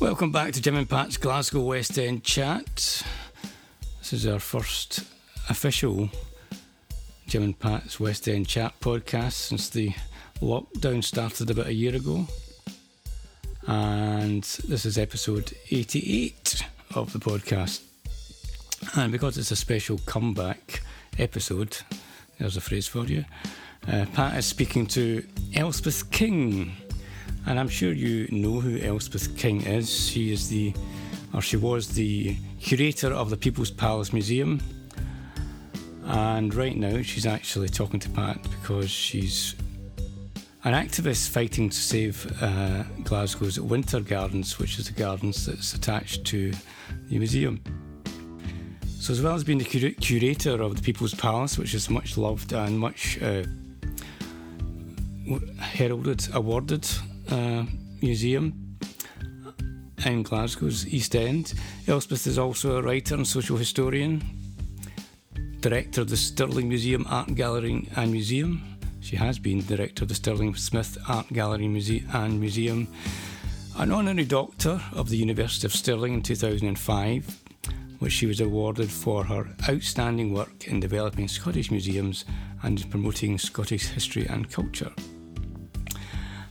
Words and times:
Welcome 0.00 0.32
back 0.32 0.54
to 0.54 0.62
Jim 0.62 0.76
and 0.76 0.88
Pat's 0.88 1.18
Glasgow 1.18 1.60
West 1.60 1.98
End 1.98 2.24
chat. 2.24 3.04
This 3.98 4.14
is 4.14 4.26
our 4.26 4.38
first 4.38 5.04
official 5.50 6.08
Jim 7.26 7.42
and 7.42 7.58
Pat's 7.58 8.00
West 8.00 8.26
End 8.26 8.48
chat 8.48 8.72
podcast 8.80 9.32
since 9.32 9.68
the 9.68 9.92
lockdown 10.40 11.04
started 11.04 11.50
about 11.50 11.66
a 11.66 11.74
year 11.74 11.94
ago. 11.94 12.26
And 13.66 14.42
this 14.66 14.86
is 14.86 14.96
episode 14.96 15.52
88 15.70 16.64
of 16.94 17.12
the 17.12 17.18
podcast. 17.18 17.82
And 18.96 19.12
because 19.12 19.36
it's 19.36 19.50
a 19.50 19.56
special 19.56 19.98
comeback 20.06 20.80
episode, 21.18 21.76
there's 22.38 22.56
a 22.56 22.62
phrase 22.62 22.88
for 22.88 23.04
you. 23.04 23.26
Uh, 23.86 24.06
Pat 24.14 24.38
is 24.38 24.46
speaking 24.46 24.86
to 24.86 25.22
Elspeth 25.54 26.10
King. 26.10 26.72
And 27.46 27.58
I'm 27.58 27.68
sure 27.68 27.92
you 27.92 28.28
know 28.30 28.60
who 28.60 28.78
Elspeth 28.78 29.36
King 29.36 29.62
is. 29.62 30.08
She 30.08 30.32
is 30.32 30.48
the, 30.48 30.74
or 31.34 31.42
she 31.42 31.56
was 31.56 31.88
the 31.88 32.36
curator 32.60 33.12
of 33.12 33.30
the 33.30 33.36
People's 33.36 33.70
Palace 33.70 34.12
Museum. 34.12 34.60
And 36.04 36.54
right 36.54 36.76
now 36.76 37.02
she's 37.02 37.26
actually 37.26 37.68
talking 37.68 38.00
to 38.00 38.10
Pat 38.10 38.42
because 38.42 38.90
she's 38.90 39.54
an 40.64 40.74
activist 40.74 41.30
fighting 41.30 41.70
to 41.70 41.76
save 41.76 42.26
uh, 42.42 42.82
Glasgow's 43.04 43.58
Winter 43.58 44.00
Gardens, 44.00 44.58
which 44.58 44.78
is 44.78 44.86
the 44.86 44.92
gardens 44.92 45.46
that's 45.46 45.72
attached 45.74 46.24
to 46.26 46.52
the 47.08 47.18
museum. 47.18 47.62
So, 48.98 49.14
as 49.14 49.22
well 49.22 49.34
as 49.34 49.42
being 49.42 49.58
the 49.58 49.64
cur- 49.64 49.94
curator 49.98 50.60
of 50.60 50.76
the 50.76 50.82
People's 50.82 51.14
Palace, 51.14 51.56
which 51.56 51.72
is 51.72 51.88
much 51.88 52.18
loved 52.18 52.52
and 52.52 52.78
much 52.78 53.18
uh, 53.22 53.44
heralded, 55.58 56.28
awarded 56.34 56.86
uh, 57.30 57.64
museum 58.02 58.76
in 60.04 60.22
Glasgow's 60.22 60.86
East 60.86 61.14
End. 61.14 61.54
Elspeth 61.86 62.26
is 62.26 62.38
also 62.38 62.76
a 62.76 62.82
writer 62.82 63.14
and 63.14 63.26
social 63.26 63.56
historian, 63.56 64.22
director 65.60 66.00
of 66.00 66.08
the 66.08 66.16
Stirling 66.16 66.68
Museum 66.68 67.06
Art 67.08 67.34
Gallery 67.34 67.88
and 67.96 68.10
Museum. 68.10 68.62
She 69.00 69.16
has 69.16 69.38
been 69.38 69.64
director 69.64 70.04
of 70.04 70.08
the 70.08 70.14
Stirling 70.14 70.54
Smith 70.54 70.96
Art 71.08 71.28
Gallery 71.32 71.66
and 72.12 72.40
Museum, 72.40 72.88
an 73.78 73.92
honorary 73.92 74.24
doctor 74.24 74.80
of 74.92 75.08
the 75.08 75.16
University 75.16 75.66
of 75.66 75.74
Stirling 75.74 76.14
in 76.14 76.22
2005, 76.22 77.40
which 77.98 78.12
she 78.12 78.26
was 78.26 78.40
awarded 78.40 78.90
for 78.90 79.24
her 79.24 79.48
outstanding 79.68 80.32
work 80.32 80.66
in 80.66 80.80
developing 80.80 81.28
Scottish 81.28 81.70
museums 81.70 82.24
and 82.62 82.90
promoting 82.90 83.38
Scottish 83.38 83.88
history 83.88 84.26
and 84.26 84.50
culture. 84.50 84.92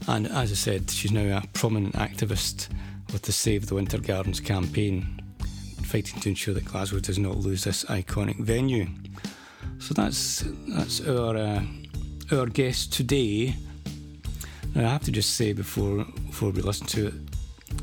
And 0.08 0.26
as 0.26 0.50
I 0.50 0.54
said, 0.54 0.90
she's 0.90 1.12
now 1.12 1.38
a 1.38 1.46
prominent 1.52 1.94
activist 1.94 2.68
with 3.12 3.22
the 3.22 3.32
Save 3.32 3.66
the 3.66 3.74
Winter 3.74 3.98
Gardens 3.98 4.40
campaign, 4.40 5.22
fighting 5.82 6.20
to 6.20 6.28
ensure 6.28 6.54
that 6.54 6.64
Glasgow 6.64 7.00
does 7.00 7.18
not 7.18 7.36
lose 7.36 7.64
this 7.64 7.84
iconic 7.84 8.38
venue. 8.38 8.86
So 9.78 9.94
that's 9.94 10.44
that's 10.68 11.06
our 11.06 11.36
uh, 11.36 11.62
our 12.32 12.46
guest 12.46 12.92
today. 12.92 13.56
Now 14.74 14.86
I 14.86 14.92
have 14.92 15.04
to 15.04 15.12
just 15.12 15.34
say 15.34 15.52
before 15.52 16.04
before 16.26 16.50
we 16.50 16.62
listen 16.62 16.86
to 16.88 17.08
it, 17.08 17.14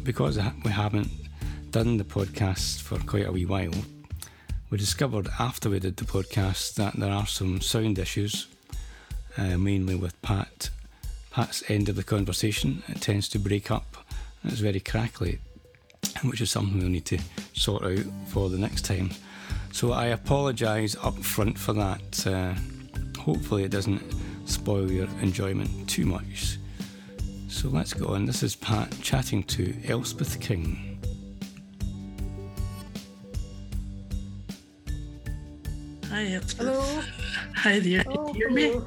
because 0.04 0.40
we 0.64 0.72
haven't 0.72 1.10
done 1.72 1.98
the 1.98 2.04
podcast 2.04 2.82
for 2.82 2.98
quite 3.00 3.26
a 3.26 3.32
wee 3.32 3.46
while, 3.46 3.74
we 4.70 4.78
discovered 4.78 5.30
after 5.40 5.70
we 5.70 5.80
did 5.80 5.98
the 5.98 6.06
podcast 6.06 6.76
that 6.76 6.94
there 6.94 7.12
are 7.12 7.28
some 7.28 7.62
sound 7.62 8.00
issues, 8.00 8.48
uh, 9.38 9.58
mainly 9.58 9.96
with 9.96 10.22
Pat 10.22 10.70
Pat's 11.38 11.62
end 11.70 11.88
of 11.88 11.96
the 11.96 12.04
conversation. 12.04 12.82
It 12.88 13.00
tends 13.00 13.30
to 13.30 13.38
break 13.38 13.70
up. 13.70 13.96
It's 14.44 14.60
very 14.60 14.80
crackly, 14.80 15.38
which 16.24 16.42
is 16.42 16.50
something 16.50 16.80
we'll 16.80 16.90
need 16.90 17.06
to 17.06 17.20
sort 17.54 17.84
out 17.84 18.06
for 18.26 18.50
the 18.50 18.58
next 18.58 18.86
time. 18.86 19.12
So 19.72 19.92
I 19.92 20.06
apologise 20.08 20.96
up 20.96 21.16
front 21.20 21.56
for 21.56 21.74
that. 21.74 22.26
Uh, 22.26 22.56
hopefully, 23.22 23.66
it 23.66 23.70
doesn't 23.70 24.02
spoil 24.46 24.92
your 24.92 25.08
enjoyment 25.22 25.88
too 25.88 26.08
much. 26.08 26.58
So 27.50 27.70
let's 27.70 27.94
go 27.94 28.16
on. 28.16 28.26
This 28.26 28.42
is 28.42 28.56
Pat 28.56 28.92
chatting 29.04 29.44
to 29.44 29.76
Elspeth 29.88 30.40
King. 30.42 31.00
Hi, 36.10 36.34
Elspeth. 36.34 36.66
Hello. 36.66 37.04
Hi 37.58 37.78
there. 37.78 38.04
Oh, 38.08 38.26
Can 38.26 38.26
you 38.26 38.34
hear 38.34 38.50
me? 38.50 38.82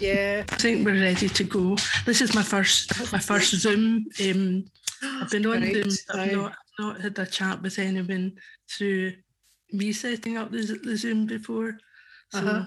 Yeah. 0.00 0.44
I 0.48 0.56
think 0.56 0.84
we're 0.84 1.00
ready 1.00 1.28
to 1.28 1.44
go. 1.44 1.76
This 2.06 2.20
is 2.20 2.34
my 2.34 2.42
first 2.42 2.90
my 3.12 3.18
first 3.18 3.54
Zoom. 3.54 4.06
Um, 4.20 4.64
I've 5.02 5.30
been 5.30 5.46
on 5.46 5.60
Right, 5.62 5.74
Zoom. 5.74 6.18
I've 6.18 6.32
not, 6.32 6.54
not 6.78 7.00
had 7.00 7.18
a 7.18 7.26
chat 7.26 7.60
with 7.62 7.78
anyone 7.78 8.32
through 8.70 9.12
me 9.72 9.92
setting 9.92 10.36
up 10.36 10.50
the, 10.50 10.78
the 10.82 10.96
Zoom 10.96 11.26
before. 11.26 11.78
So 12.30 12.38
Uh-huh. 12.38 12.66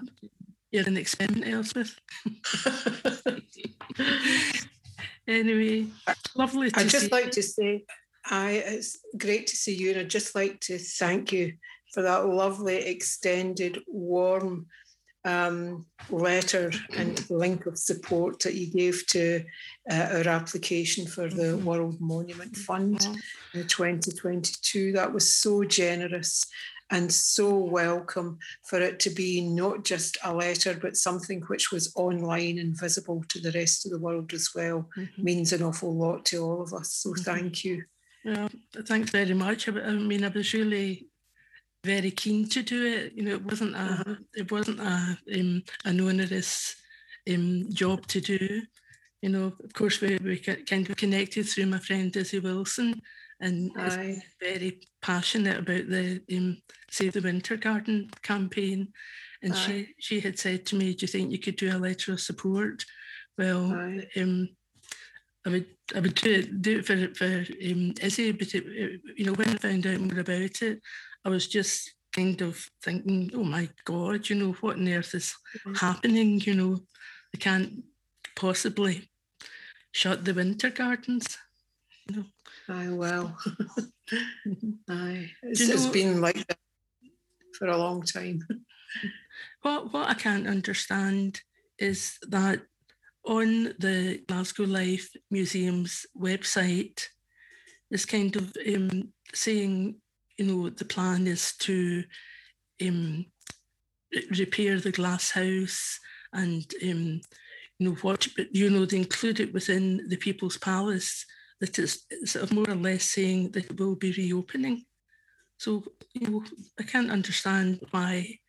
you're 0.71 0.87
an 0.87 0.97
experiment, 0.97 1.47
Elspeth. 1.47 1.95
anyway, 5.27 5.87
lovely 6.35 6.71
to 6.71 6.79
I'd 6.79 6.89
just 6.89 7.11
like 7.11 7.31
to 7.31 7.43
say, 7.43 7.85
I 8.29 8.51
it's 8.51 8.99
great 9.17 9.47
to 9.47 9.55
see 9.55 9.75
you, 9.75 9.91
and 9.91 9.99
I'd 10.01 10.09
just 10.09 10.35
like 10.35 10.59
to 10.61 10.77
thank 10.77 11.31
you 11.31 11.53
for 11.93 12.01
that 12.03 12.25
lovely, 12.27 12.75
extended, 12.77 13.79
warm 13.87 14.67
um, 15.25 15.85
letter 16.09 16.71
and 16.95 17.27
link 17.29 17.65
of 17.65 17.77
support 17.77 18.39
that 18.41 18.53
you 18.53 18.67
gave 18.71 19.05
to 19.07 19.43
uh, 19.91 20.07
our 20.13 20.27
application 20.27 21.05
for 21.07 21.27
the 21.27 21.57
World 21.57 21.99
Monument 21.99 22.55
Fund 22.55 23.05
in 23.53 23.67
2022. 23.67 24.91
That 24.93 25.11
was 25.11 25.33
so 25.35 25.63
generous 25.63 26.45
and 26.91 27.11
so 27.11 27.55
welcome 27.57 28.37
for 28.69 28.79
it 28.79 28.99
to 28.99 29.09
be 29.09 29.41
not 29.41 29.83
just 29.83 30.19
a 30.23 30.31
letter, 30.31 30.77
but 30.79 30.95
something 30.95 31.41
which 31.47 31.71
was 31.71 31.91
online 31.95 32.59
and 32.59 32.79
visible 32.79 33.23
to 33.29 33.39
the 33.39 33.51
rest 33.53 33.85
of 33.85 33.91
the 33.91 33.99
world 33.99 34.31
as 34.33 34.51
well. 34.53 34.87
Mhm. 34.95 35.23
Means 35.23 35.51
an 35.53 35.63
awful 35.63 35.97
lot 35.97 36.23
to 36.25 36.37
all 36.43 36.61
of 36.61 36.71
us. 36.73 36.93
So 36.93 37.09
Mhm. 37.09 37.23
thank 37.25 37.65
you. 37.65 37.83
Well, 38.23 38.49
thanks 38.85 39.09
very 39.09 39.33
much. 39.33 39.67
I, 39.67 39.71
I 39.81 39.93
mean, 39.93 40.23
I 40.23 40.27
was 40.29 40.53
really 40.53 41.07
very 41.85 42.11
keen 42.11 42.47
to 42.49 42.61
do 42.63 42.85
it. 42.85 43.13
You 43.15 43.23
know, 43.23 43.35
it 43.35 43.45
wasn't 43.45 43.75
a 43.75 43.79
Uh-huh. 43.79 44.15
it 44.41 44.51
wasn't 44.51 44.79
a 44.79 45.17
um, 45.39 45.63
an 45.85 46.01
onerous 46.01 46.75
um, 47.31 47.67
job 47.73 48.05
to 48.07 48.19
do. 48.21 48.61
You 49.21 49.29
know, 49.29 49.53
of 49.63 49.73
course, 49.73 50.01
we 50.01 50.17
we 50.23 50.37
ki- 50.37 50.63
kind 50.71 50.89
of 50.89 50.95
connected 50.97 51.43
through 51.47 51.67
my 51.67 51.79
friend 51.79 52.15
Izzy 52.15 52.39
Wilson, 52.39 53.01
and 53.39 53.71
is 53.87 53.97
very 54.39 54.71
passionate 55.01 55.57
about 55.59 55.87
the 55.89 56.21
um, 56.35 56.57
Save 56.89 57.13
the 57.13 57.21
Winter 57.21 57.57
Garden 57.57 58.09
campaign. 58.21 58.93
And 59.41 59.53
Aye. 59.53 59.57
she 59.65 59.87
she 59.99 60.19
had 60.19 60.37
said 60.39 60.65
to 60.65 60.75
me, 60.75 60.93
"Do 60.93 61.03
you 61.03 61.07
think 61.07 61.31
you 61.31 61.39
could 61.39 61.55
do 61.57 61.75
a 61.75 61.85
letter 61.87 62.13
of 62.13 62.19
support?" 62.21 62.85
Well, 63.37 63.65
um, 64.17 64.49
I 65.45 65.49
would 65.49 65.65
I 65.95 65.99
would 65.99 66.15
do 66.15 66.31
it 66.39 66.61
do 66.61 66.79
it 66.79 66.85
for 66.87 66.97
for 67.15 67.45
um, 67.71 67.93
Izzy, 68.01 68.31
but 68.31 68.53
it, 68.55 68.63
it- 68.65 69.01
you 69.17 69.25
know 69.25 69.33
when 69.33 69.49
I 69.49 69.57
found 69.57 69.85
out 69.87 69.99
more 69.99 70.19
about 70.19 70.61
it, 70.61 70.79
I 71.25 71.29
was 71.29 71.47
just 71.47 71.91
kind 72.13 72.39
of 72.41 72.69
thinking, 72.83 73.31
oh 73.33 73.43
my 73.43 73.67
God, 73.83 74.29
you 74.29 74.35
know 74.35 74.51
what 74.61 74.77
on 74.77 74.87
earth 74.87 75.15
is 75.15 75.35
Mhm. 75.65 75.77
happening? 75.77 76.39
You 76.41 76.53
know, 76.53 76.75
they 77.33 77.39
can't 77.39 77.83
possibly 78.35 79.09
shut 79.91 80.23
the 80.23 80.33
winter 80.33 80.69
gardens. 80.69 81.37
Aye, 82.69 82.89
well. 82.91 83.37
Aye. 84.89 85.31
It's, 85.43 85.59
you 85.61 85.73
it's 85.73 85.85
know- 85.85 85.91
been 85.91 86.21
like 86.21 86.45
that 86.47 86.59
for 87.57 87.67
a 87.67 87.77
long 87.77 88.03
time. 88.03 88.45
What 89.63 89.91
what 89.91 90.07
I 90.09 90.13
can't 90.13 90.47
understand 90.47 91.41
is 91.79 92.17
that 92.29 92.61
on 93.25 93.73
the 93.79 94.21
Glasgow 94.27 94.63
Life 94.65 95.09
Museum's 95.31 96.05
website 96.15 97.09
is 97.91 98.05
kind 98.05 98.35
of 98.35 98.55
um, 98.75 99.11
saying, 99.33 99.99
you 100.37 100.45
know, 100.45 100.69
the 100.69 100.85
plan 100.85 101.27
is 101.27 101.53
to 101.59 102.03
um, 102.85 103.25
repair 104.37 104.79
the 104.79 104.91
glass 104.91 105.31
house 105.31 105.99
and 106.33 106.65
um, 106.83 107.21
you 107.79 107.89
know 107.89 107.95
what 108.01 108.27
you 108.51 108.69
know 108.69 108.85
they 108.85 108.97
include 108.97 109.39
it 109.39 109.53
within 109.53 110.07
the 110.07 110.17
People's 110.17 110.57
Palace 110.57 111.25
that 111.59 111.77
is 111.79 112.05
sort 112.25 112.43
of 112.43 112.53
more 112.53 112.69
or 112.69 112.75
less 112.75 113.03
saying 113.03 113.51
that 113.51 113.65
it 113.65 113.79
will 113.79 113.95
be 113.95 114.11
reopening. 114.11 114.85
So 115.57 115.83
you 116.13 116.27
know 116.27 116.43
I 116.79 116.83
can't 116.83 117.11
understand 117.11 117.81
why 117.91 118.39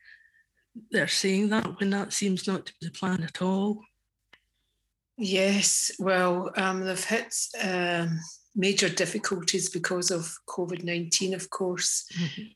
they're 0.91 1.09
saying 1.09 1.49
that 1.51 1.79
when 1.81 1.91
that 1.91 2.13
seems 2.13 2.47
not 2.47 2.67
to 2.67 2.73
be 2.81 2.87
the 2.87 2.93
plan 2.93 3.23
at 3.23 3.43
all. 3.43 3.81
Yes, 5.19 5.91
well, 5.99 6.51
um, 6.57 6.85
they've 6.85 7.03
hit 7.03 7.35
um, 7.63 8.21
major 8.57 8.89
difficulties 8.89 9.69
because 9.69 10.11
of 10.11 10.35
COVID 10.49 10.83
19, 10.83 11.35
of 11.35 11.51
course, 11.51 12.09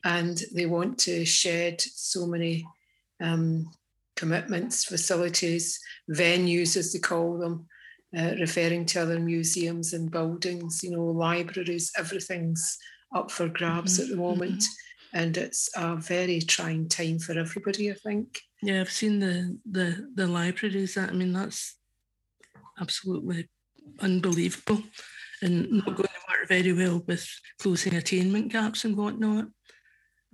and 0.03 0.41
they 0.53 0.65
want 0.65 0.97
to 0.99 1.25
shed 1.25 1.79
so 1.79 2.25
many 2.25 2.65
um, 3.21 3.71
commitments, 4.15 4.85
facilities, 4.85 5.79
venues, 6.09 6.75
as 6.75 6.91
they 6.91 6.99
call 6.99 7.37
them, 7.37 7.67
uh, 8.17 8.33
referring 8.39 8.85
to 8.85 9.01
other 9.01 9.19
museums 9.19 9.93
and 9.93 10.11
buildings, 10.11 10.83
you 10.83 10.91
know, 10.91 11.05
libraries, 11.05 11.91
everything's 11.97 12.77
up 13.15 13.31
for 13.31 13.47
grabs 13.47 13.93
mm-hmm. 13.93 14.03
at 14.03 14.07
the 14.09 14.13
mm-hmm. 14.15 14.23
moment. 14.23 14.61
Mm-hmm. 14.61 15.17
And 15.17 15.37
it's 15.37 15.69
a 15.75 15.95
very 15.97 16.39
trying 16.39 16.87
time 16.87 17.19
for 17.19 17.37
everybody, 17.37 17.91
I 17.91 17.95
think. 17.95 18.41
Yeah, 18.61 18.81
I've 18.81 18.91
seen 18.91 19.19
the 19.19 19.57
the 19.69 20.09
the 20.15 20.27
libraries. 20.27 20.97
I 20.97 21.11
mean, 21.11 21.33
that's 21.33 21.75
absolutely 22.79 23.49
unbelievable, 23.99 24.83
and 25.41 25.71
not 25.71 25.85
going 25.85 25.97
to 25.97 26.25
work 26.29 26.47
very 26.47 26.73
well 26.73 27.03
with 27.07 27.27
closing 27.59 27.95
attainment 27.95 28.51
gaps 28.51 28.85
and 28.85 28.95
whatnot. 28.95 29.47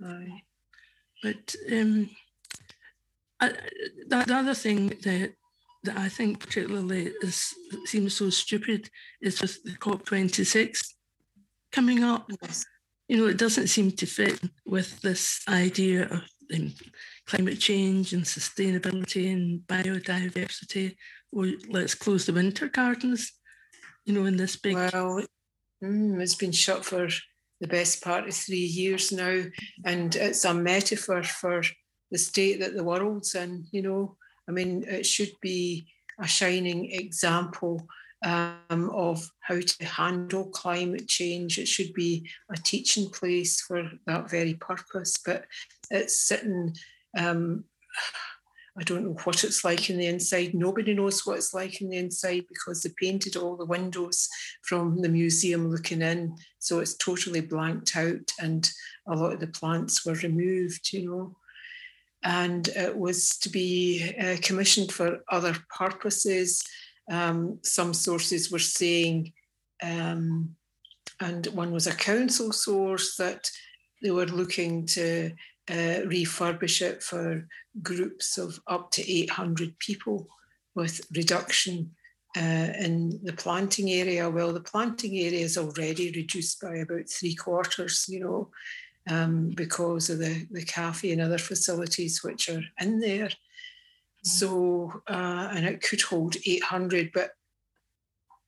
Aye. 0.04 0.42
But 1.22 1.54
um, 1.72 2.10
I, 3.40 3.48
the, 4.06 4.24
the 4.26 4.34
other 4.34 4.54
thing 4.54 4.88
that 4.88 5.32
that 5.84 5.96
I 5.96 6.08
think 6.08 6.40
particularly 6.40 7.12
is 7.22 7.54
seems 7.84 8.16
so 8.16 8.30
stupid 8.30 8.90
is 9.20 9.40
with 9.40 9.62
the 9.62 9.72
COP26 9.72 10.76
coming 11.72 12.02
up. 12.02 12.30
Yes. 12.42 12.64
You 13.08 13.16
know, 13.16 13.26
it 13.26 13.38
doesn't 13.38 13.68
seem 13.68 13.92
to 13.92 14.06
fit 14.06 14.40
with 14.66 15.00
this 15.00 15.42
idea 15.48 16.04
of 16.04 16.22
um, 16.54 16.74
climate 17.26 17.58
change 17.60 18.12
and 18.12 18.24
sustainability 18.24 19.32
and 19.32 19.60
biodiversity. 19.60 20.96
Or 21.32 21.46
let's 21.68 21.94
close 21.94 22.26
the 22.26 22.32
winter 22.32 22.68
gardens. 22.68 23.32
You 24.08 24.14
know, 24.14 24.24
in 24.24 24.38
this 24.38 24.56
big. 24.56 24.74
Well, 24.74 25.22
mm, 25.84 26.18
it's 26.18 26.34
been 26.34 26.50
shut 26.50 26.82
for 26.82 27.08
the 27.60 27.68
best 27.68 28.02
part 28.02 28.26
of 28.26 28.34
three 28.34 28.56
years 28.56 29.12
now, 29.12 29.42
and 29.84 30.16
it's 30.16 30.46
a 30.46 30.54
metaphor 30.54 31.22
for 31.22 31.62
the 32.10 32.16
state 32.16 32.60
that 32.60 32.74
the 32.74 32.82
world's 32.82 33.34
in. 33.34 33.66
You 33.70 33.82
know, 33.82 34.16
I 34.48 34.52
mean, 34.52 34.82
it 34.88 35.04
should 35.04 35.32
be 35.42 35.88
a 36.18 36.26
shining 36.26 36.90
example 36.90 37.86
um, 38.24 38.90
of 38.94 39.30
how 39.40 39.60
to 39.60 39.84
handle 39.84 40.46
climate 40.46 41.06
change. 41.06 41.58
It 41.58 41.68
should 41.68 41.92
be 41.92 42.30
a 42.50 42.56
teaching 42.56 43.10
place 43.10 43.60
for 43.60 43.90
that 44.06 44.30
very 44.30 44.54
purpose, 44.54 45.18
but 45.18 45.44
it's 45.90 46.18
sitting. 46.18 46.74
Um, 47.14 47.64
I 48.78 48.82
don't 48.84 49.04
know 49.04 49.16
what 49.24 49.42
it's 49.42 49.64
like 49.64 49.90
in 49.90 49.98
the 49.98 50.06
inside. 50.06 50.54
Nobody 50.54 50.94
knows 50.94 51.26
what 51.26 51.38
it's 51.38 51.52
like 51.52 51.80
in 51.80 51.88
the 51.88 51.96
inside 51.96 52.44
because 52.48 52.82
they 52.82 52.90
painted 52.96 53.36
all 53.36 53.56
the 53.56 53.64
windows 53.64 54.28
from 54.62 55.00
the 55.00 55.08
museum 55.08 55.70
looking 55.70 56.00
in. 56.00 56.36
So 56.60 56.78
it's 56.78 56.96
totally 56.96 57.40
blanked 57.40 57.96
out 57.96 58.30
and 58.40 58.68
a 59.08 59.16
lot 59.16 59.32
of 59.32 59.40
the 59.40 59.48
plants 59.48 60.06
were 60.06 60.14
removed, 60.14 60.92
you 60.92 61.10
know 61.10 61.36
and 62.24 62.68
it 62.68 62.96
was 62.96 63.38
to 63.38 63.48
be 63.48 64.14
uh, 64.20 64.36
commissioned 64.42 64.92
for 64.92 65.20
other 65.30 65.56
purposes. 65.76 66.62
Um, 67.10 67.58
some 67.62 67.94
sources 67.94 68.50
were 68.50 68.58
saying, 68.58 69.32
um, 69.82 70.56
and 71.20 71.46
one 71.48 71.72
was 71.72 71.86
a 71.86 71.94
council 71.94 72.52
source, 72.52 73.16
that 73.16 73.48
they 74.02 74.10
were 74.10 74.26
looking 74.26 74.86
to 74.86 75.32
uh, 75.70 76.02
refurbish 76.06 76.82
it 76.82 77.02
for 77.02 77.46
groups 77.82 78.38
of 78.38 78.60
up 78.66 78.90
to 78.92 79.10
800 79.10 79.78
people 79.78 80.28
with 80.74 81.06
reduction 81.14 81.90
uh, 82.36 82.72
in 82.78 83.20
the 83.22 83.32
planting 83.32 83.90
area. 83.90 84.28
Well, 84.28 84.52
the 84.52 84.60
planting 84.60 85.18
area 85.18 85.40
is 85.40 85.58
already 85.58 86.12
reduced 86.12 86.60
by 86.60 86.76
about 86.76 87.08
three 87.08 87.34
quarters, 87.34 88.06
you 88.08 88.20
know, 88.20 88.50
um, 89.10 89.50
because 89.50 90.10
of 90.10 90.18
the, 90.18 90.46
the 90.50 90.64
cafe 90.64 91.12
and 91.12 91.20
other 91.20 91.38
facilities 91.38 92.22
which 92.22 92.48
are 92.48 92.62
in 92.80 93.00
there. 93.00 93.30
So, 94.24 95.02
uh, 95.08 95.48
and 95.52 95.66
it 95.66 95.80
could 95.80 96.02
hold 96.02 96.36
800, 96.44 97.10
but 97.12 97.30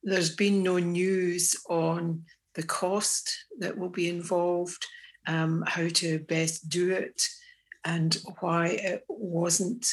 there's 0.02 0.34
been 0.34 0.62
no 0.62 0.78
news 0.78 1.56
on 1.68 2.24
the 2.54 2.62
cost 2.62 3.44
that 3.58 3.76
will 3.76 3.88
be 3.88 4.08
involved, 4.08 4.84
um, 5.26 5.64
how 5.66 5.88
to 5.88 6.18
best 6.20 6.68
do 6.68 6.90
it, 6.90 7.22
and 7.84 8.18
why 8.40 8.68
it 8.68 9.04
wasn't 9.08 9.86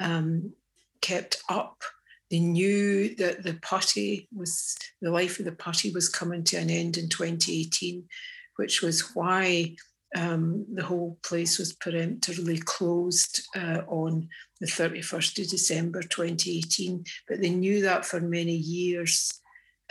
um, 0.00 0.52
kept 1.00 1.42
up. 1.48 1.82
They 2.30 2.40
knew 2.40 3.14
that 3.16 3.42
the 3.42 3.54
party 3.54 4.28
was, 4.34 4.76
the 5.00 5.10
life 5.10 5.38
of 5.38 5.44
the 5.44 5.52
party 5.52 5.90
was 5.90 6.08
coming 6.08 6.42
to 6.44 6.56
an 6.56 6.70
end 6.70 6.96
in 6.96 7.08
2018, 7.08 8.04
which 8.56 8.82
was 8.82 9.14
why 9.14 9.76
um, 10.16 10.64
the 10.72 10.84
whole 10.84 11.18
place 11.22 11.58
was 11.58 11.72
peremptorily 11.74 12.58
closed 12.58 13.42
uh, 13.56 13.82
on 13.88 14.28
the 14.60 14.66
31st 14.66 15.42
of 15.42 15.50
December 15.50 16.02
2018, 16.02 17.04
but 17.28 17.40
they 17.40 17.50
knew 17.50 17.82
that 17.82 18.04
for 18.04 18.20
many 18.20 18.54
years 18.54 19.40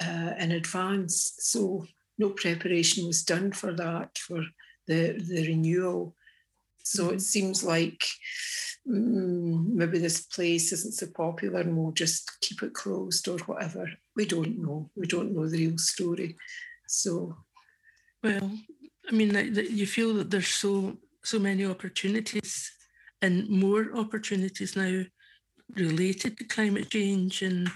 uh, 0.01 0.31
in 0.39 0.53
advance. 0.53 1.33
So 1.39 1.85
no 2.17 2.29
preparation 2.29 3.05
was 3.05 3.23
done 3.23 3.51
for 3.51 3.73
that, 3.73 4.17
for 4.17 4.43
the, 4.87 5.13
the 5.13 5.47
renewal. 5.47 6.15
So 6.83 7.05
mm-hmm. 7.05 7.15
it 7.15 7.21
seems 7.21 7.63
like 7.63 8.05
mm, 8.87 9.67
maybe 9.67 9.99
this 9.99 10.21
place 10.21 10.71
isn't 10.71 10.95
so 10.95 11.07
popular 11.15 11.61
and 11.61 11.77
we'll 11.77 11.91
just 11.91 12.39
keep 12.41 12.63
it 12.63 12.73
closed 12.73 13.27
or 13.27 13.37
whatever. 13.39 13.89
We 14.15 14.25
don't 14.25 14.59
know. 14.59 14.89
We 14.95 15.07
don't 15.07 15.33
know 15.33 15.47
the 15.47 15.67
real 15.67 15.77
story. 15.77 16.35
So. 16.87 17.37
Well, 18.23 18.51
I 19.07 19.11
mean, 19.11 19.35
you 19.53 19.85
feel 19.85 20.13
that 20.15 20.31
there's 20.31 20.47
so 20.47 20.97
so 21.23 21.39
many 21.39 21.65
opportunities 21.65 22.71
and 23.21 23.49
more 23.49 23.87
opportunities 23.95 24.75
now 24.75 25.03
related 25.75 26.37
to 26.37 26.43
climate 26.43 26.89
change 26.89 27.41
and 27.41 27.71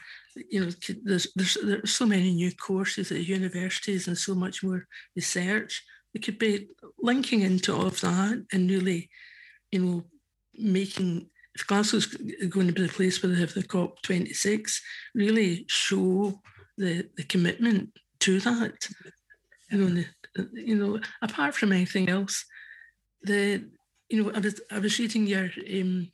you 0.50 0.60
know 0.60 0.72
there's, 1.04 1.28
there's 1.36 1.58
there's 1.64 1.92
so 1.92 2.06
many 2.06 2.34
new 2.34 2.52
courses 2.52 3.12
at 3.12 3.26
universities 3.26 4.08
and 4.08 4.18
so 4.18 4.36
much 4.36 4.64
more 4.64 4.86
research 5.16 5.84
we 6.18 6.24
could 6.26 6.40
be 6.40 6.68
linking 7.00 7.42
into 7.42 7.74
all 7.76 7.88
of 7.88 8.02
that 8.02 8.46
and 8.52 8.72
really 8.72 9.10
you 9.72 9.80
know 9.80 10.04
making 10.56 11.30
if 11.56 11.66
Glasgow's 11.66 12.06
going 12.50 12.68
to 12.68 12.74
be 12.74 12.84
the 12.84 12.98
place 12.98 13.22
where 13.22 13.32
they 13.32 13.40
have 13.40 13.54
the 13.54 13.64
COP 13.64 14.02
26 14.02 14.82
really 15.14 15.66
show 15.68 16.42
the 16.78 17.08
the 17.18 17.24
commitment 17.24 17.92
to 18.20 18.40
that 18.40 18.90
you 19.72 19.78
know 19.78 20.04
you 20.54 20.76
know, 20.76 21.00
apart 21.22 21.56
from 21.56 21.72
anything 21.72 22.10
else, 22.10 22.46
the 23.22 23.66
you 24.10 24.24
know, 24.24 24.32
I 24.34 24.40
was 24.40 24.62
I 24.72 24.80
was 24.80 25.00
reading 25.00 25.28
your 25.28 25.50
um, 25.74 26.12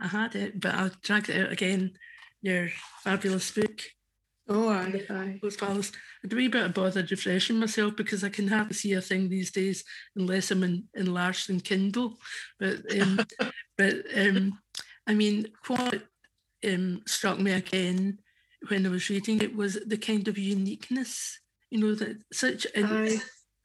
I 0.00 0.08
had 0.08 0.34
it, 0.34 0.60
but 0.60 0.74
I'll 0.74 0.90
drag 1.02 1.28
it 1.28 1.40
out 1.40 1.52
again. 1.52 1.92
Your 2.42 2.68
fabulous 3.02 3.50
book. 3.50 3.82
Oh, 4.46 4.68
aye, 4.68 5.02
aye. 5.08 5.38
Those 5.40 5.56
pals. 5.56 5.90
I 6.22 6.28
do 6.28 6.38
a 6.38 6.48
bit 6.48 6.64
of 6.64 6.74
bother 6.74 7.06
refreshing 7.10 7.58
myself 7.58 7.96
because 7.96 8.22
I 8.22 8.28
can 8.28 8.48
hardly 8.48 8.74
see 8.74 8.92
a 8.92 9.00
thing 9.00 9.28
these 9.28 9.50
days 9.50 9.84
unless 10.16 10.50
I'm 10.50 10.62
in, 10.62 10.84
enlarged 10.94 11.48
in 11.48 11.60
Kindle. 11.60 12.18
But 12.60 12.80
um, 13.00 13.20
but 13.78 13.94
um, 14.14 14.58
I 15.06 15.14
mean, 15.14 15.48
what 15.66 16.02
um, 16.66 17.02
struck 17.06 17.38
me 17.38 17.52
again 17.52 18.18
when 18.68 18.84
I 18.84 18.90
was 18.90 19.08
reading 19.08 19.40
it 19.40 19.56
was 19.56 19.78
the 19.86 19.96
kind 19.96 20.28
of 20.28 20.36
uniqueness. 20.36 21.38
You 21.70 21.80
know 21.80 21.94
that 21.94 22.18
such. 22.32 22.66
Aye 22.76 23.20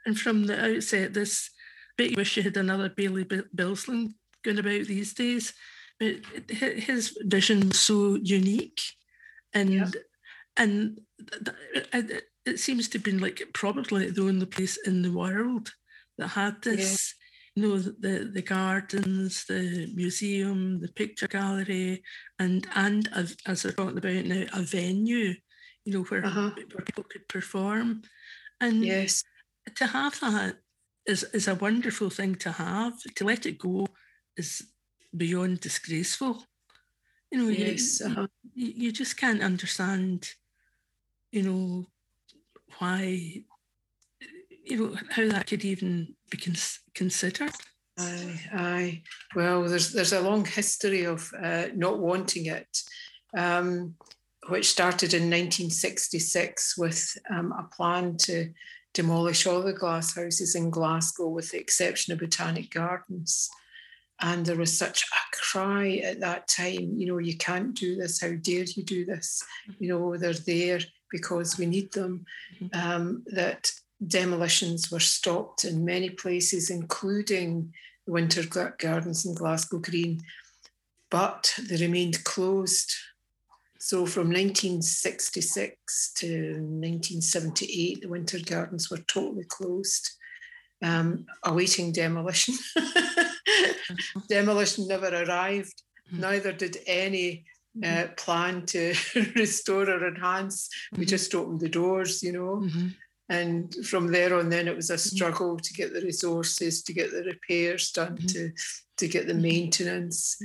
and 0.06 0.18
from 0.18 0.46
the 0.46 0.76
outset, 0.76 1.14
this 1.14 1.50
bit 1.98 2.12
you 2.12 2.18
wish 2.18 2.38
you 2.38 2.44
had 2.44 2.58
another 2.58 2.90
Bailie 2.90 3.26
Bilsland 3.26 4.14
going 4.44 4.60
about 4.60 4.86
these 4.86 5.14
days. 5.14 5.54
But 6.00 6.26
his 6.50 7.18
vision 7.22 7.68
was 7.68 7.80
so 7.82 8.16
unique, 8.16 8.82
and. 9.54 9.96
And 10.60 11.00
it 12.46 12.60
seems 12.60 12.88
to 12.90 12.98
have 12.98 13.06
been 13.06 13.20
like 13.20 13.42
probably 13.54 14.10
the 14.12 14.22
only 14.22 14.46
place 14.46 14.78
in 14.86 15.02
the 15.02 15.12
world 15.12 15.72
that 16.18 16.30
had 16.30 16.62
this. 16.62 17.16
Yeah. 17.16 17.16
You 17.56 17.68
know 17.68 17.78
the 17.80 18.30
the 18.32 18.42
gardens, 18.42 19.46
the 19.46 19.92
museum, 19.94 20.80
the 20.80 20.88
picture 20.88 21.28
gallery, 21.28 22.04
and 22.38 22.66
and 22.76 23.10
as, 23.14 23.36
as 23.46 23.64
they're 23.64 23.72
talking 23.74 23.98
about 23.98 24.26
now, 24.26 24.46
a 24.54 24.62
venue. 24.62 25.34
You 25.84 25.94
know 25.94 26.04
where 26.04 26.26
uh-huh. 26.26 26.52
where 26.56 26.86
people 26.86 27.04
could 27.04 27.28
perform, 27.28 28.04
and 28.62 28.86
yes, 28.86 29.24
to 29.76 29.88
have 29.88 30.20
that 30.20 30.58
is, 31.06 31.24
is 31.34 31.48
a 31.48 31.56
wonderful 31.56 32.10
thing 32.10 32.36
to 32.36 32.52
have. 32.52 32.94
To 33.16 33.26
let 33.26 33.46
it 33.46 33.58
go 33.58 33.88
is 34.38 34.62
beyond 35.16 35.60
disgraceful. 35.60 36.46
You 37.32 37.40
know, 37.40 37.50
yes, 37.50 38.00
you, 38.00 38.06
uh-huh. 38.06 38.28
you, 38.54 38.74
you 38.76 38.92
just 38.92 39.18
can't 39.18 39.42
understand, 39.42 40.30
you 41.32 41.44
know, 41.44 41.88
why, 42.78 43.44
you 44.64 44.78
know, 44.78 44.96
how 45.12 45.28
that 45.30 45.48
could 45.48 45.66
even 45.66 46.16
be 46.30 46.38
cons- 46.38 46.80
considered. 46.94 47.52
Aye, 47.98 48.40
aye. 48.54 49.04
Well, 49.36 49.64
there's 49.64 49.92
there's 49.92 50.14
a 50.14 50.22
long 50.22 50.46
history 50.46 51.04
of 51.04 51.30
uh, 51.42 51.68
not 51.76 52.00
wanting 52.00 52.46
it, 52.46 52.78
um, 53.38 53.96
which 54.48 54.70
started 54.70 55.14
in 55.14 55.24
1966 55.24 56.78
with 56.78 57.18
um, 57.30 57.52
a 57.52 57.64
plan 57.76 58.16
to 58.20 58.52
demolish 58.94 59.46
all 59.46 59.62
the 59.62 59.74
glass 59.74 60.16
houses 60.16 60.56
in 60.56 60.70
Glasgow 60.70 61.28
with 61.28 61.52
the 61.52 61.60
exception 61.60 62.14
of 62.14 62.20
Botanic 62.20 62.72
Gardens. 62.72 63.50
And 64.22 64.46
there 64.46 64.58
was 64.58 64.78
such 64.78 65.04
a 65.04 65.36
cry 65.36 66.02
at 66.04 66.20
that 66.20 66.48
time, 66.48 66.96
you 66.98 67.08
know, 67.08 67.20
you 67.20 67.38
can't 67.38 67.74
do 67.74 67.96
this. 67.96 68.20
How 68.20 68.32
dare 68.42 68.66
you 68.66 68.84
do 68.84 69.06
this? 69.06 69.42
You 69.80 69.90
know, 69.90 70.18
they're 70.18 70.34
there 70.34 70.82
because 71.12 71.58
we 71.58 71.66
need 71.66 71.92
them. 71.94 72.26
Mm-hmm. 72.62 72.80
Um, 72.80 73.24
that 73.28 73.72
demolitions 74.06 74.92
were 74.92 75.00
stopped 75.00 75.66
in 75.66 75.86
many 75.86 76.10
places, 76.10 76.70
including 76.70 77.74
the 78.06 78.12
Winter 78.12 78.44
Gardens 78.78 79.26
in 79.26 79.36
Glasgow 79.36 79.80
Green, 79.80 80.22
but 81.10 81.54
they 81.68 81.78
remained 81.78 82.24
closed. 82.24 82.94
So 83.80 84.06
from 84.06 84.28
1966 84.28 86.14
to 86.18 86.28
1978, 86.28 88.02
the 88.02 88.08
Winter 88.08 88.40
Gardens 88.46 88.90
were 88.90 88.98
totally 88.98 89.46
closed, 89.46 90.12
um, 90.82 91.26
awaiting 91.44 91.92
demolition. 91.92 92.56
demolition 94.30 94.88
never 94.88 95.08
arrived. 95.08 95.84
Mm-hmm. 96.08 96.22
Neither 96.22 96.52
did 96.52 96.78
any 96.88 97.46
uh, 97.84 97.88
mm-hmm. 97.88 98.14
plan 98.16 98.66
to 98.68 98.94
restore 99.36 99.90
or 99.90 100.08
enhance. 100.08 100.70
We 100.92 101.00
mm-hmm. 101.00 101.10
just 101.10 101.36
opened 101.36 101.60
the 101.60 101.70
doors, 101.70 102.24
you 102.24 102.32
know. 102.32 102.62
Mm-hmm. 102.64 102.88
And 103.30 103.74
from 103.86 104.12
there 104.12 104.36
on, 104.36 104.50
then 104.50 104.68
it 104.68 104.76
was 104.76 104.90
a 104.90 104.98
struggle 104.98 105.58
to 105.58 105.74
get 105.74 105.94
the 105.94 106.02
resources, 106.02 106.82
to 106.84 106.94
get 106.94 107.12
the 107.12 107.24
repairs 107.24 107.92
done, 107.92 108.18
to 108.18 108.52
to 108.98 109.08
get 109.08 109.28
the 109.28 109.36
maintenance. 109.36 110.38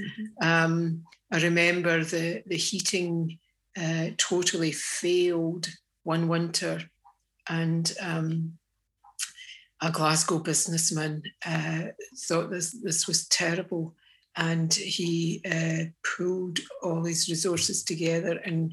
Um, 0.43 1.04
I 1.33 1.40
remember 1.40 2.04
the 2.04 2.43
the 2.47 2.59
heating 2.59 3.38
uh, 3.76 4.09
totally 4.19 4.73
failed 4.73 5.69
one 6.02 6.28
winter, 6.28 6.83
and 7.49 7.90
um, 8.02 8.59
a 9.81 9.90
Glasgow 9.90 10.38
businessman 10.38 11.23
uh, 11.47 11.85
thought 12.26 12.50
this 12.50 12.76
this 12.83 13.07
was 13.07 13.26
terrible, 13.28 13.95
and 14.36 14.72
he 14.74 15.42
uh, 15.50 15.84
pulled 16.16 16.58
all 16.82 17.04
his 17.04 17.28
resources 17.28 17.84
together 17.84 18.40
and 18.44 18.72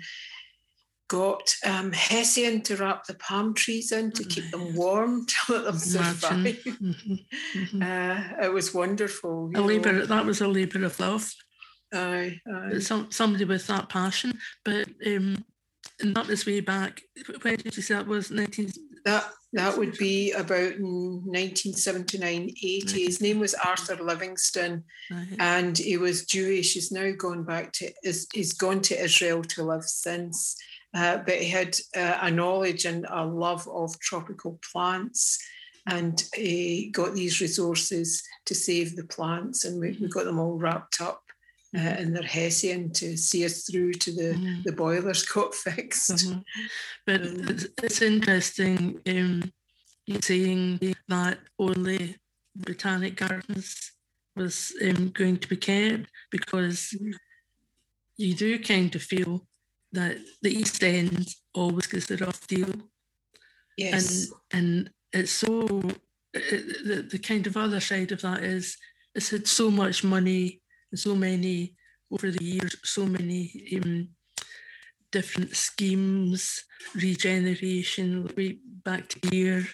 got 1.07 1.53
um, 1.65 1.91
Hessian 1.91 2.61
to 2.61 2.77
wrap 2.77 3.05
the 3.05 3.15
palm 3.15 3.53
trees 3.53 3.91
in 3.91 4.11
to 4.13 4.23
keep 4.23 4.49
them 4.49 4.73
warm 4.73 5.25
to 5.25 5.53
let 5.53 5.65
them 5.65 5.77
survive. 5.77 6.55
Mm-hmm. 6.63 7.13
Mm-hmm. 7.59 7.81
Uh, 7.81 8.45
it 8.45 8.53
was 8.53 8.73
wonderful. 8.73 9.51
A 9.53 9.61
labour 9.61 10.05
that 10.05 10.25
was 10.25 10.39
a 10.39 10.47
labour 10.47 10.85
of 10.85 10.97
love. 10.99 11.33
Aye, 11.93 12.39
aye. 12.49 12.79
Some, 12.79 13.11
somebody 13.11 13.43
with 13.43 13.67
that 13.67 13.89
passion, 13.89 14.39
but 14.63 14.87
um, 15.05 15.43
and 15.99 16.15
that 16.15 16.27
was 16.27 16.45
way 16.45 16.61
back. 16.61 17.01
When 17.41 17.57
did 17.57 17.75
you 17.75 17.83
say 17.83 17.95
that 17.95 18.07
was? 18.07 18.31
Nineteen. 18.31 18.71
That 19.05 19.29
that 19.53 19.77
would 19.77 19.97
be 19.97 20.31
about 20.31 20.79
1979, 20.79 22.53
80. 22.63 23.03
His 23.03 23.19
name 23.19 23.39
was 23.39 23.53
Arthur 23.53 23.97
Livingston, 24.01 24.83
and 25.39 25.77
he 25.77 25.97
was 25.97 26.25
Jewish. 26.25 26.73
He's 26.73 26.91
now 26.91 27.11
gone 27.17 27.43
back 27.43 27.73
to. 27.73 27.91
He's 28.01 28.53
gone 28.53 28.81
to 28.81 29.03
Israel 29.03 29.43
to 29.43 29.63
live 29.63 29.83
since. 29.83 30.55
Uh, 30.93 31.17
but 31.17 31.35
he 31.35 31.49
had 31.49 31.77
uh, 31.95 32.17
a 32.21 32.29
knowledge 32.29 32.85
and 32.85 33.05
a 33.09 33.25
love 33.25 33.65
of 33.69 33.97
tropical 33.99 34.59
plants 34.71 35.39
and 35.87 36.25
he 36.35 36.89
got 36.93 37.13
these 37.13 37.41
resources 37.41 38.23
to 38.45 38.53
save 38.53 38.95
the 38.95 39.05
plants 39.05 39.65
and 39.65 39.79
we, 39.79 39.97
we 39.99 40.07
got 40.07 40.25
them 40.25 40.39
all 40.39 40.57
wrapped 40.57 41.01
up 41.01 41.23
uh, 41.75 41.95
in 41.99 42.13
their 42.13 42.23
hessian 42.23 42.91
to 42.91 43.15
see 43.15 43.45
us 43.45 43.63
through 43.63 43.93
to 43.93 44.11
the, 44.11 44.33
mm-hmm. 44.33 44.61
the 44.65 44.71
boilers 44.71 45.23
got 45.33 45.55
fixed. 45.55 46.11
Mm-hmm. 46.11 46.39
But 47.05 47.21
um, 47.21 47.47
it's, 47.47 47.67
it's, 47.81 48.01
interesting 48.01 48.99
um, 49.07 49.51
saying 50.21 50.95
that 51.07 51.39
only 51.57 52.17
botanic 52.55 53.15
gardens 53.15 53.93
was 54.35 54.73
um, 54.83 55.09
going 55.09 55.37
to 55.37 55.47
be 55.47 55.57
kept 55.57 56.09
because 56.29 56.93
mm-hmm. 56.95 57.11
you 58.17 58.33
do 58.33 58.59
kind 58.59 58.93
of 58.93 59.01
feel 59.01 59.47
that 59.93 60.17
the 60.41 60.51
East 60.51 60.83
End 60.83 61.27
always 61.53 61.87
gets 61.87 62.07
the 62.07 62.17
rough 62.17 62.45
deal. 62.47 62.73
Yes. 63.77 64.31
And, 64.51 64.63
and 64.63 64.89
it's 65.13 65.31
so, 65.31 65.81
it, 66.33 66.85
the, 66.85 67.07
the 67.11 67.19
kind 67.19 67.47
of 67.47 67.55
other 67.55 67.79
side 67.79 68.11
of 68.11 68.21
that 68.21 68.43
is 68.43 68.77
it's 69.15 69.29
had 69.29 69.47
so 69.47 69.69
much 69.69 70.03
money 70.03 70.61
and 70.91 70.99
so 70.99 71.15
many, 71.15 71.75
over 72.11 72.31
the 72.31 72.43
years, 72.43 72.75
so 72.83 73.05
many 73.05 73.79
um, 73.81 74.09
different 75.11 75.55
schemes, 75.55 76.63
regeneration, 76.95 78.29
way 78.35 78.57
back 78.83 79.07
to 79.09 79.19
here, 79.29 79.65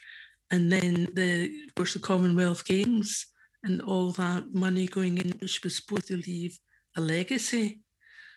and 0.51 0.71
then 0.71 1.07
the, 1.13 1.45
of 1.67 1.75
course, 1.75 1.93
the 1.93 1.99
Commonwealth 1.99 2.65
Games 2.65 3.25
and 3.63 3.81
all 3.81 4.11
that 4.11 4.53
money 4.53 4.87
going 4.87 5.17
in, 5.17 5.31
which 5.39 5.63
was 5.63 5.75
supposed 5.75 6.07
to 6.07 6.17
leave 6.17 6.57
a 6.95 7.01
legacy. 7.01 7.81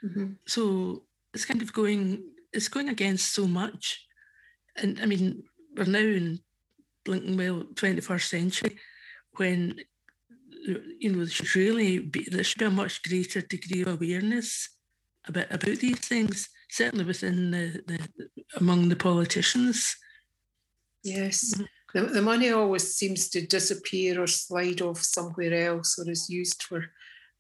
Mm-hmm. 0.05 0.33
So 0.47 1.05
it's 1.35 1.45
kind 1.45 1.63
of 1.63 1.73
going 1.73 2.25
it's 2.53 2.69
going 2.69 2.89
against 2.89 3.33
so 3.35 3.47
much. 3.47 4.07
And 4.77 5.01
I 5.01 5.07
mean, 5.07 5.45
we're 5.77 5.85
now 5.85 5.99
in 5.99 6.41
Blinkenwell 7.05 7.75
21st 7.75 8.29
century 8.29 8.79
when 9.37 9.81
you 10.99 11.12
know 11.12 11.19
there 11.19 11.29
should 11.29 11.55
really 11.57 11.99
be 11.99 12.26
there 12.31 12.45
should 12.45 12.59
be 12.59 12.64
a 12.64 12.71
much 12.71 13.02
greater 13.02 13.40
degree 13.40 13.83
of 13.83 13.88
awareness 13.88 14.69
about 15.26 15.50
about 15.52 15.79
these 15.79 15.99
things, 15.99 16.49
certainly 16.71 17.05
within 17.05 17.50
the, 17.50 17.83
the 17.87 18.29
among 18.57 18.88
the 18.88 18.97
politicians. 18.97 19.97
Yes. 21.02 21.55
Mm-hmm. 21.55 21.64
The, 21.93 22.02
the 22.12 22.23
money 22.23 22.50
always 22.50 22.95
seems 22.95 23.29
to 23.31 23.47
disappear 23.47 24.23
or 24.23 24.26
slide 24.26 24.81
off 24.81 25.02
somewhere 25.02 25.69
else 25.69 25.99
or 25.99 26.09
is 26.11 26.31
used 26.31 26.62
for 26.62 26.85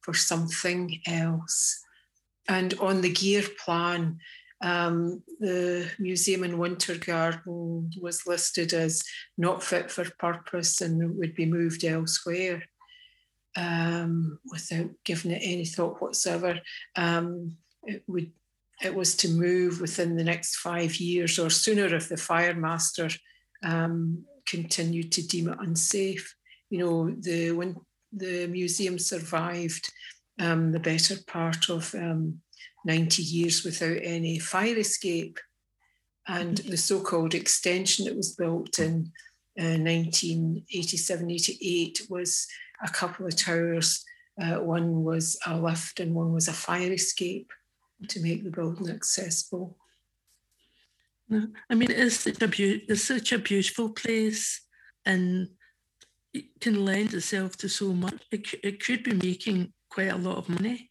for 0.00 0.14
something 0.14 1.00
else. 1.06 1.80
And 2.48 2.74
on 2.80 3.00
the 3.00 3.12
gear 3.12 3.44
plan, 3.64 4.18
um, 4.62 5.22
the 5.38 5.88
museum 5.98 6.42
in 6.42 6.58
Winter 6.58 6.96
Garden 6.96 7.90
was 8.00 8.26
listed 8.26 8.72
as 8.72 9.02
not 9.38 9.62
fit 9.62 9.90
for 9.90 10.04
purpose 10.18 10.80
and 10.80 11.16
would 11.18 11.34
be 11.34 11.46
moved 11.46 11.84
elsewhere 11.84 12.62
um, 13.56 14.38
without 14.50 14.90
giving 15.04 15.30
it 15.32 15.42
any 15.42 15.64
thought 15.64 16.00
whatsoever. 16.00 16.60
Um, 16.96 17.56
it 17.84 18.02
would 18.06 18.32
it 18.82 18.94
was 18.94 19.14
to 19.14 19.28
move 19.28 19.80
within 19.80 20.16
the 20.16 20.24
next 20.24 20.56
five 20.56 20.96
years 20.96 21.38
or 21.38 21.50
sooner 21.50 21.94
if 21.94 22.08
the 22.08 22.16
fire 22.16 22.54
master 22.54 23.10
um, 23.62 24.24
continued 24.46 25.12
to 25.12 25.26
deem 25.26 25.48
it 25.48 25.58
unsafe. 25.60 26.34
You 26.70 26.78
know, 26.78 27.10
the 27.10 27.52
when 27.52 27.76
the 28.12 28.46
museum 28.46 28.98
survived 28.98 29.92
um, 30.38 30.72
the 30.72 30.80
better 30.80 31.16
part 31.26 31.68
of 31.68 31.94
um, 31.94 32.40
90 32.84 33.22
years 33.22 33.64
without 33.64 33.98
any 34.02 34.38
fire 34.38 34.78
escape. 34.78 35.38
And 36.26 36.56
mm-hmm. 36.56 36.70
the 36.70 36.76
so 36.76 37.00
called 37.00 37.34
extension 37.34 38.06
that 38.06 38.16
was 38.16 38.34
built 38.34 38.78
in 38.78 39.12
uh, 39.58 39.76
1987 39.76 41.30
88 41.30 42.02
was 42.08 42.46
a 42.82 42.88
couple 42.88 43.26
of 43.26 43.36
towers. 43.36 44.04
Uh, 44.40 44.56
one 44.56 45.04
was 45.04 45.38
a 45.46 45.58
lift 45.58 46.00
and 46.00 46.14
one 46.14 46.32
was 46.32 46.48
a 46.48 46.52
fire 46.52 46.92
escape 46.92 47.52
to 48.08 48.20
make 48.20 48.42
the 48.44 48.50
building 48.50 48.88
accessible. 48.88 49.76
I 51.70 51.74
mean, 51.74 51.90
it's 51.90 52.20
such 52.20 52.42
a, 52.42 52.48
be- 52.48 52.84
it's 52.88 53.04
such 53.04 53.32
a 53.32 53.38
beautiful 53.38 53.90
place 53.90 54.62
and 55.06 55.48
it 56.32 56.60
can 56.60 56.84
lend 56.84 57.14
itself 57.14 57.56
to 57.58 57.68
so 57.68 57.92
much. 57.92 58.14
It, 58.30 58.48
it 58.64 58.84
could 58.84 59.02
be 59.04 59.14
making 59.14 59.72
quite 59.90 60.12
a 60.12 60.16
lot 60.16 60.38
of 60.38 60.48
money. 60.48 60.90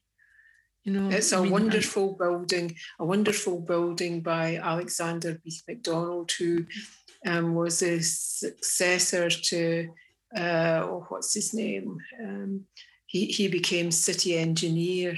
You 0.83 0.93
know, 0.93 1.09
it's 1.09 1.33
a 1.33 1.37
I 1.37 1.41
mean, 1.41 1.51
wonderful 1.51 2.17
I, 2.19 2.23
building, 2.23 2.75
a 2.99 3.05
wonderful 3.05 3.59
building 3.59 4.21
by 4.21 4.57
Alexander 4.57 5.39
B. 5.43 5.53
MacDonald, 5.67 6.31
who 6.31 6.65
um, 7.25 7.53
was 7.53 7.81
a 7.83 8.01
successor 8.01 9.29
to 9.29 9.89
uh, 10.35 10.81
oh, 10.83 11.05
what's 11.09 11.33
his 11.33 11.53
name? 11.53 11.97
Um, 12.21 12.65
he 13.05 13.25
he 13.25 13.47
became 13.47 13.91
city 13.91 14.37
engineer 14.37 15.17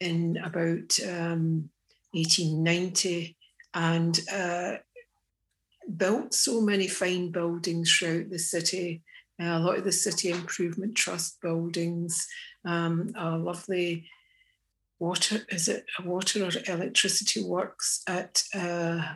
in 0.00 0.36
about 0.38 0.98
um, 1.08 1.70
1890 2.12 3.36
and 3.74 4.20
uh, 4.30 4.74
built 5.96 6.34
so 6.34 6.60
many 6.60 6.88
fine 6.88 7.30
buildings 7.30 7.90
throughout 7.90 8.30
the 8.30 8.38
city. 8.38 9.02
Uh, 9.40 9.56
a 9.56 9.60
lot 9.60 9.78
of 9.78 9.84
the 9.84 9.92
City 9.92 10.30
Improvement 10.30 10.94
Trust 10.94 11.40
buildings, 11.40 12.26
um, 12.66 13.12
a 13.16 13.36
lovely 13.38 14.06
water, 14.98 15.40
is 15.48 15.68
it 15.68 15.84
a 15.98 16.02
water 16.02 16.44
or 16.44 16.50
electricity 16.68 17.42
works 17.42 18.02
at 18.06 18.42
uh, 18.54 19.14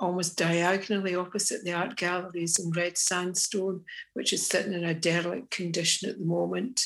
almost 0.00 0.38
diagonally 0.38 1.14
opposite 1.14 1.62
the 1.62 1.72
art 1.72 1.96
galleries 1.96 2.58
in 2.58 2.70
red 2.70 2.96
sandstone, 2.96 3.84
which 4.14 4.32
is 4.32 4.46
sitting 4.46 4.72
in 4.72 4.84
a 4.84 4.94
derelict 4.94 5.50
condition 5.50 6.08
at 6.08 6.18
the 6.18 6.24
moment. 6.24 6.84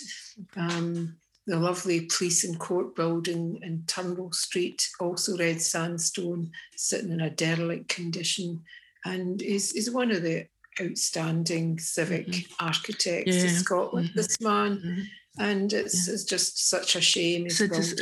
Um, 0.57 1.17
the 1.47 1.59
lovely 1.59 2.09
police 2.17 2.45
and 2.45 2.59
court 2.59 2.97
building 2.97 3.59
in 3.63 3.85
Turnbull 3.87 4.33
Street, 4.33 4.89
also 4.99 5.37
red 5.37 5.61
sandstone, 5.61 6.51
sitting 6.75 7.13
in 7.13 7.21
a 7.21 7.31
derelict 7.31 7.89
condition, 7.89 8.63
and 9.05 9.41
is, 9.43 9.73
is 9.73 9.91
one 9.91 10.11
of 10.11 10.23
the 10.23 10.47
outstanding 10.81 11.79
civic 11.79 12.27
mm-hmm. 12.27 12.65
architects 12.65 13.37
yeah. 13.37 13.45
of 13.45 13.51
Scotland. 13.51 14.09
Mm-hmm. 14.09 14.19
This 14.19 14.41
man, 14.41 14.79
mm-hmm. 14.79 15.03
and 15.39 15.73
it's, 15.73 16.09
yeah. 16.09 16.15
it's 16.15 16.25
just 16.25 16.69
such 16.69 16.97
a 16.97 17.01
shame. 17.01 17.47
It's 17.47 17.61
a, 17.61 17.69
dis- 17.69 17.93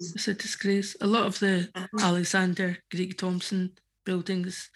it's 0.00 0.28
a 0.28 0.34
disgrace. 0.34 0.96
A 1.00 1.06
lot 1.06 1.26
of 1.26 1.38
the 1.38 1.70
uh-huh. 1.74 1.98
Alexander 2.00 2.78
Greek 2.90 3.16
Thomson 3.16 3.70
buildings 4.04 4.70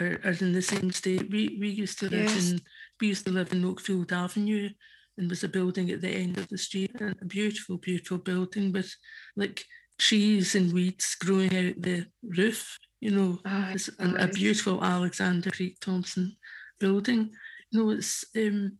are, 0.00 0.20
are 0.24 0.36
in 0.40 0.52
the 0.52 0.62
same 0.62 0.92
state. 0.92 1.30
We 1.30 1.56
we 1.60 1.68
used 1.68 1.98
to 2.00 2.08
live 2.08 2.30
yes. 2.30 2.50
in 2.50 2.60
we 3.00 3.08
used 3.08 3.26
to 3.26 3.32
live 3.32 3.52
in 3.52 3.62
Oakfield 3.62 4.12
Avenue, 4.12 4.70
and 5.18 5.30
was 5.30 5.44
a 5.44 5.48
building 5.48 5.90
at 5.90 6.00
the 6.00 6.10
end 6.10 6.38
of 6.38 6.48
the 6.48 6.58
street, 6.58 6.92
a 7.00 7.24
beautiful, 7.24 7.78
beautiful 7.78 8.18
building 8.18 8.72
with 8.72 8.94
like 9.36 9.64
trees 9.98 10.54
and 10.54 10.72
weeds 10.72 11.14
growing 11.14 11.56
out 11.56 11.80
the 11.80 12.06
roof. 12.22 12.78
You 13.00 13.10
know, 13.10 13.38
oh, 13.44 13.68
it's 13.72 13.90
a 13.98 14.28
beautiful 14.28 14.82
Alexander 14.82 15.50
Greek 15.50 15.78
Thomson 15.80 16.36
building. 16.80 17.30
You 17.70 17.84
know, 17.84 17.90
it's 17.90 18.24
um, 18.36 18.78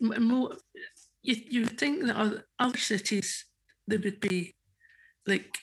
more 0.00 0.56
you 1.22 1.36
you 1.48 1.66
think 1.66 2.04
that 2.04 2.16
other, 2.16 2.44
other 2.58 2.78
cities 2.78 3.44
they 3.86 3.96
would 3.96 4.20
be 4.20 4.54
like 5.26 5.56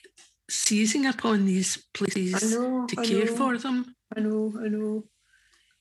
seizing 0.50 1.06
upon 1.06 1.46
these 1.46 1.86
places 1.94 2.58
know, 2.58 2.86
to 2.88 3.00
I 3.00 3.06
care 3.06 3.25
know, 3.25 3.36
for 3.36 3.58
them. 3.58 3.96
I 4.15 4.20
know, 4.22 4.53
I 4.60 4.68
know. 4.68 5.03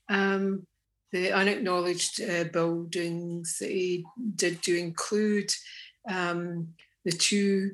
Um, 0.09 0.67
the 1.13 1.33
unacknowledged 1.33 2.21
uh, 2.21 2.45
buildings 2.45 3.59
they 3.59 4.05
did 4.35 4.61
do 4.61 4.77
include 4.77 5.53
um, 6.09 6.69
the 7.05 7.13
two 7.13 7.73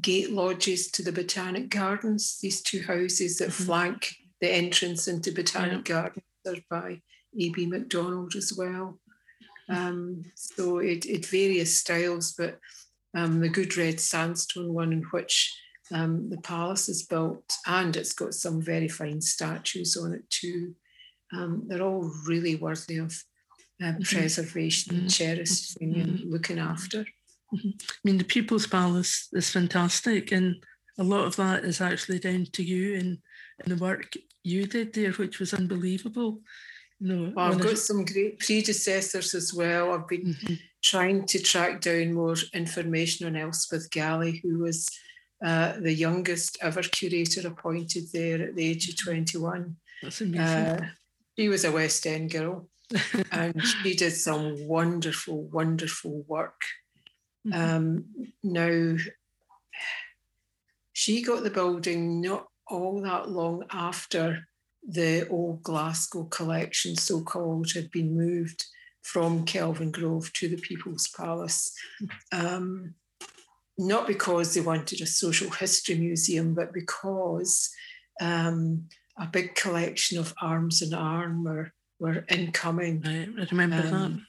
gate 0.00 0.30
lodges 0.30 0.90
to 0.92 1.02
the 1.02 1.12
Botanic 1.12 1.68
Gardens, 1.70 2.38
these 2.40 2.62
two 2.62 2.82
houses 2.82 3.38
that 3.38 3.48
mm-hmm. 3.48 3.64
flank 3.64 4.14
the 4.40 4.50
entrance 4.52 5.08
into 5.08 5.32
Botanic 5.32 5.88
yeah. 5.88 5.94
Gardens 5.94 6.24
are 6.46 6.56
by 6.70 7.00
A.B. 7.38 7.66
Macdonald 7.66 8.34
as 8.34 8.52
well. 8.56 8.98
Um, 9.68 10.24
so 10.34 10.78
it, 10.78 11.06
it 11.06 11.26
various 11.26 11.78
styles, 11.78 12.34
but 12.36 12.58
um, 13.14 13.40
the 13.40 13.48
good 13.48 13.76
red 13.76 14.00
sandstone 14.00 14.72
one 14.72 14.92
in 14.92 15.02
which 15.10 15.54
um, 15.92 16.30
the 16.30 16.38
palace 16.38 16.88
is 16.88 17.02
built, 17.02 17.52
and 17.66 17.96
it's 17.96 18.12
got 18.12 18.34
some 18.34 18.62
very 18.62 18.88
fine 18.88 19.20
statues 19.20 19.96
on 19.96 20.14
it 20.14 20.28
too. 20.30 20.74
Um, 21.32 21.64
they're 21.66 21.82
all 21.82 22.10
really 22.26 22.56
worthy 22.56 22.98
of 22.98 23.12
uh, 23.82 23.86
mm-hmm. 23.86 24.02
preservation, 24.02 24.96
mm-hmm. 24.96 25.06
cherishing, 25.06 25.94
and 25.94 26.18
mm-hmm. 26.18 26.32
looking 26.32 26.58
after. 26.58 27.04
Mm-hmm. 27.54 27.70
I 27.70 27.98
mean, 28.04 28.18
the 28.18 28.24
People's 28.24 28.66
Palace 28.66 29.28
is 29.32 29.50
fantastic, 29.50 30.32
and 30.32 30.56
a 30.98 31.04
lot 31.04 31.26
of 31.26 31.36
that 31.36 31.64
is 31.64 31.80
actually 31.80 32.18
down 32.18 32.46
to 32.52 32.62
you 32.62 32.98
and, 32.98 33.18
and 33.60 33.76
the 33.76 33.82
work 33.82 34.12
you 34.42 34.66
did 34.66 34.92
there, 34.92 35.12
which 35.12 35.38
was 35.38 35.54
unbelievable. 35.54 36.40
No, 37.00 37.32
well, 37.34 37.52
I've 37.52 37.60
got 37.60 37.78
some 37.78 38.04
great 38.04 38.38
predecessors 38.38 39.34
as 39.34 39.52
well. 39.52 39.92
I've 39.92 40.08
been 40.08 40.34
mm-hmm. 40.34 40.54
trying 40.82 41.26
to 41.26 41.38
track 41.40 41.80
down 41.80 42.14
more 42.14 42.36
information 42.54 43.26
on 43.26 43.36
Elspeth 43.36 43.90
Galley, 43.90 44.40
who 44.42 44.60
was 44.60 44.88
uh, 45.44 45.74
the 45.80 45.92
youngest 45.92 46.58
ever 46.60 46.82
curator 46.82 47.46
appointed 47.46 48.04
there 48.12 48.42
at 48.42 48.54
the 48.54 48.66
age 48.66 48.88
of 48.88 49.02
21. 49.02 49.76
That's 50.02 50.20
amazing. 50.20 50.40
Uh, 50.40 50.88
she 51.38 51.48
was 51.48 51.64
a 51.64 51.72
West 51.72 52.06
End 52.06 52.30
girl 52.30 52.68
and 53.32 53.60
she 53.64 53.94
did 53.94 54.12
some 54.12 54.66
wonderful, 54.66 55.44
wonderful 55.44 56.24
work. 56.28 56.60
Mm-hmm. 57.46 57.76
Um, 57.76 58.04
now, 58.42 58.96
she 60.92 61.22
got 61.22 61.42
the 61.42 61.50
building 61.50 62.20
not 62.20 62.46
all 62.68 63.02
that 63.02 63.28
long 63.28 63.64
after 63.70 64.46
the 64.86 65.26
old 65.28 65.62
Glasgow 65.62 66.24
collection, 66.24 66.96
so 66.96 67.22
called, 67.22 67.72
had 67.72 67.90
been 67.90 68.16
moved 68.16 68.64
from 69.02 69.44
Kelvingrove 69.44 70.32
to 70.32 70.48
the 70.48 70.56
People's 70.56 71.08
Palace. 71.08 71.72
Um, 72.30 72.94
not 73.78 74.06
because 74.06 74.54
they 74.54 74.60
wanted 74.60 75.00
a 75.00 75.06
social 75.06 75.50
history 75.50 75.96
museum, 75.96 76.54
but 76.54 76.72
because 76.72 77.70
um, 78.20 78.88
a 79.18 79.26
big 79.26 79.54
collection 79.54 80.18
of 80.18 80.34
arms 80.40 80.82
and 80.82 80.94
armour 80.94 81.72
were 81.98 82.24
incoming. 82.28 83.02
I 83.06 83.46
remember 83.50 83.88
um, 83.94 84.26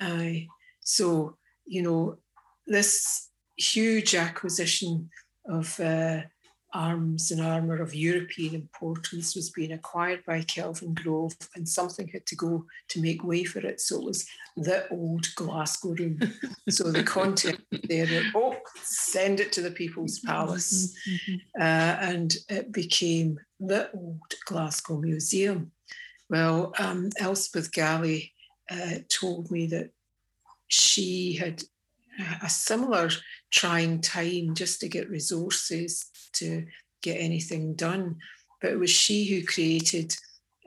that. 0.00 0.08
Aye. 0.08 0.48
So, 0.80 1.36
you 1.66 1.82
know, 1.82 2.18
this 2.66 3.28
huge 3.56 4.14
acquisition 4.14 5.10
of 5.48 5.78
uh, 5.80 6.22
arms 6.72 7.30
and 7.30 7.40
armour 7.40 7.80
of 7.80 7.94
European 7.94 8.54
importance 8.54 9.34
was 9.34 9.50
being 9.50 9.72
acquired 9.72 10.24
by 10.24 10.40
Kelvingrove, 10.40 11.36
and 11.54 11.68
something 11.68 12.08
had 12.08 12.26
to 12.26 12.36
go 12.36 12.66
to 12.88 13.00
make 13.00 13.24
way 13.24 13.44
for 13.44 13.60
it. 13.60 13.80
So 13.80 13.96
it 13.98 14.04
was 14.04 14.26
the 14.56 14.88
old 14.90 15.26
Glasgow 15.34 15.90
room. 15.90 16.20
so 16.68 16.90
the 16.90 17.02
content 17.02 17.60
there, 17.84 18.22
oh, 18.34 18.56
send 18.82 19.40
it 19.40 19.52
to 19.52 19.62
the 19.62 19.70
People's 19.70 20.18
Palace. 20.20 20.94
Mm-hmm. 21.08 21.34
Uh, 21.60 21.96
and 22.12 22.36
it 22.48 22.72
became 22.72 23.38
the 23.60 23.90
old 23.92 24.20
Glasgow 24.44 24.98
Museum. 24.98 25.72
Well, 26.28 26.72
um, 26.78 27.10
Elspeth 27.18 27.72
Galley 27.72 28.32
uh, 28.70 28.98
told 29.08 29.50
me 29.50 29.66
that 29.66 29.90
she 30.68 31.34
had 31.34 31.62
a 32.42 32.48
similar 32.48 33.10
trying 33.50 34.00
time 34.00 34.54
just 34.54 34.80
to 34.80 34.88
get 34.88 35.10
resources 35.10 36.06
to 36.34 36.66
get 37.02 37.16
anything 37.16 37.74
done. 37.74 38.16
But 38.60 38.72
it 38.72 38.78
was 38.78 38.90
she 38.90 39.24
who 39.26 39.44
created 39.44 40.14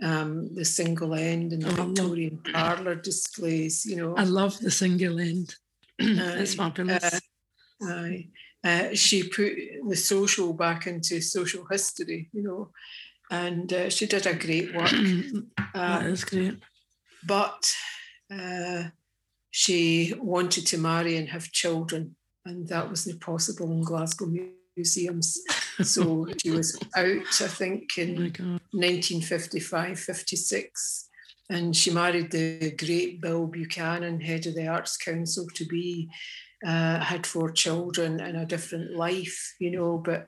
um, 0.01 0.53
the 0.53 0.65
single 0.65 1.13
end 1.13 1.53
and 1.53 1.63
the 1.63 1.81
oh, 1.81 1.85
Victorian 1.85 2.39
parlour 2.51 2.95
displays. 2.95 3.85
You 3.85 3.97
know, 3.97 4.15
I 4.15 4.23
love 4.23 4.59
the 4.59 4.71
single 4.71 5.19
end. 5.19 5.55
it's 5.99 6.55
fabulous. 6.61 7.21
Uh, 7.85 8.09
uh, 8.63 8.93
she 8.93 9.23
put 9.23 9.53
the 9.87 9.95
social 9.95 10.53
back 10.53 10.87
into 10.87 11.21
social 11.21 11.65
history. 11.69 12.29
You 12.33 12.43
know, 12.43 12.69
and 13.31 13.71
uh, 13.71 13.89
she 13.89 14.05
did 14.05 14.25
a 14.27 14.33
great 14.35 14.75
work. 14.75 14.89
that 15.73 16.05
is 16.05 16.23
great. 16.23 16.59
But 17.25 17.73
uh, 18.31 18.83
she 19.51 20.13
wanted 20.19 20.67
to 20.67 20.77
marry 20.77 21.17
and 21.17 21.29
have 21.29 21.51
children, 21.51 22.15
and 22.45 22.67
that 22.67 22.89
wasn't 22.89 23.21
possible 23.21 23.71
in 23.71 23.81
Glasgow 23.81 24.27
museums. 24.75 25.39
So 25.83 26.27
she 26.41 26.51
was 26.51 26.77
out, 26.95 27.41
I 27.41 27.47
think, 27.47 27.97
in 27.97 28.33
oh 28.39 28.59
1955, 28.71 29.99
56. 29.99 31.09
And 31.49 31.75
she 31.75 31.91
married 31.91 32.31
the 32.31 32.71
great 32.71 33.21
Bill 33.21 33.45
Buchanan, 33.45 34.19
head 34.19 34.47
of 34.47 34.55
the 34.55 34.67
Arts 34.67 34.97
Council, 34.97 35.47
to 35.53 35.65
be, 35.65 36.09
uh, 36.65 36.99
had 36.99 37.27
four 37.27 37.51
children 37.51 38.19
and 38.19 38.37
a 38.37 38.45
different 38.45 38.95
life, 38.95 39.55
you 39.59 39.71
know. 39.71 40.01
But 40.03 40.27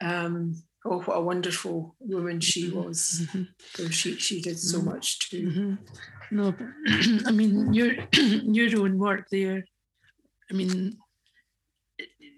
um, 0.00 0.62
oh, 0.86 1.00
what 1.00 1.18
a 1.18 1.22
wonderful 1.22 1.94
woman 2.00 2.40
she 2.40 2.68
mm-hmm. 2.68 2.82
was. 2.82 3.20
Mm-hmm. 3.22 3.42
So 3.74 3.88
she, 3.90 4.16
she 4.16 4.40
did 4.40 4.58
so 4.58 4.78
mm-hmm. 4.78 4.90
much 4.90 5.28
too. 5.28 5.48
Mm-hmm. 5.48 6.36
No, 6.36 6.52
but 6.52 6.66
I 7.26 7.30
mean, 7.30 7.74
your, 7.74 7.94
your 8.12 8.80
own 8.80 8.98
work 8.98 9.28
there, 9.30 9.64
I 10.50 10.54
mean, 10.54 10.98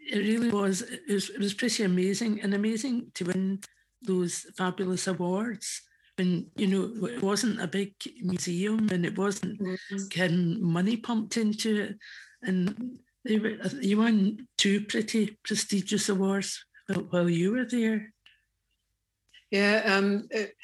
it 0.07 0.19
really 0.19 0.51
was 0.51 0.83
it, 0.83 1.01
was 1.09 1.31
it 1.31 1.38
was 1.38 1.55
pretty 1.55 1.83
amazing 1.83 2.40
and 2.40 2.55
amazing 2.55 3.11
to 3.14 3.25
win 3.25 3.61
those 4.03 4.47
fabulous 4.57 5.07
awards 5.07 5.83
and 6.19 6.47
you 6.57 6.66
know 6.66 7.07
it 7.07 7.23
wasn't 7.23 7.61
a 7.61 7.66
big 7.66 7.92
museum 8.23 8.88
and 8.90 9.05
it 9.05 9.19
wasn't 9.19 9.61
mm-hmm. 9.61 9.97
getting 10.09 10.62
money 10.62 10.97
pumped 10.97 11.37
into 11.37 11.83
it 11.83 11.99
and 12.42 12.99
they 13.25 13.38
were 13.38 13.57
you 13.81 13.99
won 13.99 14.47
two 14.57 14.81
pretty 14.83 15.37
prestigious 15.45 16.09
awards 16.09 16.64
while 17.11 17.29
you 17.29 17.53
were 17.53 17.64
there 17.64 18.12
yeah 19.51 19.83
um 19.87 20.27
it, 20.31 20.55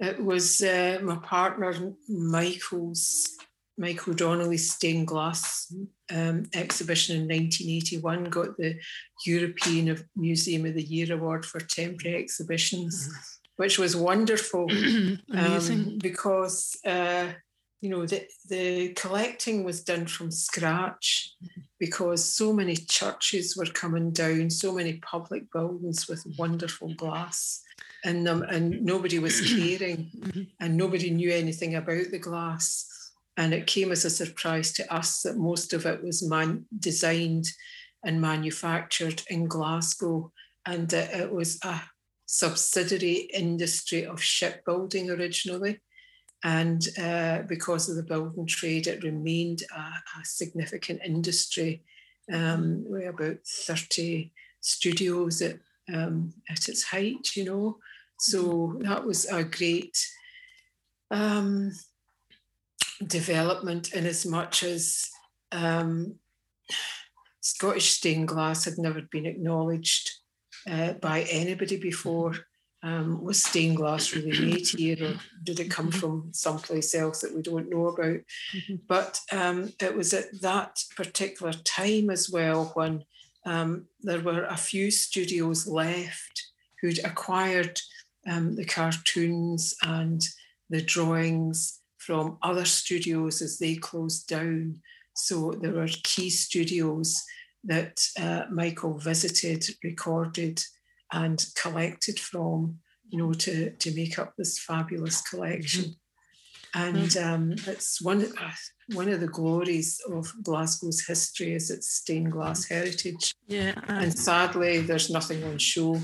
it 0.00 0.22
was 0.22 0.62
uh, 0.62 0.98
my 1.02 1.16
partner 1.16 1.72
michael's 2.08 3.36
Michael 3.78 4.14
Donnelly's 4.14 4.72
stained 4.72 5.06
glass 5.06 5.72
um, 6.12 6.44
exhibition 6.52 7.16
in 7.16 7.22
1981 7.22 8.24
got 8.24 8.56
the 8.56 8.78
European 9.24 10.04
Museum 10.16 10.66
of 10.66 10.74
the 10.74 10.82
Year 10.82 11.14
award 11.14 11.46
for 11.46 11.60
temporary 11.60 12.18
exhibitions, 12.18 13.08
mm-hmm. 13.08 13.16
which 13.56 13.78
was 13.78 13.96
wonderful 13.96 14.68
um, 15.34 15.98
because 16.02 16.76
uh, 16.84 17.28
you 17.80 17.90
know 17.90 18.04
the, 18.04 18.26
the 18.48 18.92
collecting 18.94 19.62
was 19.62 19.84
done 19.84 20.06
from 20.06 20.32
scratch 20.32 21.36
because 21.78 22.24
so 22.24 22.52
many 22.52 22.74
churches 22.74 23.56
were 23.56 23.66
coming 23.66 24.10
down, 24.10 24.50
so 24.50 24.74
many 24.74 24.94
public 24.94 25.50
buildings 25.52 26.08
with 26.08 26.26
wonderful 26.36 26.92
glass. 26.94 27.62
And, 28.04 28.28
um, 28.28 28.42
and 28.42 28.84
nobody 28.84 29.18
was 29.18 29.40
caring 29.56 30.10
mm-hmm. 30.16 30.42
and 30.60 30.76
nobody 30.76 31.10
knew 31.10 31.30
anything 31.30 31.76
about 31.76 32.10
the 32.10 32.18
glass. 32.18 32.88
And 33.38 33.54
it 33.54 33.68
came 33.68 33.92
as 33.92 34.04
a 34.04 34.10
surprise 34.10 34.72
to 34.72 34.92
us 34.92 35.22
that 35.22 35.36
most 35.36 35.72
of 35.72 35.86
it 35.86 36.02
was 36.02 36.28
man- 36.28 36.66
designed 36.76 37.46
and 38.04 38.20
manufactured 38.20 39.22
in 39.30 39.46
Glasgow, 39.46 40.32
and 40.66 40.88
that 40.88 41.14
it 41.14 41.32
was 41.32 41.56
a 41.62 41.80
subsidiary 42.26 43.30
industry 43.32 44.04
of 44.04 44.20
shipbuilding 44.20 45.08
originally. 45.08 45.78
And 46.42 46.84
uh, 47.00 47.42
because 47.48 47.88
of 47.88 47.94
the 47.94 48.02
building 48.02 48.46
trade, 48.46 48.88
it 48.88 49.04
remained 49.04 49.62
a, 49.74 49.80
a 49.80 50.24
significant 50.24 51.00
industry 51.04 51.84
um, 52.32 52.84
with 52.88 53.06
about 53.06 53.38
30 53.46 54.32
studios 54.60 55.42
at, 55.42 55.58
um, 55.94 56.34
at 56.50 56.68
its 56.68 56.82
height, 56.82 57.36
you 57.36 57.44
know. 57.44 57.78
So 58.18 58.76
that 58.80 59.04
was 59.04 59.26
a 59.26 59.44
great 59.44 59.96
um, 61.12 61.72
development 63.06 63.92
in 63.92 64.06
as 64.06 64.26
much 64.26 64.62
as 64.62 65.08
um, 65.52 66.16
Scottish 67.40 67.92
stained 67.92 68.28
glass 68.28 68.64
had 68.64 68.78
never 68.78 69.02
been 69.10 69.26
acknowledged 69.26 70.10
uh, 70.70 70.92
by 70.94 71.22
anybody 71.30 71.76
before. 71.76 72.34
Um, 72.80 73.24
was 73.24 73.42
stained 73.42 73.76
glass 73.76 74.14
really 74.14 74.38
made 74.38 74.68
here, 74.68 74.96
or 75.02 75.14
did 75.42 75.58
it 75.58 75.68
come 75.68 75.90
from 75.90 76.28
someplace 76.32 76.94
else 76.94 77.22
that 77.22 77.34
we 77.34 77.42
don't 77.42 77.68
know 77.68 77.88
about? 77.88 78.20
Mm-hmm. 78.54 78.74
But 78.86 79.20
um, 79.32 79.72
it 79.80 79.96
was 79.96 80.14
at 80.14 80.40
that 80.42 80.78
particular 80.96 81.52
time 81.52 82.08
as 82.08 82.30
well 82.30 82.70
when 82.74 83.04
um, 83.44 83.86
there 84.00 84.20
were 84.20 84.44
a 84.44 84.56
few 84.56 84.92
studios 84.92 85.66
left 85.66 86.44
who'd 86.80 87.04
acquired 87.04 87.80
um, 88.28 88.54
the 88.54 88.64
cartoons 88.64 89.74
and 89.82 90.22
the 90.70 90.82
drawings 90.82 91.77
from 92.08 92.38
other 92.42 92.64
studios 92.64 93.42
as 93.42 93.58
they 93.58 93.74
closed 93.74 94.26
down. 94.28 94.80
So 95.14 95.52
there 95.60 95.74
were 95.74 95.88
key 96.04 96.30
studios 96.30 97.22
that 97.64 98.00
uh, 98.18 98.44
Michael 98.50 98.96
visited, 98.96 99.66
recorded, 99.84 100.64
and 101.12 101.44
collected 101.54 102.18
from, 102.18 102.78
you 103.10 103.18
know, 103.18 103.34
to, 103.34 103.72
to 103.72 103.94
make 103.94 104.18
up 104.18 104.32
this 104.38 104.58
fabulous 104.58 105.20
collection. 105.20 105.84
Mm-hmm. 106.74 106.96
And 106.96 107.16
um, 107.18 107.52
it's 107.66 108.00
one, 108.00 108.24
uh, 108.24 108.52
one 108.94 109.10
of 109.10 109.20
the 109.20 109.26
glories 109.26 110.00
of 110.10 110.32
Glasgow's 110.42 111.04
history 111.06 111.52
is 111.52 111.70
its 111.70 111.90
stained 111.90 112.32
glass 112.32 112.64
heritage. 112.64 113.34
Yeah. 113.48 113.74
and 113.86 114.18
sadly, 114.18 114.80
there's 114.80 115.10
nothing 115.10 115.44
on 115.44 115.58
show 115.58 116.00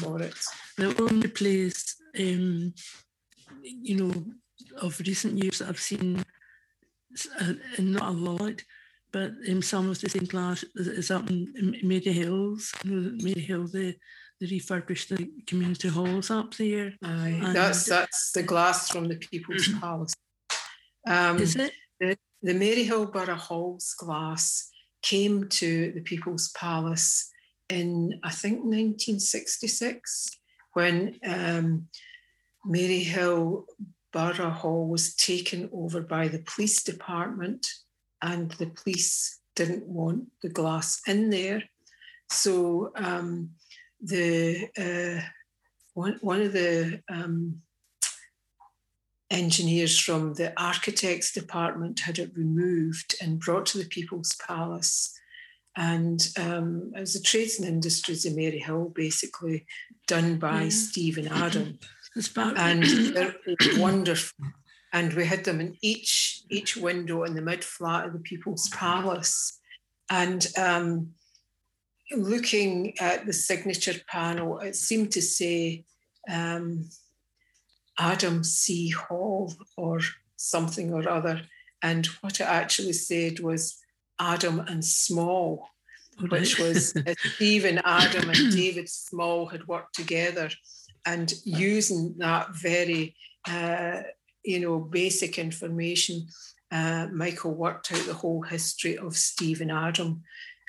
for 0.00 0.20
it. 0.20 0.34
The 0.78 1.00
only 1.00 1.28
place, 1.28 1.94
um, 2.18 2.74
you 3.62 3.96
know, 3.96 4.24
of 4.80 5.00
recent 5.00 5.42
years 5.42 5.58
that 5.58 5.68
I've 5.68 5.80
seen, 5.80 6.24
uh, 7.40 7.52
not 7.78 8.08
a 8.08 8.16
lot, 8.16 8.62
but 9.12 9.32
in 9.46 9.62
some 9.62 9.88
of 9.90 10.00
the 10.00 10.08
same 10.08 10.24
glass 10.24 10.64
is 10.74 11.10
up 11.10 11.30
in, 11.30 11.52
in 11.56 12.12
Hills. 12.12 12.72
You 12.84 12.90
know, 12.90 13.10
Maryhill, 13.24 13.70
the 13.70 13.96
they 14.40 14.46
refurbished 14.46 15.10
the 15.10 15.30
community 15.46 15.88
halls 15.88 16.30
up 16.30 16.54
there. 16.56 16.94
Aye, 17.02 17.52
that's 17.52 17.86
that's 17.86 18.32
the 18.32 18.42
glass 18.42 18.90
from 18.90 19.08
the 19.08 19.16
People's 19.16 19.68
Palace. 19.80 20.14
Um, 21.06 21.38
is 21.38 21.56
it? 21.56 21.72
The, 22.00 22.16
the 22.42 22.54
Maryhill 22.54 23.12
Borough 23.12 23.36
Hall's 23.36 23.94
glass 23.94 24.70
came 25.02 25.48
to 25.50 25.92
the 25.92 26.00
People's 26.00 26.48
Palace 26.50 27.30
in 27.68 28.18
I 28.22 28.30
think 28.30 28.64
1966 28.64 30.28
when 30.72 31.18
um, 31.24 31.88
Maryhill 32.66 33.64
Borough 34.14 34.50
Hall 34.50 34.86
was 34.86 35.12
taken 35.16 35.68
over 35.72 36.00
by 36.00 36.28
the 36.28 36.38
police 36.38 36.84
department 36.84 37.66
and 38.22 38.52
the 38.52 38.66
police 38.66 39.40
didn't 39.56 39.88
want 39.88 40.28
the 40.40 40.48
glass 40.48 41.02
in 41.08 41.30
there. 41.30 41.64
So 42.30 42.92
um, 42.94 43.50
the 44.00 44.68
uh, 44.78 45.26
one, 45.94 46.18
one 46.22 46.42
of 46.42 46.52
the 46.52 47.02
um, 47.10 47.60
engineers 49.32 49.98
from 49.98 50.34
the 50.34 50.52
architects 50.62 51.32
department 51.32 51.98
had 52.00 52.20
it 52.20 52.36
removed 52.36 53.16
and 53.20 53.40
brought 53.40 53.66
to 53.66 53.78
the 53.78 53.84
People's 53.84 54.36
Palace. 54.46 55.12
And 55.76 56.24
um, 56.38 56.92
it 56.94 57.00
was 57.00 57.14
the 57.14 57.20
Trades 57.20 57.58
and 57.58 57.68
Industries 57.68 58.24
in 58.24 58.36
Maryhill, 58.36 58.94
basically 58.94 59.66
done 60.06 60.38
by 60.38 60.62
yeah. 60.62 60.68
Stephen 60.68 61.26
Adam. 61.26 61.80
and 62.36 62.82
they're 63.14 63.34
wonderful. 63.76 64.46
And 64.92 65.12
we 65.14 65.26
had 65.26 65.44
them 65.44 65.60
in 65.60 65.76
each 65.82 66.42
each 66.50 66.76
window 66.76 67.24
in 67.24 67.34
the 67.34 67.42
mid 67.42 67.64
flat 67.64 68.06
of 68.06 68.12
the 68.12 68.20
People's 68.20 68.68
Palace. 68.68 69.58
And 70.08 70.46
um, 70.56 71.14
looking 72.12 72.98
at 73.00 73.26
the 73.26 73.32
signature 73.32 73.94
panel, 74.06 74.58
it 74.60 74.76
seemed 74.76 75.10
to 75.12 75.22
say 75.22 75.84
um, 76.30 76.88
Adam 77.98 78.44
C. 78.44 78.90
Hall 78.90 79.52
or 79.76 80.00
something 80.36 80.92
or 80.92 81.08
other. 81.08 81.42
And 81.82 82.06
what 82.20 82.40
it 82.40 82.44
actually 82.44 82.92
said 82.92 83.40
was 83.40 83.78
Adam 84.18 84.60
and 84.60 84.84
Small, 84.84 85.68
which 86.28 86.58
was 86.58 86.94
Stephen 87.34 87.80
Adam 87.84 88.30
and 88.30 88.52
David 88.52 88.88
Small 88.88 89.46
had 89.46 89.66
worked 89.66 89.94
together. 89.94 90.50
And 91.06 91.32
using 91.44 92.14
that 92.18 92.54
very, 92.54 93.14
uh, 93.48 94.02
you 94.44 94.60
know, 94.60 94.78
basic 94.78 95.38
information, 95.38 96.28
uh, 96.72 97.08
Michael 97.12 97.54
worked 97.54 97.92
out 97.92 98.04
the 98.06 98.14
whole 98.14 98.42
history 98.42 98.96
of 98.98 99.16
Stephen 99.16 99.70
Adam 99.70 100.22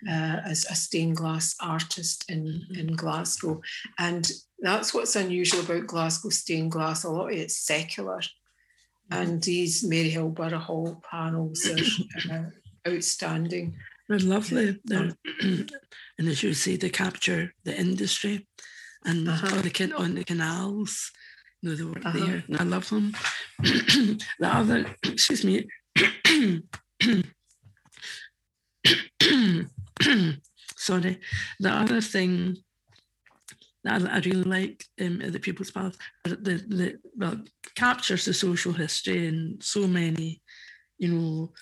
uh, 0.07 0.37
as 0.45 0.65
a 0.69 0.75
stained 0.75 1.17
glass 1.17 1.55
artist 1.61 2.25
in, 2.29 2.45
mm-hmm. 2.45 2.79
in 2.79 2.95
Glasgow. 2.95 3.61
And 3.97 4.29
that's 4.59 4.93
what's 4.93 5.15
unusual 5.15 5.61
about 5.61 5.87
Glasgow 5.87 6.29
stained 6.29 6.71
glass. 6.71 7.03
A 7.03 7.09
lot 7.09 7.31
of 7.31 7.37
it's 7.37 7.57
secular. 7.57 8.19
Mm-hmm. 8.19 9.21
And 9.21 9.43
these 9.43 9.83
Maryhill 9.83 10.33
Borough 10.33 10.59
Hall 10.59 11.01
panels 11.09 11.67
are 11.67 12.33
uh, 12.33 12.43
outstanding. 12.87 13.75
They're 14.07 14.19
lovely. 14.19 14.79
They're, 14.85 15.11
and 15.41 15.71
as 16.19 16.43
you 16.43 16.53
say, 16.53 16.75
they 16.75 16.89
capture 16.89 17.53
the 17.63 17.75
industry 17.75 18.47
and 19.05 19.29
uh-huh. 19.29 19.55
on, 19.55 19.61
the, 19.61 19.93
on 19.97 20.15
the 20.15 20.23
canals. 20.23 21.11
You 21.61 21.69
know, 21.69 21.75
they 21.75 21.83
were 21.83 22.01
uh-huh. 22.05 22.19
there. 22.19 22.43
And 22.47 22.57
I 22.57 22.63
love 22.63 22.89
them. 22.89 23.13
the 23.59 24.19
other, 24.41 24.85
excuse 25.03 25.43
me, 25.43 25.67
sorry. 30.75 31.19
The 31.59 31.71
other 31.71 32.01
thing 32.01 32.57
that 33.83 34.09
I 34.09 34.17
really 34.17 34.43
like 34.43 34.83
um, 34.99 35.21
at 35.21 35.31
the 35.31 35.39
People's 35.39 35.71
Palace, 35.71 35.97
the, 36.23 36.35
the 36.35 36.99
well, 37.15 37.39
captures 37.75 38.25
the 38.25 38.33
social 38.33 38.73
history 38.73 39.27
and 39.27 39.63
so 39.63 39.87
many, 39.87 40.41
you 40.97 41.09
know, 41.09 41.53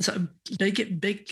sort 0.00 0.16
of 0.16 0.28
big, 0.58 1.00
big, 1.00 1.30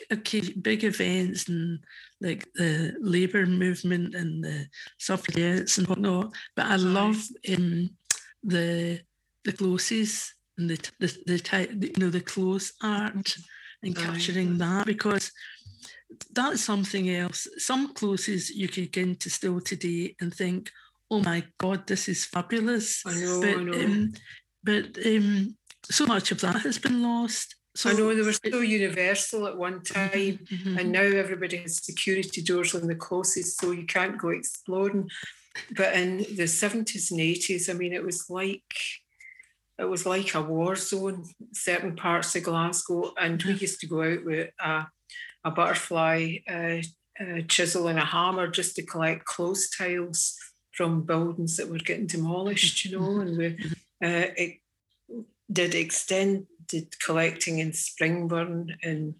big 0.62 0.84
events 0.84 1.48
and 1.48 1.80
like 2.20 2.46
the 2.54 2.94
labour 3.00 3.46
movement 3.46 4.14
and 4.14 4.42
the 4.42 4.66
suffragettes 4.98 5.78
and 5.78 5.86
whatnot. 5.86 6.32
But 6.54 6.66
I 6.66 6.76
love 6.76 7.22
um, 7.54 7.90
the 8.42 9.00
the 9.44 9.52
clothes 9.52 10.32
and 10.58 10.70
the 10.70 10.90
the, 10.98 11.06
the, 11.26 11.36
the 11.36 11.92
you 11.94 12.04
know 12.04 12.10
the 12.10 12.20
close 12.20 12.72
art 12.82 13.36
and 13.82 13.96
capturing 13.96 14.58
that 14.58 14.86
because 14.86 15.30
that's 16.32 16.62
something 16.62 17.10
else. 17.10 17.46
Some 17.58 17.92
closes 17.94 18.50
you 18.50 18.68
could 18.68 18.92
get 18.92 19.06
into 19.06 19.30
still 19.30 19.60
today 19.60 20.14
and 20.20 20.32
think, 20.32 20.70
oh 21.10 21.20
my 21.20 21.44
God, 21.58 21.86
this 21.86 22.08
is 22.08 22.24
fabulous. 22.24 23.02
I 23.06 23.14
know, 23.14 23.40
but, 23.40 23.50
I 23.50 23.62
know. 23.62 23.84
Um, 23.84 24.12
but 24.64 25.06
um, 25.06 25.56
so 25.84 26.06
much 26.06 26.32
of 26.32 26.40
that 26.40 26.62
has 26.62 26.78
been 26.78 27.02
lost. 27.02 27.54
So 27.76 27.90
I 27.90 27.92
know 27.92 28.14
they 28.14 28.22
were 28.22 28.32
so 28.32 28.60
universal 28.60 29.46
at 29.46 29.56
one 29.56 29.82
time, 29.82 30.40
mm-hmm. 30.50 30.78
and 30.78 30.92
now 30.92 31.02
everybody 31.02 31.58
has 31.58 31.84
security 31.84 32.40
doors 32.42 32.74
on 32.74 32.86
the 32.86 32.94
closest, 32.94 33.60
so 33.60 33.70
you 33.70 33.84
can't 33.84 34.16
go 34.18 34.30
exploring. 34.30 35.10
But 35.76 35.94
in 35.94 36.18
the 36.18 36.44
70s 36.44 37.10
and 37.10 37.20
80s, 37.20 37.68
I 37.68 37.74
mean, 37.74 37.92
it 37.92 38.02
was 38.02 38.30
like 38.30 38.74
it 39.78 39.84
was 39.84 40.06
like 40.06 40.34
a 40.34 40.40
war 40.40 40.74
zone, 40.74 41.26
certain 41.52 41.96
parts 41.96 42.34
of 42.34 42.44
Glasgow, 42.44 43.12
and 43.20 43.42
we 43.42 43.52
used 43.52 43.80
to 43.80 43.86
go 43.86 44.02
out 44.02 44.24
with 44.24 44.50
a 44.58 44.86
a 45.44 45.50
butterfly 45.50 46.38
uh, 46.50 46.78
uh, 47.20 47.40
chisel 47.46 47.88
and 47.88 47.98
a 47.98 48.04
hammer 48.04 48.48
just 48.48 48.74
to 48.76 48.82
collect 48.82 49.26
close 49.26 49.70
tiles 49.70 50.34
from 50.72 51.02
buildings 51.02 51.56
that 51.56 51.68
were 51.68 51.78
getting 51.78 52.06
demolished, 52.06 52.84
you 52.84 52.98
know, 52.98 53.20
and 53.20 53.36
we 53.36 53.46
uh, 54.02 54.32
it 54.36 54.60
did 55.52 55.74
extended 56.66 56.98
collecting 57.00 57.58
in 57.58 57.72
Springburn, 57.72 58.76
in 58.82 59.14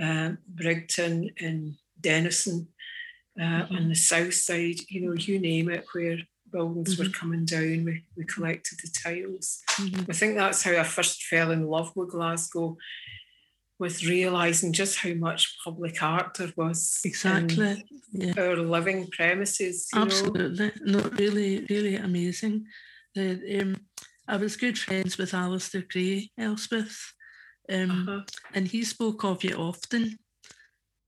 uh, 0.00 0.32
Brigton, 0.48 1.30
in 1.38 1.76
Dennistoun, 2.00 2.66
uh, 3.38 3.42
mm-hmm. 3.42 3.76
on 3.76 3.88
the 3.88 3.94
south 3.94 4.34
side, 4.34 4.80
you 4.88 5.02
know, 5.02 5.14
you 5.14 5.38
name 5.38 5.70
it, 5.70 5.84
where 5.92 6.18
buildings 6.50 6.96
mm-hmm. 6.96 7.04
were 7.04 7.10
coming 7.10 7.44
down, 7.44 7.84
we, 7.84 8.04
we 8.16 8.24
collected 8.24 8.78
the 8.82 8.90
tiles. 8.90 9.60
Mm-hmm. 9.72 10.10
I 10.10 10.14
think 10.14 10.36
that's 10.36 10.62
how 10.62 10.72
I 10.72 10.84
first 10.84 11.24
fell 11.24 11.50
in 11.50 11.66
love 11.66 11.92
with 11.94 12.10
Glasgow 12.10 12.76
with 13.78 14.02
realizing 14.02 14.72
just 14.72 14.98
how 14.98 15.14
much 15.14 15.56
public 15.62 16.02
art 16.02 16.34
there 16.34 16.52
was 16.56 16.98
exactly 17.04 17.84
yeah. 18.10 18.32
our 18.36 18.56
living 18.56 19.06
premises 19.12 19.86
absolutely 19.94 20.66
know? 20.66 21.00
no 21.00 21.10
really 21.10 21.64
really 21.70 21.94
amazing 21.94 22.66
the, 23.14 23.60
um, 23.60 23.76
I 24.28 24.36
was 24.36 24.56
good 24.56 24.78
friends 24.78 25.16
with 25.16 25.32
Alasdair 25.32 25.88
Gray, 25.88 26.30
Elspeth, 26.38 27.14
um, 27.72 27.90
uh-huh. 27.90 28.20
and 28.52 28.68
he 28.68 28.84
spoke 28.84 29.24
of 29.24 29.42
you 29.42 29.56
often. 29.56 30.18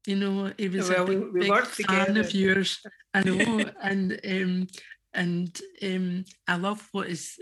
You 0.06 0.16
know, 0.16 0.52
he 0.56 0.68
was 0.68 0.88
well, 0.88 1.02
a 1.02 1.06
big, 1.06 1.18
we, 1.18 1.40
we 1.40 1.50
big 1.50 1.66
fan 1.66 2.06
together. 2.06 2.20
of 2.20 2.34
yours. 2.34 2.80
I 3.12 3.22
know, 3.24 3.64
and 3.82 4.18
um, 4.26 4.66
and 5.12 5.60
um, 5.82 6.24
I 6.48 6.56
love 6.56 6.88
what 6.92 7.08
is 7.08 7.36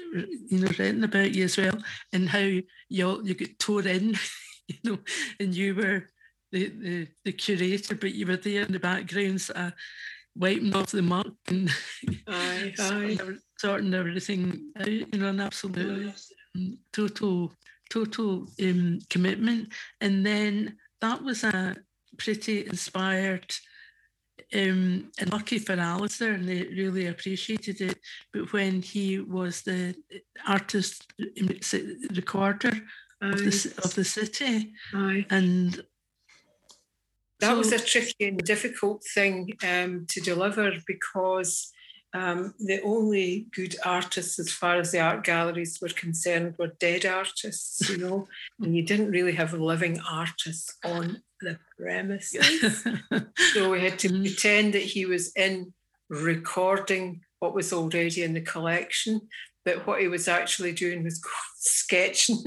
you 0.51 0.59
know 0.59 0.69
written 0.79 1.05
about 1.05 1.33
you 1.33 1.45
as 1.45 1.57
well, 1.57 1.79
and 2.13 2.29
how 2.29 2.39
you 2.39 2.65
you 2.89 3.35
get 3.35 3.61
tore 3.61 3.87
in, 3.87 4.17
you 4.69 4.77
know, 4.83 4.99
and 5.39 5.55
you 5.55 5.77
were 5.77 6.09
the, 6.51 6.69
the, 6.69 7.09
the 7.25 7.33
curator, 7.33 7.95
but 7.95 8.15
you 8.15 8.27
were 8.27 8.37
there 8.37 8.63
in 8.63 8.73
the 8.73 8.81
background, 8.81 9.47
uh, 9.55 9.71
wiping 10.39 10.75
off 10.75 10.93
the 10.93 11.03
muck 11.03 11.27
and 11.49 11.71
aye, 12.29 12.75
aye. 12.79 13.19
sorting 13.59 13.95
everything 13.95 14.71
out, 14.79 14.89
you 14.89 15.07
know, 15.15 15.29
an 15.29 15.41
absolute 15.41 16.15
um, 16.57 16.79
total 16.93 17.53
total 17.91 18.47
um, 18.63 18.99
commitment. 19.11 19.73
And 20.01 20.25
then 20.25 20.77
that 21.01 21.23
was 21.23 21.45
a 21.45 21.77
pretty 22.19 22.67
inspired 22.67 23.55
um, 24.55 25.11
and 25.19 25.33
lucky 25.33 25.59
for 25.59 25.77
Alasdair, 25.77 26.35
and 26.35 26.49
they 26.49 26.63
really 26.63 27.07
appreciated 27.07 27.81
it. 27.81 27.99
But 28.33 28.53
when 28.53 28.83
he 28.83 29.19
was 29.21 29.63
the 29.63 29.95
artist 30.47 31.07
um, 31.21 31.49
recorder 32.15 32.73
of 33.21 33.39
the, 33.39 33.75
of 33.85 33.95
the 33.95 34.05
city, 34.05 34.73
Aye. 34.95 35.27
and 35.31 35.83
that 37.41 37.51
so, 37.51 37.59
was 37.59 37.73
a 37.73 37.79
tricky 37.79 38.29
and 38.29 38.39
difficult 38.45 39.05
thing 39.15 39.57
um, 39.63 40.07
to 40.09 40.21
deliver 40.21 40.73
because 40.87 41.73
um, 42.15 42.55
the 42.59 42.81
only 42.83 43.47
good 43.55 43.77
artists, 43.85 44.39
as 44.39 44.51
far 44.51 44.77
as 44.77 44.93
the 44.93 45.01
art 45.01 45.25
galleries 45.25 45.79
were 45.81 45.89
concerned, 45.89 46.55
were 46.59 46.73
dead 46.81 47.05
artists, 47.05 47.89
you 47.91 47.99
know, 47.99 48.27
and 48.61 48.75
you 48.75 48.83
didn't 48.83 49.11
really 49.11 49.33
have 49.33 49.53
living 49.53 50.01
artists 50.11 50.77
on 50.85 51.23
the 51.41 51.59
premises. 51.79 52.85
so 53.53 53.71
we 53.71 53.81
had 53.81 53.99
to 54.01 54.09
mm. 54.09 54.23
pretend 54.23 54.75
that 54.75 54.83
he 54.83 55.05
was 55.05 55.33
in 55.37 55.73
recording 56.09 57.21
what 57.41 57.55
was 57.55 57.73
already 57.73 58.23
in 58.23 58.33
the 58.33 58.41
collection, 58.41 59.21
but 59.65 59.87
what 59.87 60.01
he 60.01 60.09
was 60.09 60.29
actually 60.29 60.73
doing 60.73 61.05
was 61.05 61.21
sketching 61.59 62.43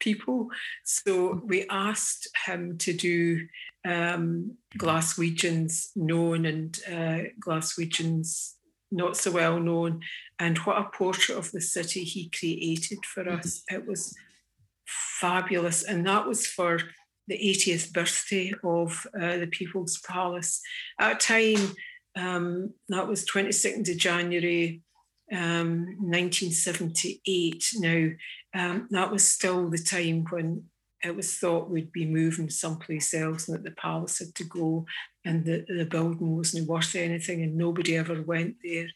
people. 0.00 0.48
So 0.84 1.42
we 1.44 1.66
asked 1.68 2.28
him 2.46 2.78
to 2.78 2.92
do 2.92 3.46
um, 3.84 4.56
Glaswegians 4.78 5.90
known 5.96 6.46
and 6.46 6.78
uh, 6.88 7.28
Glaswegians 7.40 8.54
not 8.90 9.16
so 9.16 9.30
well 9.30 9.58
known, 9.58 10.02
and 10.38 10.58
what 10.58 10.78
a 10.78 10.84
portrait 10.96 11.38
of 11.38 11.50
the 11.50 11.60
city 11.60 12.04
he 12.04 12.28
created 12.28 13.04
for 13.06 13.24
mm-hmm. 13.24 13.38
us. 13.38 13.62
It 13.70 13.86
was 13.86 14.14
fabulous, 14.86 15.82
and 15.82 16.06
that 16.06 16.26
was 16.26 16.46
for 16.46 16.78
the 17.28 17.38
80th 17.38 17.92
birthday 17.92 18.52
of 18.62 19.06
uh, 19.18 19.38
the 19.38 19.46
People's 19.46 19.98
Palace. 19.98 20.60
At 20.98 21.12
a 21.12 21.14
time, 21.14 21.74
um, 22.16 22.74
that 22.88 23.08
was 23.08 23.24
22nd 23.24 23.90
of 23.90 23.96
January 23.96 24.82
um, 25.32 25.96
1978. 26.00 27.64
Now, 27.76 28.08
um, 28.54 28.88
that 28.90 29.10
was 29.10 29.26
still 29.26 29.70
the 29.70 29.78
time 29.78 30.26
when 30.30 30.64
it 31.02 31.16
was 31.16 31.36
thought 31.36 31.70
we'd 31.70 31.92
be 31.92 32.06
moving 32.06 32.48
someplace 32.48 33.12
else 33.12 33.48
and 33.48 33.56
that 33.56 33.64
the 33.64 33.74
palace 33.74 34.20
had 34.20 34.34
to 34.36 34.44
go 34.44 34.86
and 35.24 35.44
the, 35.44 35.64
the 35.68 35.84
building 35.84 36.36
wasn't 36.36 36.68
worth 36.68 36.94
anything 36.94 37.42
and 37.42 37.56
nobody 37.56 37.96
ever 37.96 38.22
went 38.22 38.56
there. 38.62 38.88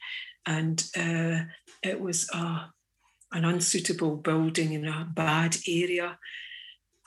And 0.46 0.84
uh, 0.96 1.46
it 1.82 2.00
was 2.00 2.28
a, 2.32 2.72
an 3.32 3.44
unsuitable 3.44 4.16
building 4.16 4.72
in 4.72 4.86
a 4.86 5.08
bad 5.12 5.56
area. 5.66 6.18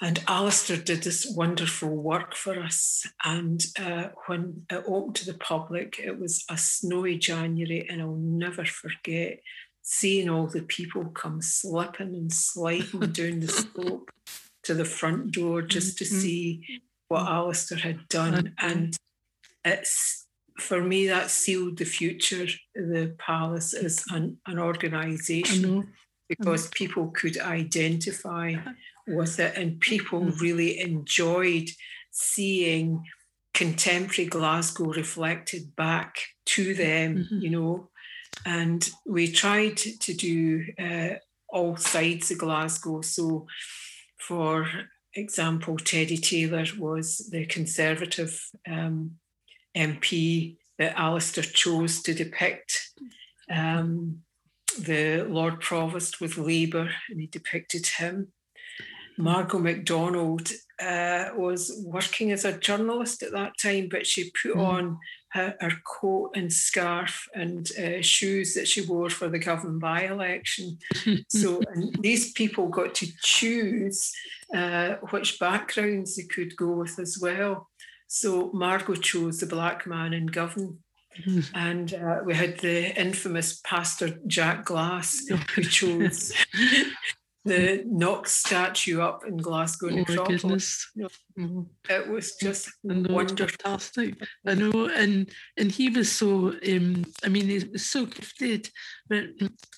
And 0.01 0.17
Alasdair 0.21 0.83
did 0.83 1.03
this 1.03 1.25
wonderful 1.35 1.89
work 1.89 2.35
for 2.35 2.59
us. 2.59 3.05
And 3.23 3.61
uh, 3.77 4.09
when 4.27 4.65
it 4.69 4.83
opened 4.87 5.15
to 5.17 5.25
the 5.25 5.37
public, 5.37 5.99
it 5.99 6.17
was 6.17 6.45
a 6.49 6.57
snowy 6.57 7.17
January, 7.17 7.85
and 7.89 8.01
I'll 8.01 8.15
never 8.15 8.63
forget 8.63 9.41
seeing 9.81 10.29
all 10.29 10.47
the 10.47 10.61
people 10.61 11.05
come 11.05 11.41
slipping 11.41 12.15
and 12.15 12.31
sliding 12.31 12.99
down 13.11 13.41
the 13.41 13.47
slope 13.49 14.09
to 14.69 14.75
the 14.75 14.85
front 14.85 15.31
door 15.31 15.63
just 15.63 15.97
to 15.97 16.03
mm-hmm. 16.03 16.19
see 16.19 16.81
what 17.07 17.25
Alasdair 17.25 17.79
had 17.79 18.07
done. 18.07 18.53
And 18.59 18.95
it's 19.65 20.27
for 20.59 20.79
me 20.79 21.07
that 21.07 21.31
sealed 21.31 21.79
the 21.79 21.85
future 21.85 22.45
the 22.75 23.15
palace 23.17 23.73
as 23.73 24.05
an, 24.11 24.37
an 24.45 24.59
organization 24.59 25.91
because 26.27 26.67
people 26.67 27.07
could 27.07 27.39
identify 27.39 28.53
with 29.07 29.39
it 29.39 29.57
and 29.57 29.79
people 29.79 30.21
mm. 30.21 30.39
really 30.39 30.79
enjoyed 30.79 31.67
seeing 32.11 33.03
contemporary 33.55 34.29
Glasgow 34.29 34.93
reflected 34.93 35.75
back 35.75 36.15
to 36.45 36.75
them, 36.75 37.17
mm-hmm. 37.17 37.39
you 37.39 37.49
know. 37.49 37.89
And 38.45 38.87
we 39.07 39.31
tried 39.31 39.77
to 39.77 40.13
do 40.13 40.65
uh, 40.77 41.15
all 41.49 41.75
sides 41.75 42.29
of 42.29 42.37
Glasgow. 42.37 43.01
So 43.01 43.47
for 44.19 44.67
example, 45.15 45.77
Teddy 45.77 46.17
Taylor 46.17 46.65
was 46.77 47.29
the 47.31 47.45
Conservative 47.45 48.39
um, 48.67 49.15
MP 49.75 50.57
that 50.77 50.95
Alasdair 50.95 51.51
chose 51.53 52.01
to 52.03 52.13
depict 52.13 52.91
um, 53.49 54.21
the 54.77 55.25
Lord 55.27 55.59
Provost 55.59 56.21
with 56.21 56.37
Labour, 56.37 56.89
and 57.09 57.19
he 57.19 57.27
depicted 57.27 57.85
him. 57.85 58.31
Margo 59.17 59.59
MacDonald 59.59 60.49
uh, 60.81 61.29
was 61.35 61.81
working 61.83 62.31
as 62.31 62.45
a 62.45 62.57
journalist 62.57 63.21
at 63.21 63.33
that 63.33 63.53
time, 63.61 63.89
but 63.91 64.07
she 64.07 64.31
put 64.41 64.55
mm. 64.55 64.65
on 64.65 64.97
her, 65.31 65.55
her, 65.59 65.71
coat 65.85 66.31
and 66.35 66.51
scarf 66.51 67.27
and 67.33 67.69
uh, 67.77 68.01
shoes 68.01 68.53
that 68.53 68.67
she 68.67 68.81
wore 68.81 69.09
for 69.09 69.29
the 69.29 69.39
Govan 69.39 69.79
by 69.79 70.03
election. 70.03 70.79
so 71.29 71.61
these 71.99 72.33
people 72.33 72.67
got 72.67 72.95
to 72.95 73.07
choose 73.21 74.11
uh, 74.53 74.95
which 75.11 75.39
backgrounds 75.39 76.15
they 76.15 76.23
could 76.23 76.55
go 76.55 76.71
with 76.71 76.99
as 76.99 77.19
well. 77.21 77.69
So 78.07 78.51
Margo 78.53 78.95
chose 78.95 79.39
the 79.39 79.45
black 79.45 79.85
man 79.85 80.13
in 80.13 80.27
Govan. 80.27 80.79
And 81.53 81.93
uh, 81.93 82.19
we 82.23 82.33
had 82.33 82.59
the 82.59 82.97
infamous 82.97 83.59
Pastor 83.65 84.19
Jack 84.27 84.63
Glass, 84.65 85.25
who 85.27 85.63
chose 85.63 86.31
the 87.49 87.83
Knox 87.87 88.35
statue 88.35 89.01
up 89.01 89.25
in 89.25 89.37
Glasgow 89.37 89.87
oh. 89.87 89.89
You 89.89 90.15
know, 90.15 91.09
mm-hmm. 91.37 91.61
It 91.89 92.07
was 92.07 92.35
just 92.35 92.69
wonderful. 92.83 93.47
Fantastic. 93.47 94.15
I 94.45 94.53
know, 94.53 94.87
and 94.87 95.29
and 95.57 95.71
he 95.71 95.89
was 95.89 96.11
so 96.11 96.53
um, 96.67 97.05
I 97.23 97.29
mean, 97.29 97.47
he 97.47 97.67
was 97.71 97.85
so 97.85 98.05
gifted, 98.05 98.69
but 99.09 99.25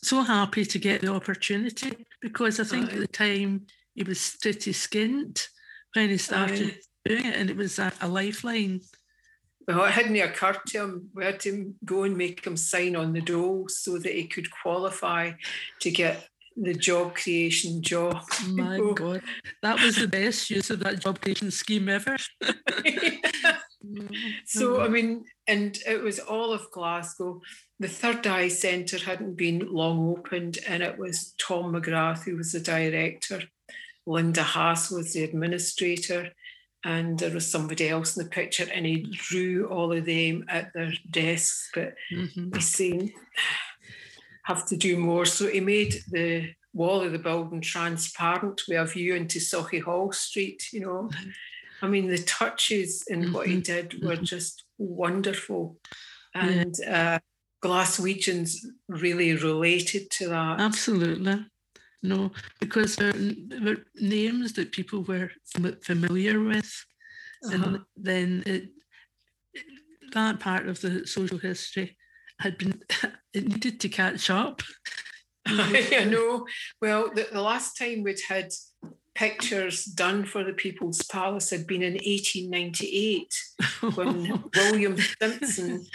so 0.04 0.22
happy 0.22 0.66
to 0.66 0.80
get 0.80 1.02
the 1.02 1.14
opportunity 1.14 2.06
because 2.22 2.60
I 2.60 2.66
think 2.66 2.90
Aye. 2.90 2.94
at 2.94 3.00
the 3.00 3.08
time 3.08 3.68
he 3.96 4.04
was 4.04 4.38
pretty 4.42 4.74
skint 4.74 5.48
when 5.94 6.10
he 6.10 6.18
started 6.18 6.72
Aye. 6.72 6.80
doing 7.06 7.26
it, 7.26 7.36
and 7.36 7.50
it 7.50 7.56
was 7.56 7.80
a, 7.80 7.92
a 8.02 8.08
lifeline. 8.08 8.82
Well, 9.68 9.86
it 9.86 9.92
hadn't 9.92 10.18
occurred 10.18 10.60
to 10.68 10.80
him. 10.80 11.10
We 11.16 11.24
had 11.24 11.40
to 11.42 11.74
go 11.86 12.04
and 12.04 12.18
make 12.18 12.46
him 12.46 12.58
sign 12.58 12.96
on 12.96 13.14
the 13.14 13.22
dole 13.22 13.68
so 13.70 13.98
that 13.98 14.12
he 14.12 14.26
could 14.26 14.48
qualify 14.52 15.32
to 15.80 15.92
get 15.92 16.28
the 16.56 16.74
job 16.74 17.16
creation 17.16 17.82
job. 17.82 18.22
My 18.48 18.80
God, 18.96 19.22
that 19.62 19.82
was 19.82 19.96
the 19.96 20.08
best 20.08 20.50
use 20.50 20.70
of 20.70 20.80
that 20.82 21.00
job 21.00 21.22
creation 21.22 21.52
scheme 21.52 21.90
ever. 21.90 22.18
so, 24.46 24.82
I 24.82 24.88
mean, 24.88 25.26
and 25.48 25.78
it 25.88 26.02
was 26.02 26.20
all 26.20 26.54
of 26.54 26.70
Glasgow. 26.72 27.42
The 27.80 27.88
Third 27.88 28.28
Eye 28.28 28.50
Centre 28.50 29.00
hadn't 29.00 29.36
been 29.36 29.72
long 29.72 30.18
opened, 30.18 30.60
and 30.68 30.84
it 30.84 30.98
was 30.98 31.34
Tom 31.40 31.74
McGrath 31.74 32.24
who 32.24 32.38
was 32.38 32.52
the 32.52 32.60
director. 32.60 33.44
Linda 34.06 34.44
Haas 34.44 34.92
was 34.92 35.14
the 35.14 35.24
administrator, 35.24 36.32
and 36.84 37.20
there 37.20 37.32
was 37.32 37.50
somebody 37.50 37.90
else 37.90 38.18
in 38.18 38.24
the 38.24 38.30
picture, 38.30 38.68
and 38.74 38.86
he 38.86 39.08
drew 39.12 39.68
all 39.68 39.92
of 39.92 40.06
them 40.06 40.46
at 40.50 40.74
their 40.74 40.92
desks. 41.10 41.70
But 41.74 41.96
mm-hmm. 42.12 42.56
he's 42.56 42.68
saying, 42.68 43.14
have 44.44 44.66
to 44.68 44.78
do 44.78 44.98
more. 44.98 45.26
So 45.26 45.48
he 45.48 45.60
made 45.60 45.96
the 46.10 46.54
wall 46.74 47.02
of 47.02 47.12
the 47.12 47.20
building 47.20 47.62
transparent 47.62 48.62
with 48.68 48.78
a 48.78 48.86
view 48.86 49.16
into 49.16 49.40
Sauchiehall 49.40 50.14
Street, 50.14 50.64
you 50.72 50.82
know. 50.82 51.10
I 51.82 51.88
mean, 51.88 52.08
the 52.08 52.20
touches 52.20 53.04
in 53.08 53.22
mm-hmm. 53.22 53.34
what 53.34 53.48
he 53.48 53.56
mm-hmm. 53.56 53.62
did 53.62 54.04
were 54.04 54.16
mm-hmm. 54.16 54.24
just 54.24 54.64
wonderful. 54.78 55.78
And 56.34 56.76
yeah. 56.80 57.16
uh, 57.16 57.68
Glaswegians 57.68 58.56
really 58.88 59.36
related 59.36 60.10
to 60.12 60.30
that. 60.30 60.60
Absolutely. 60.60 61.46
No, 62.04 62.32
because 62.60 62.96
they're, 62.96 63.14
they're 63.14 63.86
names 63.96 64.54
that 64.54 64.72
people 64.72 65.04
were 65.04 65.32
familiar 65.84 66.40
with. 66.42 66.86
Uh-huh. 67.46 67.54
And 67.54 67.80
then 67.96 68.44
it, 68.46 68.70
that 70.14 70.40
part 70.40 70.68
of 70.68 70.82
the 70.82 71.06
social 71.06 71.38
history 71.38 71.98
had 72.42 72.58
been 72.58 72.82
it 73.34 73.48
needed 73.48 73.80
to 73.80 73.90
catch 73.90 74.30
up 74.30 74.62
I 75.46 76.06
know. 76.10 76.46
Well, 76.82 77.10
the, 77.14 77.28
the 77.32 77.42
last 77.42 77.78
time 77.78 78.04
we'd 78.04 78.20
had 78.28 78.52
pictures 79.16 79.86
done 79.86 80.26
for 80.26 80.44
the 80.44 80.54
People's 80.54 81.02
Palace 81.04 81.50
had 81.50 81.68
been 81.68 81.82
in 81.82 81.94
1898 81.94 83.34
when 83.96 84.44
William 84.56 84.98
Simpson 84.98 85.86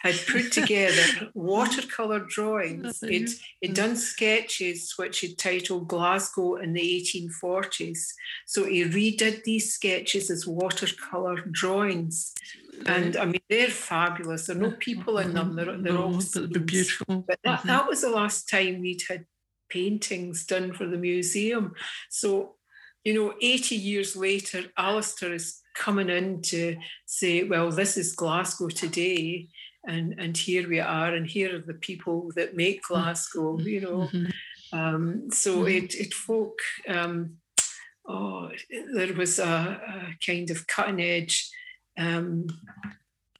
had 0.00 0.14
put 0.26 0.52
together 0.52 1.30
watercolour 1.34 2.20
drawings. 2.28 3.00
He'd, 3.00 3.30
he'd 3.60 3.74
done 3.74 3.96
sketches 3.96 4.92
which 4.98 5.20
he'd 5.20 5.38
titled 5.38 5.88
Glasgow 5.88 6.56
in 6.56 6.74
the 6.74 6.80
1840s. 6.80 8.00
So 8.44 8.64
he 8.64 8.84
redid 8.84 9.44
these 9.44 9.72
sketches 9.72 10.30
as 10.30 10.46
watercolour 10.46 11.36
drawings. 11.50 12.34
And 12.86 13.16
I 13.16 13.24
mean, 13.24 13.40
they're 13.48 13.68
fabulous. 13.68 14.46
There 14.46 14.56
are 14.56 14.60
no 14.60 14.72
people 14.72 15.18
in 15.18 15.34
them, 15.34 15.56
they're, 15.56 15.76
they're 15.76 15.96
all 15.98 16.20
beautiful. 16.64 17.24
But 17.26 17.38
that, 17.44 17.64
that 17.64 17.86
was 17.86 18.02
the 18.02 18.10
last 18.10 18.48
time 18.48 18.80
we'd 18.80 19.02
had 19.08 19.26
paintings 19.68 20.44
done 20.44 20.72
for 20.72 20.86
the 20.86 20.98
museum. 20.98 21.74
So, 22.10 22.56
you 23.04 23.14
know, 23.14 23.34
80 23.40 23.76
years 23.76 24.16
later, 24.16 24.64
Alasdair 24.78 25.34
is 25.34 25.60
coming 25.74 26.08
in 26.08 26.42
to 26.42 26.76
say, 27.06 27.44
well, 27.44 27.70
this 27.70 27.96
is 27.96 28.14
Glasgow 28.14 28.68
today 28.68 29.48
and 29.86 30.14
and 30.18 30.36
here 30.36 30.68
we 30.68 30.80
are 30.80 31.14
and 31.14 31.26
here 31.26 31.56
are 31.56 31.60
the 31.66 31.74
people 31.74 32.30
that 32.36 32.56
make 32.56 32.82
mm-hmm. 32.82 32.94
glasgow 32.94 33.58
you 33.58 33.80
know 33.80 34.08
mm-hmm. 34.12 34.78
um, 34.78 35.30
so 35.30 35.58
mm-hmm. 35.58 35.84
it 35.84 35.94
it 35.94 36.14
folk 36.14 36.58
um, 36.88 37.36
oh 38.08 38.50
there 38.94 39.14
was 39.14 39.38
a, 39.38 39.44
a, 39.44 40.24
kind 40.24 40.50
of 40.50 40.66
cutting 40.66 41.00
edge 41.00 41.50
um, 41.98 42.46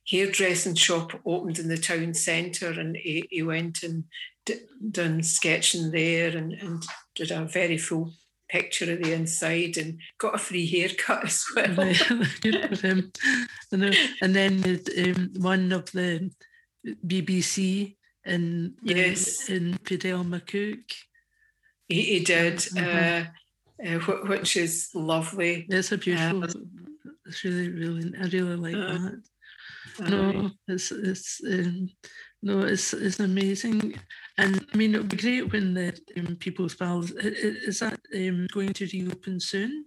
hairdressing 0.07 0.75
shop 0.75 1.13
opened 1.25 1.59
in 1.59 1.69
the 1.69 1.79
town 1.79 2.15
centre 2.15 2.71
and 2.71 2.97
he, 2.97 3.27
he 3.31 3.43
went 3.43 3.83
and 3.83 4.05
d- 4.45 4.61
done 4.91 5.23
sketching 5.23 5.91
there 5.91 6.37
and, 6.37 6.53
and 6.53 6.83
did 7.15 7.31
a 7.31 7.45
very 7.45 7.79
full 7.79 8.13
picture 8.49 8.93
of 8.93 9.03
the 9.03 9.13
inside 9.13 9.77
and 9.77 9.99
got 10.19 10.35
a 10.35 10.39
free 10.39 10.67
haircut 10.67 11.25
as 11.25 11.45
well. 11.57 11.75
Good 12.41 12.79
for 12.79 12.87
him. 12.87 13.13
And, 13.73 13.97
and 14.21 14.37
then 14.37 14.81
um, 14.99 15.31
one 15.43 15.73
of 15.73 15.91
the 15.93 16.31
BBC 17.07 17.97
in 18.25 18.75
yes. 18.83 19.49
in 19.49 19.75
Fidel 19.85 20.25
McCook. 20.25 20.93
He, 21.89 22.03
he 22.03 22.21
did, 22.21 22.57
mm-hmm. 22.57 23.29
uh, 23.85 23.97
uh, 23.97 23.99
which 24.27 24.57
is 24.57 24.91
lovely. 24.95 25.67
It's 25.69 25.93
a 25.93 25.99
beautiful. 25.99 26.45
Uh, 26.45 26.49
it's 27.27 27.45
really, 27.45 27.71
really. 27.71 28.13
I 28.19 28.25
really 28.27 28.57
like 28.57 28.75
uh, 28.75 28.99
that. 28.99 30.11
No, 30.11 30.51
it's 30.69 30.91
it's 30.91 31.41
um, 31.47 31.89
no, 32.43 32.61
it's 32.61 32.93
it's 32.93 33.21
amazing, 33.21 33.95
and 34.39 34.67
I 34.73 34.77
mean 34.77 34.95
it 34.95 34.99
would 34.99 35.09
be 35.09 35.17
great 35.17 35.53
when 35.53 35.75
the 35.75 35.99
um, 36.19 36.37
People's 36.37 36.75
Palace 36.75 37.11
is 37.13 37.81
that 37.81 38.01
um, 38.15 38.47
going 38.53 38.73
to 38.75 38.89
reopen 38.93 39.41
soon. 39.41 39.85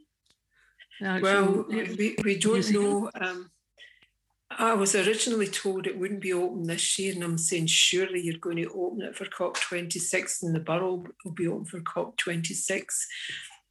well, 1.02 1.66
we, 1.70 2.16
we 2.24 2.38
don't 2.38 2.72
know. 2.72 3.12
Um, 3.20 3.52
I 4.50 4.74
was 4.74 4.96
originally 4.96 5.48
told 5.48 5.86
it 5.86 6.00
wouldn't 6.00 6.22
be 6.22 6.34
open 6.34 6.64
this 6.64 6.98
year, 6.98 7.14
and 7.14 7.24
I'm 7.24 7.38
saying 7.38 7.68
surely 7.68 8.22
you're 8.22 8.40
going 8.40 8.58
to 8.58 8.70
open 8.70 9.02
it 9.02 9.16
for 9.16 9.26
COP26, 9.26 10.44
and 10.44 10.56
the 10.56 10.60
Burrell 10.60 11.06
will 11.26 11.34
be 11.34 11.48
open 11.48 11.66
for 11.66 11.82
COP26. 11.82 12.86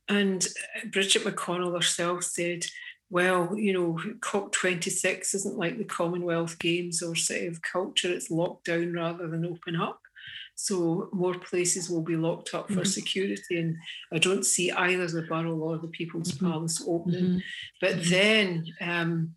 And 0.09 0.46
Bridget 0.92 1.24
McConnell 1.24 1.74
herself 1.74 2.24
said 2.24 2.66
well, 3.09 3.57
you 3.57 3.73
know, 3.73 3.99
COP26 4.21 5.35
isn't 5.35 5.59
like 5.59 5.79
the 5.79 5.85
Commonwealth 5.85 6.59
Games 6.59 7.03
or 7.03 7.14
City 7.14 7.47
of 7.47 7.62
Culture, 7.62 8.12
it's 8.12 8.31
locked 8.31 8.66
down 8.66 8.92
rather 8.92 9.29
than 9.29 9.47
open 9.47 9.77
up. 9.77 10.01
So 10.57 11.11
more 11.12 11.35
places 11.35 11.90
will 11.90 12.03
be 12.03 12.16
locked 12.16 12.55
up 12.55 12.69
for 12.69 12.75
mm-hmm. 12.75 12.85
security. 12.85 13.61
And 13.61 13.77
I 14.12 14.19
don't 14.19 14.45
see 14.45 14.73
either 14.73 15.07
the 15.07 15.23
Burrell 15.23 15.62
or 15.62 15.77
the 15.77 15.88
People's 15.88 16.33
mm-hmm. 16.33 16.51
Palace 16.51 16.83
opening. 16.87 17.25
Mm-hmm. 17.25 17.38
But 17.81 17.97
mm-hmm. 17.97 18.11
then 18.11 18.66
um, 18.81 19.35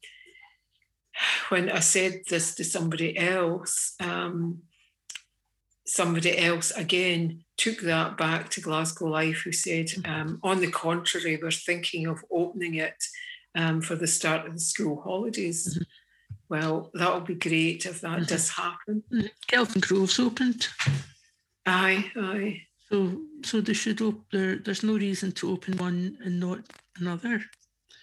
when 1.50 1.70
I 1.70 1.80
said 1.80 2.22
this 2.30 2.56
to 2.56 2.64
somebody 2.64 3.18
else, 3.18 3.96
um, 4.00 4.60
somebody 5.86 6.38
else 6.38 6.72
again 6.72 7.44
took 7.58 7.82
that 7.82 8.18
back 8.18 8.50
to 8.52 8.62
Glasgow 8.62 9.08
Life, 9.08 9.42
who 9.44 9.52
said, 9.52 9.88
mm-hmm. 9.88 10.12
um, 10.12 10.40
on 10.42 10.62
the 10.62 10.72
contrary, 10.72 11.38
we're 11.42 11.52
thinking 11.52 12.08
of 12.08 12.24
opening 12.32 12.76
it 12.76 12.96
um, 13.56 13.82
for 13.82 13.96
the 13.96 14.08
start 14.08 14.46
of 14.48 14.54
the 14.54 14.60
school 14.60 15.02
holidays. 15.02 15.74
Mm-hmm. 15.74 15.84
Well, 16.50 16.90
that'll 16.94 17.22
be 17.22 17.36
great 17.36 17.86
if 17.86 18.02
that 18.02 18.12
mm-hmm. 18.12 18.24
does 18.24 18.50
happen. 18.50 19.04
Mm-hmm. 19.14 19.28
Kelvingrove's 19.48 20.20
opened. 20.20 20.68
Aye, 21.66 22.12
aye. 22.18 22.62
So, 22.90 23.22
so 23.44 23.62
they 23.62 23.74
should 23.74 24.02
op- 24.02 24.32
there, 24.32 24.58
There's 24.58 24.84
no 24.84 24.94
reason 24.94 25.32
to 25.34 25.52
open 25.52 25.78
one 25.78 26.18
and 26.24 26.40
not 26.40 26.60
another. 26.98 27.42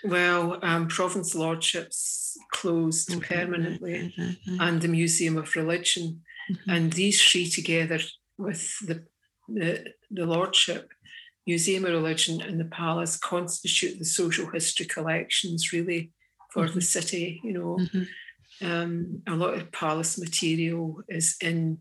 Well, 0.04 0.60
um, 0.62 0.86
Provand's 0.86 1.34
Lordship's 1.34 2.36
closed 2.52 3.12
okay, 3.12 3.34
permanently, 3.34 3.92
right, 3.92 4.12
right, 4.18 4.36
right. 4.46 4.68
and 4.68 4.80
the 4.80 4.88
Museum 4.88 5.36
of 5.36 5.56
Religion, 5.56 6.22
mm-hmm. 6.50 6.70
and 6.70 6.92
these 6.92 7.20
three 7.20 7.48
together 7.48 7.98
with 8.38 8.78
the 8.86 9.04
the, 9.48 9.84
the 10.10 10.26
Lordship 10.26 10.92
Museum 11.46 11.84
of 11.84 11.92
Religion 11.92 12.40
and 12.40 12.58
the 12.58 12.64
Palace 12.64 13.16
constitute 13.16 13.98
the 13.98 14.04
social 14.04 14.50
history 14.50 14.86
collections 14.86 15.72
really 15.72 16.12
for 16.52 16.64
mm-hmm. 16.64 16.74
the 16.74 16.80
city. 16.80 17.40
You 17.44 17.52
know, 17.52 17.78
mm-hmm. 17.80 18.66
um, 18.66 19.22
a 19.26 19.34
lot 19.34 19.54
of 19.54 19.70
Palace 19.72 20.18
material 20.18 21.02
is 21.08 21.36
in 21.40 21.78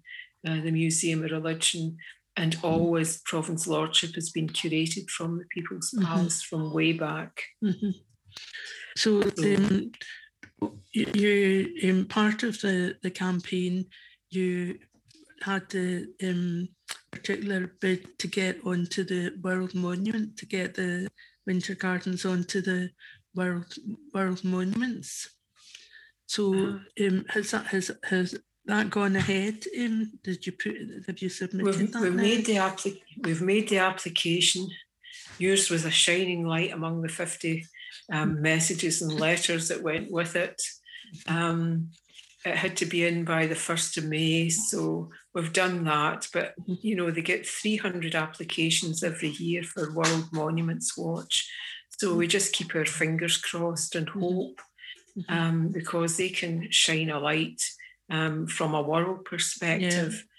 uh, 0.47 0.61
the 0.61 0.71
Museum 0.71 1.23
of 1.23 1.31
Religion, 1.31 1.97
and 2.37 2.55
mm-hmm. 2.55 2.67
always 2.67 3.21
Provand's 3.25 3.67
Lordship 3.67 4.15
has 4.15 4.29
been 4.29 4.47
curated 4.47 5.09
from 5.09 5.39
the 5.39 5.45
People's 5.49 5.91
mm-hmm. 5.91 6.05
Palace 6.05 6.41
from 6.41 6.71
way 6.71 6.93
back. 6.93 7.41
Mm-hmm. 7.63 7.91
So, 8.97 9.21
um, 9.21 9.91
you, 10.91 11.73
um, 11.83 12.05
part 12.05 12.43
of 12.43 12.61
the, 12.61 12.95
the 13.01 13.11
campaign, 13.11 13.85
you 14.29 14.79
had 15.41 15.69
the 15.69 16.07
um, 16.23 16.69
particular 17.11 17.71
bid 17.79 18.17
to 18.19 18.27
get 18.27 18.59
onto 18.65 19.03
the 19.03 19.33
World 19.41 19.73
Monument, 19.73 20.37
to 20.37 20.45
get 20.45 20.75
the 20.75 21.07
Winter 21.45 21.75
Gardens 21.75 22.25
onto 22.25 22.61
the 22.61 22.89
World 23.35 23.73
World 24.13 24.43
Monuments. 24.43 25.29
So 26.27 26.53
uh-huh. 26.53 27.07
um, 27.07 27.25
has 27.29 27.51
that 27.51 27.67
has 27.67 27.91
has 28.03 28.35
that 28.65 28.89
gone 28.89 29.15
ahead? 29.15 29.63
Um, 29.79 30.13
did 30.23 30.45
you 30.45 30.53
put 30.53 30.75
have 31.07 31.21
you 31.21 31.29
submitted 31.29 31.79
we've, 31.79 31.91
that? 31.91 32.01
We've 32.01 32.15
made 32.15 32.45
the 32.45 32.55
applic- 32.55 33.01
we've 33.21 33.41
made 33.41 33.69
the 33.69 33.79
application. 33.79 34.67
Yours 35.37 35.69
was 35.69 35.85
a 35.85 35.91
shining 35.91 36.45
light 36.45 36.71
among 36.71 37.01
the 37.01 37.09
fifty 37.09 37.67
um, 38.11 38.41
messages 38.41 39.01
and 39.01 39.19
letters 39.19 39.67
that 39.67 39.83
went 39.83 40.11
with 40.11 40.35
it. 40.35 40.61
Um, 41.27 41.91
it 42.45 42.55
had 42.55 42.77
to 42.77 42.85
be 42.85 43.05
in 43.05 43.25
by 43.25 43.47
the 43.47 43.55
1st 43.55 43.97
of 43.97 44.05
May. 44.05 44.49
So 44.49 45.09
we've 45.33 45.51
done 45.51 45.83
that. 45.85 46.27
But, 46.31 46.53
you 46.67 46.95
know, 46.95 47.09
they 47.09 47.21
get 47.21 47.47
300 47.47 48.13
applications 48.13 49.03
every 49.03 49.29
year 49.29 49.63
for 49.63 49.93
World 49.93 50.27
Monuments 50.31 50.95
Watch. 50.95 51.49
So 51.97 52.13
we 52.13 52.27
just 52.27 52.53
keep 52.53 52.75
our 52.75 52.85
fingers 52.85 53.37
crossed 53.37 53.95
and 53.95 54.07
mm-hmm. 54.07 54.19
hope 54.19 54.61
um, 55.27 55.69
because 55.69 56.17
they 56.17 56.29
can 56.29 56.67
shine 56.69 57.09
a 57.09 57.19
light 57.19 57.61
um, 58.11 58.45
from 58.45 58.75
a 58.75 58.81
world 58.81 59.25
perspective. 59.25 60.13
Yeah. 60.13 60.31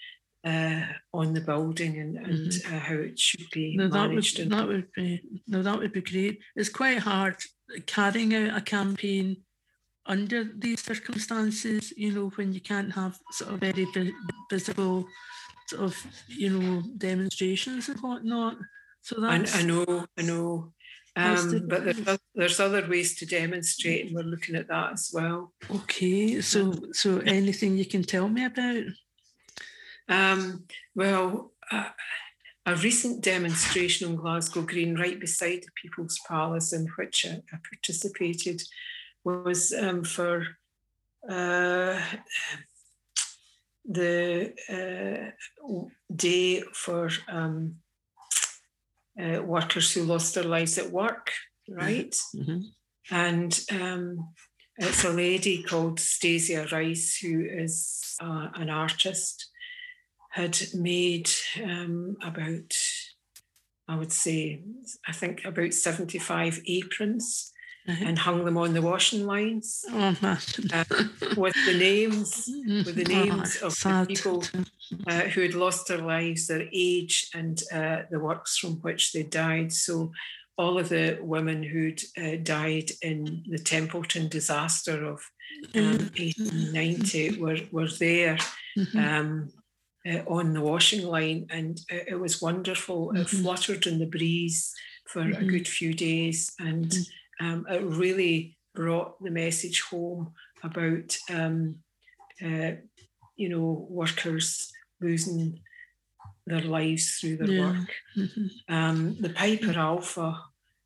Uh, 0.45 0.85
on 1.13 1.33
the 1.33 1.41
building 1.41 1.99
and, 1.99 2.15
and 2.15 2.51
mm-hmm. 2.51 2.73
uh, 2.73 2.79
how 2.79 2.93
it 2.93 3.19
should 3.19 3.49
be 3.51 3.75
no, 3.75 3.89
managed. 3.89 4.37
That 4.37 4.45
would, 4.45 4.51
that 4.51 4.67
would 4.67 4.91
be 4.93 5.21
no, 5.45 5.61
that 5.61 5.77
would 5.77 5.91
be 5.91 6.01
great. 6.01 6.39
It's 6.55 6.69
quite 6.69 6.99
hard 6.99 7.35
carrying 7.85 8.33
out 8.33 8.55
a 8.55 8.61
campaign 8.61 9.37
under 10.07 10.43
these 10.43 10.81
circumstances, 10.83 11.93
you 11.95 12.11
know, 12.11 12.29
when 12.35 12.53
you 12.53 12.61
can't 12.61 12.93
have 12.93 13.19
sort 13.31 13.53
of 13.53 13.59
very 13.59 13.87
visible 14.49 15.05
sort 15.67 15.83
of, 15.83 15.97
you 16.27 16.49
know, 16.49 16.83
demonstrations 16.97 17.89
and 17.89 17.99
whatnot. 17.99 18.57
So 19.01 19.19
that's 19.21 19.55
I, 19.55 19.59
I 19.59 19.63
know, 19.63 20.05
I 20.17 20.21
know. 20.21 20.73
Um, 21.15 21.65
but 21.67 21.83
there's, 21.83 22.19
there's 22.35 22.59
other 22.59 22.87
ways 22.87 23.15
to 23.17 23.25
demonstrate, 23.25 24.05
and 24.05 24.15
we're 24.15 24.21
looking 24.21 24.55
at 24.55 24.67
that 24.67 24.93
as 24.93 25.09
well. 25.11 25.51
Okay, 25.69 26.41
so 26.41 26.73
so 26.93 27.19
anything 27.19 27.75
you 27.75 27.85
can 27.85 28.03
tell 28.03 28.29
me 28.29 28.45
about? 28.45 28.83
Um, 30.07 30.65
well, 30.93 31.53
uh, 31.71 31.89
a 32.67 32.75
recent 32.75 33.23
demonstration 33.23 34.07
on 34.07 34.15
Glasgow 34.15 34.61
Green, 34.61 34.95
right 34.95 35.19
beside 35.19 35.63
the 35.63 35.71
People's 35.81 36.19
Palace, 36.27 36.71
in 36.71 36.85
which 36.97 37.25
I, 37.25 37.41
I 37.51 37.57
participated, 37.67 38.61
was 39.27 39.73
um, 39.73 40.03
for 40.03 40.45
uh, 41.29 41.99
the 43.85 44.53
uh, 44.69 45.75
day 46.13 46.61
for 46.73 47.09
um, 47.27 47.75
uh, 49.21 49.41
workers 49.43 49.93
who 49.93 50.03
lost 50.03 50.35
their 50.35 50.43
lives 50.43 50.77
at 50.77 50.91
work, 50.91 51.31
right? 51.69 52.15
Mm-hmm. 52.35 52.59
And 53.11 53.59
um, 53.71 54.33
it's 54.77 55.03
a 55.03 55.11
lady 55.11 55.63
called 55.63 55.99
Stasia 55.99 56.71
Rice, 56.71 57.17
who 57.21 57.45
is 57.45 58.15
uh, 58.21 58.49
an 58.55 58.69
artist, 58.69 59.49
had 60.31 60.57
made 60.73 61.29
um, 61.63 62.15
about, 62.21 62.73
I 63.87 63.95
would 63.95 64.11
say, 64.11 64.61
I 65.07 65.11
think 65.11 65.43
about 65.45 65.73
75 65.73 66.61
aprons 66.67 67.51
uh-huh. 67.87 68.05
and 68.05 68.19
hung 68.19 68.45
them 68.45 68.57
on 68.57 68.73
the 68.73 68.81
washing 68.81 69.25
lines 69.25 69.85
oh, 69.91 70.15
uh, 70.73 70.83
with 71.37 71.55
the 71.65 71.77
names, 71.77 72.49
with 72.85 72.95
the 72.95 73.03
mm-hmm. 73.03 73.29
names 73.29 73.57
oh, 73.61 73.67
of 73.67 73.79
the 73.79 74.05
people 74.07 74.43
uh, 75.07 75.21
who 75.21 75.41
had 75.41 75.53
lost 75.53 75.87
their 75.87 75.99
lives, 75.99 76.47
their 76.47 76.67
age, 76.73 77.29
and 77.33 77.63
uh, 77.73 78.01
the 78.11 78.19
works 78.19 78.57
from 78.57 78.75
which 78.81 79.13
they 79.13 79.23
died. 79.23 79.71
So 79.71 80.11
all 80.57 80.79
of 80.79 80.89
the 80.89 81.19
women 81.21 81.63
who'd 81.63 82.01
uh, 82.17 82.37
died 82.41 82.91
in 83.01 83.43
the 83.47 83.59
Templeton 83.59 84.27
disaster 84.27 85.05
of 85.05 85.21
um, 85.75 86.11
1890 86.17 87.29
mm-hmm. 87.29 87.41
were, 87.41 87.59
were 87.71 87.89
there 87.89 88.37
mm-hmm. 88.77 88.97
um, 88.97 89.49
uh, 90.07 90.23
on 90.27 90.53
the 90.53 90.61
washing 90.61 91.05
line, 91.05 91.47
and 91.49 91.79
it, 91.89 92.09
it 92.09 92.19
was 92.19 92.41
wonderful. 92.41 93.07
Mm-hmm. 93.07 93.17
It 93.17 93.29
fluttered 93.29 93.87
in 93.87 93.99
the 93.99 94.05
breeze 94.05 94.73
for 95.07 95.21
mm-hmm. 95.21 95.43
a 95.43 95.45
good 95.45 95.67
few 95.67 95.93
days, 95.93 96.53
and 96.59 96.87
mm-hmm. 96.87 97.01
Um, 97.39 97.65
it 97.69 97.83
really 97.83 98.57
brought 98.75 99.21
the 99.21 99.31
message 99.31 99.81
home 99.81 100.33
about, 100.63 101.17
um, 101.33 101.75
uh, 102.43 102.71
you 103.35 103.49
know, 103.49 103.87
workers 103.89 104.71
losing 105.01 105.59
their 106.45 106.61
lives 106.61 107.15
through 107.15 107.37
their 107.37 107.49
yeah. 107.49 107.65
work. 107.65 107.89
Mm-hmm. 108.17 108.73
Um, 108.73 109.17
the 109.19 109.29
Piper 109.29 109.77
Alpha 109.77 110.39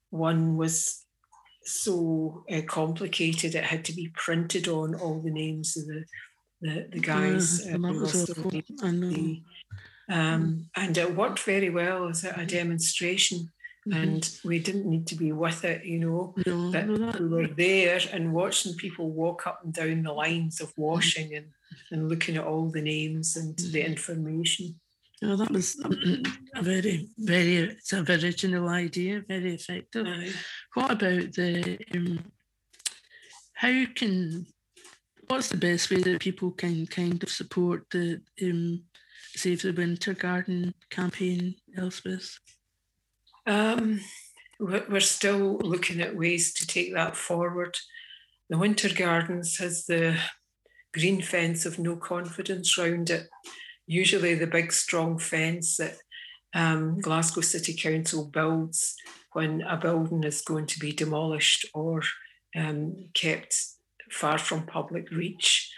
one 0.09 0.57
was 0.57 1.05
so 1.63 2.43
uh, 2.51 2.61
complicated; 2.67 3.55
it 3.55 3.63
had 3.63 3.85
to 3.85 3.93
be 3.93 4.11
printed 4.15 4.67
on 4.67 4.95
all 4.95 5.21
the 5.21 5.31
names 5.31 5.77
of 5.77 5.87
the 5.87 6.05
the, 6.61 6.87
the 6.91 6.99
guys. 6.99 7.65
Yeah, 7.65 7.75
uh, 7.75 8.91
know. 8.91 9.35
Um, 10.09 10.69
and 10.75 10.97
it 10.97 11.15
worked 11.15 11.39
very 11.39 11.69
well 11.69 12.09
as 12.09 12.23
a, 12.23 12.33
a 12.37 12.45
demonstration. 12.45 13.49
Mm-hmm. 13.87 14.03
And 14.03 14.37
we 14.43 14.59
didn't 14.59 14.85
need 14.85 15.07
to 15.07 15.15
be 15.15 15.31
with 15.31 15.65
it, 15.65 15.83
you 15.85 15.99
know. 15.99 16.35
No, 16.45 16.71
but 16.71 16.87
no, 16.87 17.11
we 17.19 17.27
were 17.27 17.47
there 17.47 17.99
and 18.13 18.33
watching 18.33 18.75
people 18.75 19.09
walk 19.09 19.47
up 19.47 19.61
and 19.63 19.73
down 19.73 20.03
the 20.03 20.13
lines 20.13 20.61
of 20.61 20.71
washing 20.77 21.35
and, 21.35 21.47
and 21.89 22.07
looking 22.07 22.37
at 22.37 22.45
all 22.45 22.69
the 22.69 22.81
names 22.81 23.35
and 23.37 23.57
the 23.57 23.79
mm-hmm. 23.79 23.91
information. 23.91 24.79
Oh, 25.23 25.35
that 25.35 25.51
was 25.51 25.79
a 26.55 26.61
very, 26.61 27.09
very, 27.17 27.55
it's 27.55 27.93
a 27.93 28.03
very 28.03 28.23
original 28.23 28.69
idea, 28.69 29.23
very 29.27 29.55
effective. 29.55 30.07
What 30.75 30.91
about 30.91 31.33
the, 31.33 31.79
um, 31.95 32.19
how 33.53 33.85
can, 33.95 34.45
what's 35.27 35.49
the 35.49 35.57
best 35.57 35.89
way 35.89 36.01
that 36.01 36.21
people 36.21 36.51
can 36.51 36.85
kind 36.85 37.21
of 37.23 37.29
support 37.29 37.85
the 37.91 38.21
um, 38.43 38.83
Save 39.35 39.61
the 39.61 39.73
Winter 39.73 40.13
Garden 40.13 40.73
campaign, 40.89 41.55
Elspeth? 41.77 42.37
Um, 43.45 44.01
we're 44.59 44.99
still 44.99 45.57
looking 45.57 46.01
at 46.01 46.15
ways 46.15 46.53
to 46.53 46.67
take 46.67 46.93
that 46.93 47.15
forward. 47.15 47.77
The 48.49 48.57
Winter 48.57 48.89
Gardens 48.89 49.57
has 49.57 49.85
the 49.85 50.17
green 50.93 51.21
fence 51.21 51.65
of 51.65 51.79
no 51.79 51.95
confidence 51.95 52.77
round 52.77 53.09
it 53.09 53.27
usually 53.91 54.35
the 54.35 54.47
big 54.47 54.71
strong 54.71 55.17
fence 55.17 55.75
that 55.75 55.97
um, 56.53 56.99
Glasgow 56.99 57.41
City 57.41 57.73
Council 57.73 58.25
builds 58.25 58.95
when 59.33 59.61
a 59.61 59.75
building 59.75 60.23
is 60.23 60.41
going 60.41 60.65
to 60.67 60.79
be 60.79 60.93
demolished 60.93 61.65
or 61.73 62.01
um, 62.55 63.09
kept 63.13 63.53
far 64.09 64.37
from 64.37 64.65
public 64.65 65.09
reach. 65.11 65.69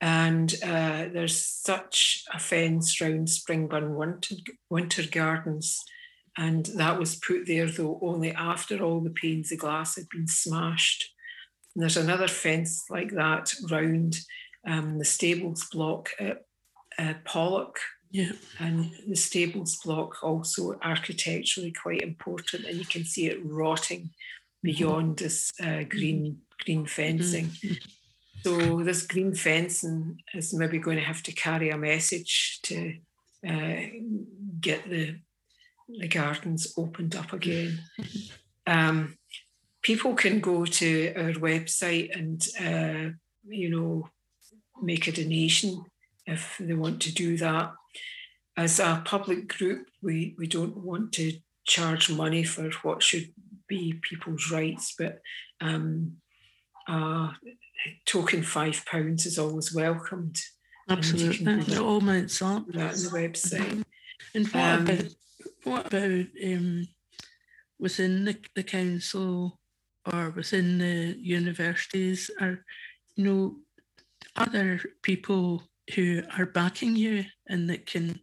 And 0.00 0.54
uh, 0.62 1.08
there's 1.12 1.44
such 1.44 2.24
a 2.32 2.38
fence 2.38 3.00
round 3.00 3.28
Springburn 3.28 3.94
Winter, 3.94 4.36
Winter 4.70 5.02
Gardens. 5.10 5.82
And 6.36 6.66
that 6.76 6.98
was 6.98 7.16
put 7.16 7.46
there, 7.46 7.66
though, 7.66 7.98
only 8.02 8.32
after 8.32 8.82
all 8.82 9.00
the 9.00 9.10
panes 9.10 9.52
of 9.52 9.58
glass 9.58 9.96
had 9.96 10.08
been 10.10 10.28
smashed. 10.28 11.12
And 11.74 11.82
there's 11.82 11.96
another 11.96 12.28
fence 12.28 12.84
like 12.90 13.12
that 13.12 13.54
round 13.70 14.18
um, 14.66 14.98
the 14.98 15.04
stables 15.04 15.66
block 15.72 16.10
at 16.18 16.44
uh, 16.98 17.14
Pollok. 17.24 17.76
Yeah. 18.10 18.32
And 18.58 18.92
the 19.06 19.16
stables 19.16 19.78
block 19.84 20.22
also 20.22 20.78
architecturally 20.82 21.72
quite 21.72 22.02
important, 22.02 22.64
and 22.66 22.78
you 22.78 22.84
can 22.84 23.04
see 23.04 23.26
it 23.26 23.44
rotting 23.44 24.10
beyond 24.62 25.18
this 25.18 25.52
uh, 25.62 25.82
green 25.88 26.38
green 26.64 26.86
fencing. 26.86 27.46
Mm-hmm. 27.46 27.74
So 28.42 28.82
this 28.82 29.06
green 29.06 29.34
fencing 29.34 30.18
is 30.34 30.54
maybe 30.54 30.78
going 30.78 30.98
to 30.98 31.04
have 31.04 31.22
to 31.24 31.32
carry 31.32 31.70
a 31.70 31.76
message 31.76 32.60
to 32.62 32.94
uh, 33.46 33.76
get 34.60 34.88
the 34.88 35.16
the 35.88 36.08
gardens 36.08 36.72
opened 36.76 37.14
up 37.16 37.32
again. 37.32 37.80
Um, 38.68 39.16
people 39.80 40.14
can 40.14 40.40
go 40.40 40.64
to 40.64 41.14
our 41.14 41.34
website 41.34 42.10
and 42.18 42.44
uh, 42.60 43.12
you 43.46 43.70
know 43.70 44.08
make 44.82 45.06
a 45.06 45.12
donation 45.12 45.84
if 46.26 46.56
they 46.58 46.74
want 46.74 47.00
to 47.02 47.14
do 47.14 47.36
that. 47.36 47.72
As 48.56 48.80
a 48.80 49.02
public 49.04 49.46
group, 49.46 49.86
we, 50.02 50.34
we 50.36 50.48
don't 50.48 50.78
want 50.78 51.12
to 51.12 51.38
charge 51.64 52.10
money 52.10 52.42
for 52.42 52.70
what 52.82 53.02
should 53.02 53.32
be 53.68 54.00
people's 54.02 54.50
rights, 54.50 54.94
but 54.98 55.20
um, 55.60 56.16
uh, 56.88 57.30
token 58.06 58.42
five 58.42 58.84
pounds 58.86 59.26
is 59.26 59.38
always 59.38 59.74
welcomed. 59.74 60.38
Absolutely, 60.88 61.76
all 61.76 62.00
up. 62.42 62.66
That 62.68 62.94
on 62.94 63.02
the 63.02 63.10
website. 63.12 63.84
And 64.34 64.48
what 64.48 64.64
um, 64.64 64.82
about 64.84 65.04
what 65.66 65.86
about 65.86 66.26
um, 66.44 66.88
within 67.78 68.24
the, 68.24 68.36
the 68.54 68.62
council 68.62 69.58
or 70.12 70.30
within 70.30 70.78
the 70.78 71.16
universities? 71.18 72.30
Are 72.40 72.64
you 73.16 73.24
know 73.24 73.56
other 74.36 74.80
people 75.02 75.62
who 75.94 76.22
are 76.36 76.46
backing 76.46 76.96
you 76.96 77.24
and 77.48 77.70
that 77.70 77.86
can, 77.86 78.20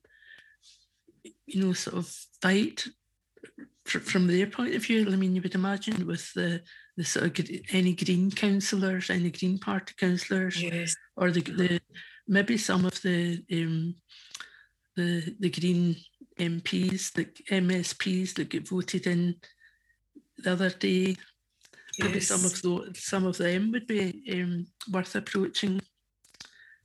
you 1.45 1.63
know, 1.63 1.73
sort 1.73 1.97
of 1.97 2.07
fight 2.41 2.85
from 3.85 4.27
their 4.27 4.47
point 4.47 4.75
of 4.75 4.83
view. 4.83 5.07
I 5.11 5.15
mean, 5.15 5.35
you 5.35 5.41
would 5.41 5.55
imagine 5.55 6.07
with 6.07 6.31
the 6.33 6.61
the 6.95 7.03
sort 7.03 7.39
of 7.39 7.49
any 7.71 7.93
Green 7.93 8.29
councillors, 8.29 9.09
any 9.09 9.31
Green 9.31 9.57
Party 9.57 9.95
councillors, 9.97 10.61
yes. 10.61 10.95
or 11.17 11.31
the, 11.31 11.41
the 11.41 11.81
maybe 12.27 12.55
some 12.57 12.85
of 12.85 13.01
the 13.01 13.43
um, 13.51 13.95
the 14.95 15.35
the 15.39 15.49
Green 15.49 15.95
MPs, 16.39 17.11
the 17.13 17.25
MSPs 17.49 18.35
that 18.35 18.49
get 18.49 18.67
voted 18.67 19.07
in 19.07 19.35
the 20.37 20.53
other 20.53 20.69
day. 20.69 21.15
Yes. 21.97 21.99
Maybe 21.99 22.19
some 22.19 22.45
of 22.45 22.61
the, 22.61 22.93
some 22.95 23.25
of 23.25 23.37
them 23.37 23.71
would 23.71 23.87
be 23.87 24.23
um, 24.33 24.67
worth 24.91 25.15
approaching. 25.15 25.81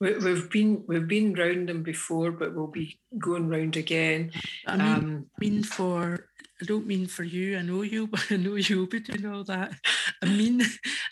We, 0.01 0.13
have 0.13 0.51
been 0.51 0.85
we've 0.87 1.09
been 1.09 1.35
round 1.35 1.69
them 1.69 1.83
before, 1.83 2.31
but 2.31 2.55
we'll 2.55 2.69
be 2.69 3.01
going 3.19 3.49
round 3.49 3.77
again. 3.77 4.31
I 4.67 4.77
mean, 4.77 4.87
um, 4.87 5.27
mean 5.41 5.63
for 5.65 6.29
I 6.61 6.65
don't 6.67 6.87
mean 6.87 7.07
for 7.07 7.25
you. 7.25 7.59
I 7.59 7.63
know 7.63 7.83
you, 7.83 8.07
but 8.13 8.27
I 8.31 8.37
know 8.37 8.55
you'll 8.55 8.87
be 8.87 9.01
doing 9.01 9.27
all 9.27 9.45
that. 9.45 9.73
I 10.23 10.27
mean, 10.27 10.63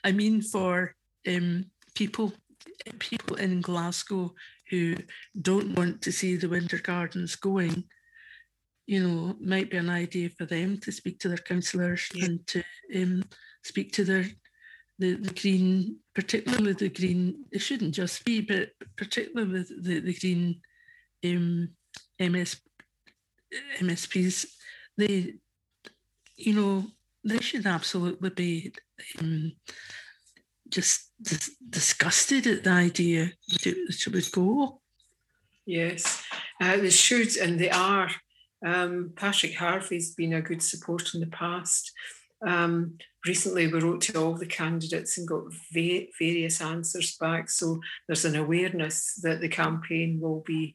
I 0.04 0.12
mean 0.12 0.42
for 0.42 0.94
um, 1.26 1.66
people 1.94 2.32
people 2.98 3.36
in 3.36 3.60
Glasgow 3.60 4.34
who 4.70 4.96
don't 5.40 5.74
want 5.74 6.02
to 6.02 6.12
see 6.12 6.36
the 6.36 6.48
winter 6.48 6.78
gardens 6.78 7.34
going. 7.36 7.84
You 8.86 9.06
know, 9.06 9.36
might 9.40 9.70
be 9.70 9.76
an 9.78 9.90
idea 9.90 10.30
for 10.30 10.46
them 10.46 10.78
to 10.78 10.92
speak 10.92 11.18
to 11.20 11.28
their 11.28 11.38
councillors 11.38 12.08
yeah. 12.14 12.24
and 12.26 12.46
to 12.46 12.62
um, 12.94 13.24
speak 13.62 13.92
to 13.92 14.04
their 14.04 14.26
the, 14.98 15.14
the 15.14 15.34
green, 15.34 15.98
particularly 16.14 16.72
the 16.72 16.88
green, 16.88 17.44
it 17.52 17.58
shouldn't 17.58 17.94
just 17.94 18.24
be, 18.24 18.40
but 18.40 18.70
particularly 18.96 19.62
the, 19.62 19.74
the, 19.80 20.00
the 20.00 20.14
green 20.14 20.60
um, 21.24 21.68
MS, 22.18 22.56
MSPs, 23.78 24.46
they, 24.96 25.34
you 26.36 26.54
know, 26.54 26.86
they 27.24 27.40
should 27.40 27.66
absolutely 27.66 28.30
be 28.30 28.72
um, 29.20 29.52
just 30.68 31.10
dis- 31.20 31.56
disgusted 31.68 32.46
at 32.46 32.64
the 32.64 32.70
idea 32.70 33.32
that 33.50 33.66
it, 33.66 33.76
that 33.86 34.06
it 34.06 34.12
would 34.12 34.32
go. 34.32 34.80
Yes, 35.66 36.22
uh, 36.60 36.76
they 36.76 36.90
should, 36.90 37.36
and 37.36 37.58
they 37.58 37.70
are. 37.70 38.10
Um, 38.66 39.12
Patrick 39.14 39.54
Harvie's 39.54 40.12
been 40.14 40.34
a 40.34 40.42
good 40.42 40.60
support 40.60 41.14
in 41.14 41.20
the 41.20 41.28
past. 41.28 41.92
Um, 42.44 42.98
recently, 43.24 43.68
we 43.68 43.78
wrote 43.78 44.00
to 44.02 44.20
all 44.20 44.34
the 44.34 44.44
candidates 44.46 45.16
and 45.16 45.28
got 45.28 45.44
va- 45.72 46.06
various 46.18 46.60
answers 46.60 47.16
back. 47.16 47.48
So 47.48 47.80
there's 48.06 48.24
an 48.24 48.34
awareness 48.34 49.14
that 49.22 49.40
the 49.40 49.48
campaign 49.48 50.18
will 50.20 50.42
be, 50.44 50.74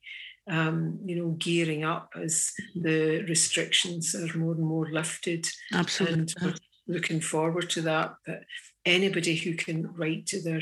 um, 0.50 1.00
you 1.06 1.18
know, 1.18 1.32
gearing 1.32 1.84
up 1.84 2.12
as 2.16 2.52
the 2.76 3.26
restrictions 3.28 4.16
are 4.16 4.38
more 4.38 4.54
and 4.54 4.64
more 4.64 4.90
lifted. 4.90 5.46
Absolutely. 5.74 6.20
And 6.20 6.36
we're 6.42 6.96
looking 6.96 7.20
forward 7.20 7.70
to 7.72 7.82
that. 7.82 8.16
But 8.26 8.44
anybody 8.86 9.36
who 9.36 9.56
can 9.56 9.94
write 9.94 10.28
to 10.28 10.42
their 10.42 10.62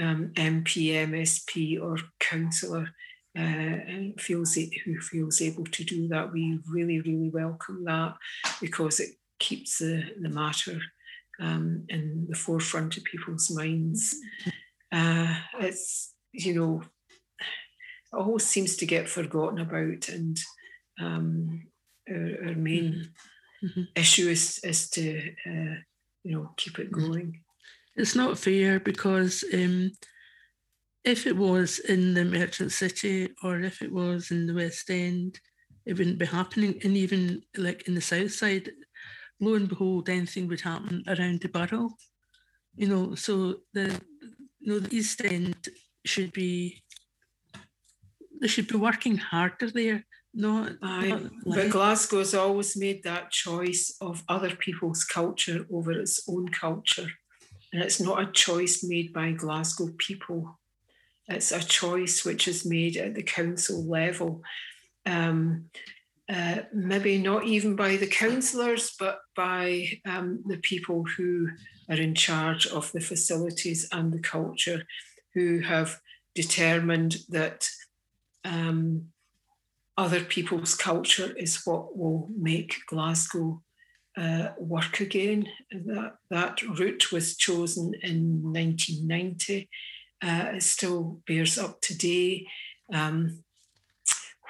um, 0.00 0.32
MP, 0.36 0.88
MSP, 0.88 1.82
or 1.82 1.98
councillor 2.18 2.88
and 3.40 4.20
feels 4.20 4.54
who 4.54 5.00
feels 5.00 5.42
able 5.42 5.64
to 5.64 5.84
do 5.84 6.08
that. 6.08 6.32
We 6.32 6.58
really, 6.68 7.00
really 7.00 7.30
welcome 7.30 7.84
that 7.84 8.14
because 8.60 9.00
it 9.00 9.10
keeps 9.38 9.78
the, 9.78 10.04
the 10.20 10.28
matter 10.28 10.80
um, 11.40 11.84
in 11.88 12.26
the 12.28 12.36
forefront 12.36 12.96
of 12.96 13.04
people's 13.04 13.50
minds. 13.50 14.16
Uh, 14.92 15.36
it's, 15.60 16.14
you 16.32 16.54
know, 16.54 16.82
it 17.40 18.16
always 18.16 18.46
seems 18.46 18.76
to 18.76 18.86
get 18.86 19.08
forgotten 19.08 19.58
about, 19.58 20.08
and 20.08 20.38
um, 21.00 21.66
our, 22.08 22.48
our, 22.48 22.54
main 22.54 23.10
mm-hmm. 23.62 23.82
issue 23.94 24.28
is, 24.28 24.60
is 24.64 24.88
to, 24.90 25.18
uh, 25.46 25.74
you 26.24 26.32
know, 26.32 26.50
keep 26.56 26.78
it 26.78 26.90
mm-hmm. 26.90 27.06
going. 27.06 27.40
It's 27.96 28.14
not 28.14 28.38
fair 28.38 28.80
because 28.80 29.44
um, 29.52 29.90
if 31.06 31.24
it 31.24 31.36
was 31.36 31.78
in 31.78 32.14
the 32.14 32.24
Merchant 32.24 32.72
City 32.72 33.28
or 33.44 33.60
if 33.60 33.80
it 33.80 33.92
was 33.92 34.32
in 34.32 34.46
the 34.46 34.54
West 34.54 34.90
End, 34.90 35.38
it 35.86 35.96
wouldn't 35.96 36.18
be 36.18 36.26
happening. 36.26 36.80
And 36.82 36.96
even 36.96 37.42
like 37.56 37.86
in 37.86 37.94
the 37.94 38.00
South 38.00 38.32
Side, 38.32 38.70
lo 39.40 39.54
and 39.54 39.68
behold, 39.68 40.08
anything 40.08 40.48
would 40.48 40.60
happen 40.60 41.04
around 41.06 41.40
the 41.40 41.48
Burrell. 41.48 41.96
You 42.74 42.88
know, 42.88 43.14
so 43.14 43.60
the 43.72 44.00
you 44.58 44.72
know 44.72 44.80
the 44.80 44.94
East 44.94 45.24
End 45.24 45.56
should 46.04 46.32
be 46.32 46.82
they 48.40 48.48
should 48.48 48.66
be 48.66 48.76
working 48.76 49.16
harder 49.16 49.70
there. 49.70 50.04
Not, 50.34 50.72
Aye, 50.82 51.08
not 51.08 51.56
but 51.56 51.70
Glasgow's 51.70 52.34
always 52.34 52.76
made 52.76 53.02
that 53.04 53.30
choice 53.30 53.96
of 54.02 54.22
other 54.28 54.54
people's 54.54 55.02
culture 55.02 55.64
over 55.72 55.92
its 55.92 56.20
own 56.28 56.48
culture. 56.48 57.08
And 57.72 57.82
it's 57.82 58.00
not 58.00 58.20
a 58.20 58.30
choice 58.30 58.84
made 58.84 59.14
by 59.14 59.32
Glasgow 59.32 59.88
people. 59.96 60.58
It's 61.28 61.52
a 61.52 61.60
choice 61.60 62.24
which 62.24 62.46
is 62.46 62.64
made 62.64 62.96
at 62.96 63.14
the 63.14 63.22
council 63.22 63.84
level. 63.84 64.42
Um, 65.04 65.70
uh, 66.28 66.62
maybe 66.72 67.18
not 67.18 67.44
even 67.44 67.76
by 67.76 67.96
the 67.96 68.06
councillors, 68.06 68.94
but 68.98 69.20
by 69.36 69.88
um, 70.04 70.42
the 70.46 70.58
people 70.58 71.04
who 71.16 71.48
are 71.88 71.96
in 71.96 72.14
charge 72.14 72.66
of 72.66 72.90
the 72.92 73.00
facilities 73.00 73.88
and 73.92 74.12
the 74.12 74.18
culture, 74.18 74.84
who 75.34 75.60
have 75.60 76.00
determined 76.34 77.18
that 77.28 77.68
um, 78.44 79.06
other 79.96 80.20
people's 80.20 80.74
culture 80.74 81.32
is 81.36 81.62
what 81.64 81.96
will 81.96 82.28
make 82.36 82.74
Glasgow 82.86 83.62
uh, 84.16 84.48
work 84.58 85.00
again. 85.00 85.46
That, 85.70 86.16
that 86.30 86.62
route 86.62 87.12
was 87.12 87.36
chosen 87.36 87.94
in 88.02 88.42
1990. 88.42 89.68
Uh, 90.26 90.56
it 90.56 90.62
still 90.62 91.20
bears 91.26 91.56
up 91.56 91.80
today. 91.80 92.48
Um, 92.92 93.44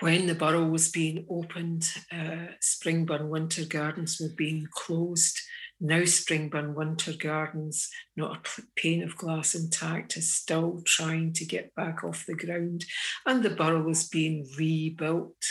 when 0.00 0.26
the 0.26 0.34
Burrell 0.34 0.68
was 0.70 0.90
being 0.90 1.26
opened, 1.28 1.90
uh, 2.10 2.52
Springburn 2.62 3.28
Winter 3.28 3.66
Gardens 3.66 4.18
were 4.20 4.34
being 4.34 4.68
closed. 4.70 5.38
Now, 5.78 6.00
Springburn 6.00 6.74
Winter 6.74 7.12
Gardens, 7.12 7.90
not 8.16 8.36
a 8.36 8.62
pane 8.76 9.02
of 9.02 9.16
glass 9.16 9.54
intact, 9.54 10.16
is 10.16 10.32
still 10.32 10.82
trying 10.86 11.34
to 11.34 11.44
get 11.44 11.74
back 11.74 12.04
off 12.04 12.24
the 12.26 12.34
ground. 12.34 12.86
And 13.26 13.42
the 13.42 13.50
Burrell 13.50 13.82
was 13.82 14.08
being 14.08 14.46
rebuilt, 14.58 15.44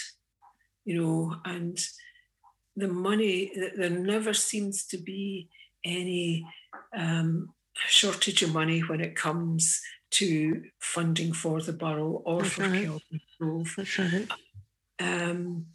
you 0.86 1.02
know, 1.02 1.36
and 1.46 1.80
the 2.76 2.88
money, 2.88 3.52
there 3.76 3.92
never 3.92 4.34
seems 4.34 4.86
to 4.88 4.98
be 4.98 5.50
any 5.84 6.46
um, 6.96 7.54
shortage 7.88 8.42
of 8.42 8.54
money 8.54 8.80
when 8.80 9.02
it 9.02 9.16
comes 9.16 9.82
to 10.12 10.64
funding 10.80 11.34
for 11.34 11.62
the 11.62 11.74
Burrell 11.74 12.22
or 12.26 12.44
for 12.44 12.64
right. 12.64 12.86
Kelvin 12.86 13.22
Grove. 13.40 13.76
Right. 13.78 14.28
Um, 15.00 15.68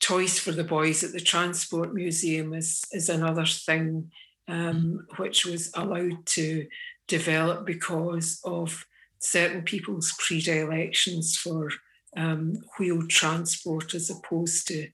toys 0.00 0.38
for 0.38 0.52
the 0.52 0.64
boys 0.64 1.02
at 1.02 1.12
the 1.12 1.20
Transport 1.20 1.94
Museum 1.94 2.54
is, 2.54 2.84
is 2.92 3.08
another 3.08 3.46
thing 3.46 4.10
um, 4.48 5.06
which 5.16 5.44
was 5.44 5.70
allowed 5.74 6.24
to 6.26 6.66
develop 7.08 7.66
because 7.66 8.40
of 8.44 8.86
certain 9.18 9.62
people's 9.62 10.14
predilections 10.18 11.36
for 11.36 11.70
um, 12.16 12.54
wheeled 12.78 13.08
transport 13.08 13.94
as 13.94 14.10
opposed 14.10 14.68
to 14.68 14.88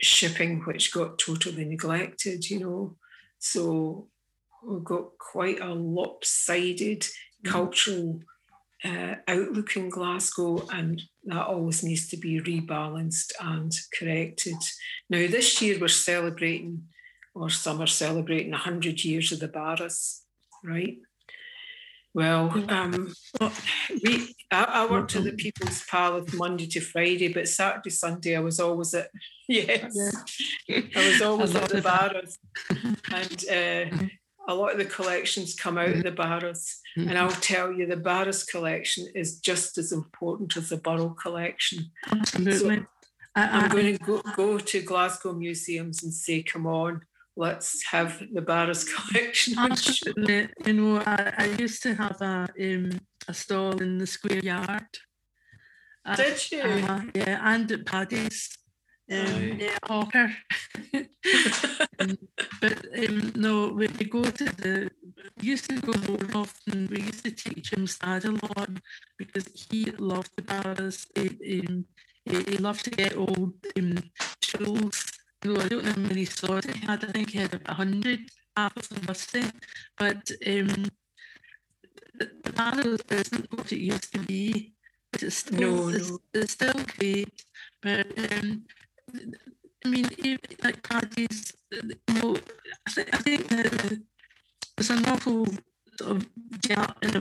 shipping, 0.00 0.60
which 0.60 0.92
got 0.92 1.18
totally 1.18 1.64
neglected, 1.64 2.48
you 2.48 2.60
know. 2.60 2.96
So 3.38 4.08
we've 4.66 4.84
got 4.84 5.18
quite 5.18 5.60
a 5.60 5.72
lopsided 5.72 7.00
mm. 7.00 7.50
cultural 7.50 8.20
uh, 8.84 9.14
outlook 9.26 9.76
in 9.76 9.88
Glasgow, 9.88 10.66
and 10.72 11.02
that 11.24 11.46
always 11.46 11.82
needs 11.82 12.08
to 12.08 12.16
be 12.16 12.40
rebalanced 12.40 13.32
and 13.40 13.72
corrected. 13.98 14.56
Now, 15.08 15.26
this 15.26 15.60
year 15.62 15.78
we're 15.80 15.88
celebrating, 15.88 16.84
or 17.34 17.48
some 17.50 17.80
are 17.80 17.86
celebrating, 17.86 18.50
100 18.50 19.02
years 19.04 19.32
of 19.32 19.40
the 19.40 19.48
Barras, 19.48 20.22
right? 20.62 20.98
Well, 22.14 22.64
um, 22.68 23.12
we 24.04 24.36
I, 24.52 24.64
I 24.64 24.86
worked 24.86 25.16
at 25.16 25.24
the 25.24 25.32
People's 25.32 25.82
Palace 25.86 26.32
Monday 26.32 26.66
to 26.68 26.80
Friday, 26.80 27.32
but 27.32 27.48
Saturday, 27.48 27.90
Sunday 27.90 28.36
I 28.36 28.40
was 28.40 28.60
always 28.60 28.94
at 28.94 29.10
yes, 29.48 29.96
I 30.70 31.10
was 31.10 31.22
always 31.22 31.56
at 31.56 31.70
the 31.70 31.82
Barras, 31.82 32.38
and 33.10 33.44
uh, 33.50 34.06
a 34.48 34.54
lot 34.54 34.72
of 34.72 34.78
the 34.78 34.84
collections 34.84 35.54
come 35.54 35.78
out 35.78 35.88
of 35.88 36.02
the 36.02 36.10
Barras. 36.10 36.80
Mm-hmm. 36.96 37.08
And 37.08 37.18
I'll 37.18 37.30
tell 37.30 37.72
you, 37.72 37.86
the 37.86 37.96
Barras 37.96 38.44
collection 38.44 39.06
is 39.14 39.40
just 39.40 39.78
as 39.78 39.92
important 39.92 40.56
as 40.56 40.68
the 40.68 40.76
Burrell 40.76 41.10
collection. 41.10 41.90
Absolutely. 42.10 42.76
So 42.76 42.86
I, 43.36 43.64
am 43.64 43.68
going 43.70 43.96
to 43.96 44.04
go, 44.04 44.22
go 44.36 44.58
to 44.58 44.82
Glasgow 44.82 45.32
museums 45.32 46.02
and 46.02 46.12
say, 46.12 46.42
come 46.42 46.66
on, 46.66 47.02
let's 47.36 47.82
have 47.90 48.22
the 48.32 48.42
Barras 48.42 48.84
collection. 48.94 49.58
Absolutely. 49.58 50.48
You 50.66 50.72
know, 50.72 51.02
I, 51.04 51.32
I 51.38 51.44
used 51.58 51.82
to 51.84 51.94
have 51.94 52.20
a 52.20 52.48
um, 52.60 53.00
a 53.28 53.34
stall 53.34 53.80
in 53.80 53.98
the 53.98 54.06
square 54.06 54.38
yard. 54.38 54.86
Did 56.16 56.52
you? 56.52 56.60
Uh, 56.60 57.02
yeah, 57.14 57.40
and 57.42 57.70
at 57.72 57.86
Paddy's. 57.86 58.56
Um, 59.10 59.58
yeah, 59.58 59.76
hawker. 59.84 60.34
um, 62.00 62.18
but 62.60 62.84
um, 62.98 63.32
no, 63.36 63.68
we 63.68 63.88
go 63.88 64.22
to 64.24 64.44
the, 64.44 64.90
we 65.40 65.48
used 65.48 65.68
to 65.70 65.80
go 65.80 65.92
more 66.08 66.42
often. 66.42 66.88
We 66.90 67.02
used 67.02 67.24
to 67.24 67.30
teach 67.30 67.72
him 67.72 67.86
sad 67.86 68.24
a 68.24 68.32
lot 68.32 68.70
because 69.18 69.46
he 69.70 69.86
loved 69.98 70.30
the 70.36 70.42
Barras. 70.42 71.06
He, 71.14 71.60
um, 71.66 71.84
he, 72.24 72.42
he 72.42 72.56
loved 72.58 72.84
to 72.84 72.90
get 72.90 73.16
old 73.16 73.54
um, 73.76 73.98
tools 74.40 75.12
no, 75.44 75.60
I 75.60 75.68
don't 75.68 75.84
know 75.84 75.92
how 75.92 76.00
many 76.00 76.24
swords 76.24 76.66
he 76.66 76.86
had. 76.86 77.04
I 77.04 77.12
think 77.12 77.30
he 77.30 77.38
had 77.38 77.52
about 77.52 77.78
100, 77.78 78.20
half 78.56 78.76
of 78.76 78.88
them 78.88 79.02
rusty. 79.06 79.42
But 79.98 80.30
um, 80.46 80.86
the, 82.18 82.30
the 82.42 83.14
isn't 83.14 83.52
what 83.52 83.70
it 83.72 83.78
used 83.78 84.12
to 84.14 84.20
be. 84.20 84.72
It's 85.12 85.36
still, 85.36 85.60
no, 85.60 85.88
it's, 85.88 86.10
no. 86.10 86.18
it's 86.32 86.52
still 86.52 86.80
great. 86.98 87.44
But 87.82 88.06
um, 88.32 88.64
I 89.84 89.88
mean, 89.88 90.08
even, 90.18 90.40
like 90.62 90.82
parties, 90.82 91.52
you 91.72 91.82
know, 92.14 92.36
I, 92.86 92.90
th- 92.90 93.08
I 93.12 93.18
think 93.18 93.48
that 93.48 93.98
there's 94.76 94.90
an 94.90 95.04
awful 95.06 95.46
sort 95.98 96.10
of 96.16 96.26
gap 96.62 96.96
in 97.02 97.16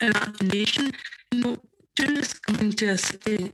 imagination. 0.00 0.92
You 1.32 1.40
know, 1.40 1.56
tourists 1.96 2.38
coming 2.40 2.72
to 2.72 2.86
a 2.88 2.98
city, 2.98 3.52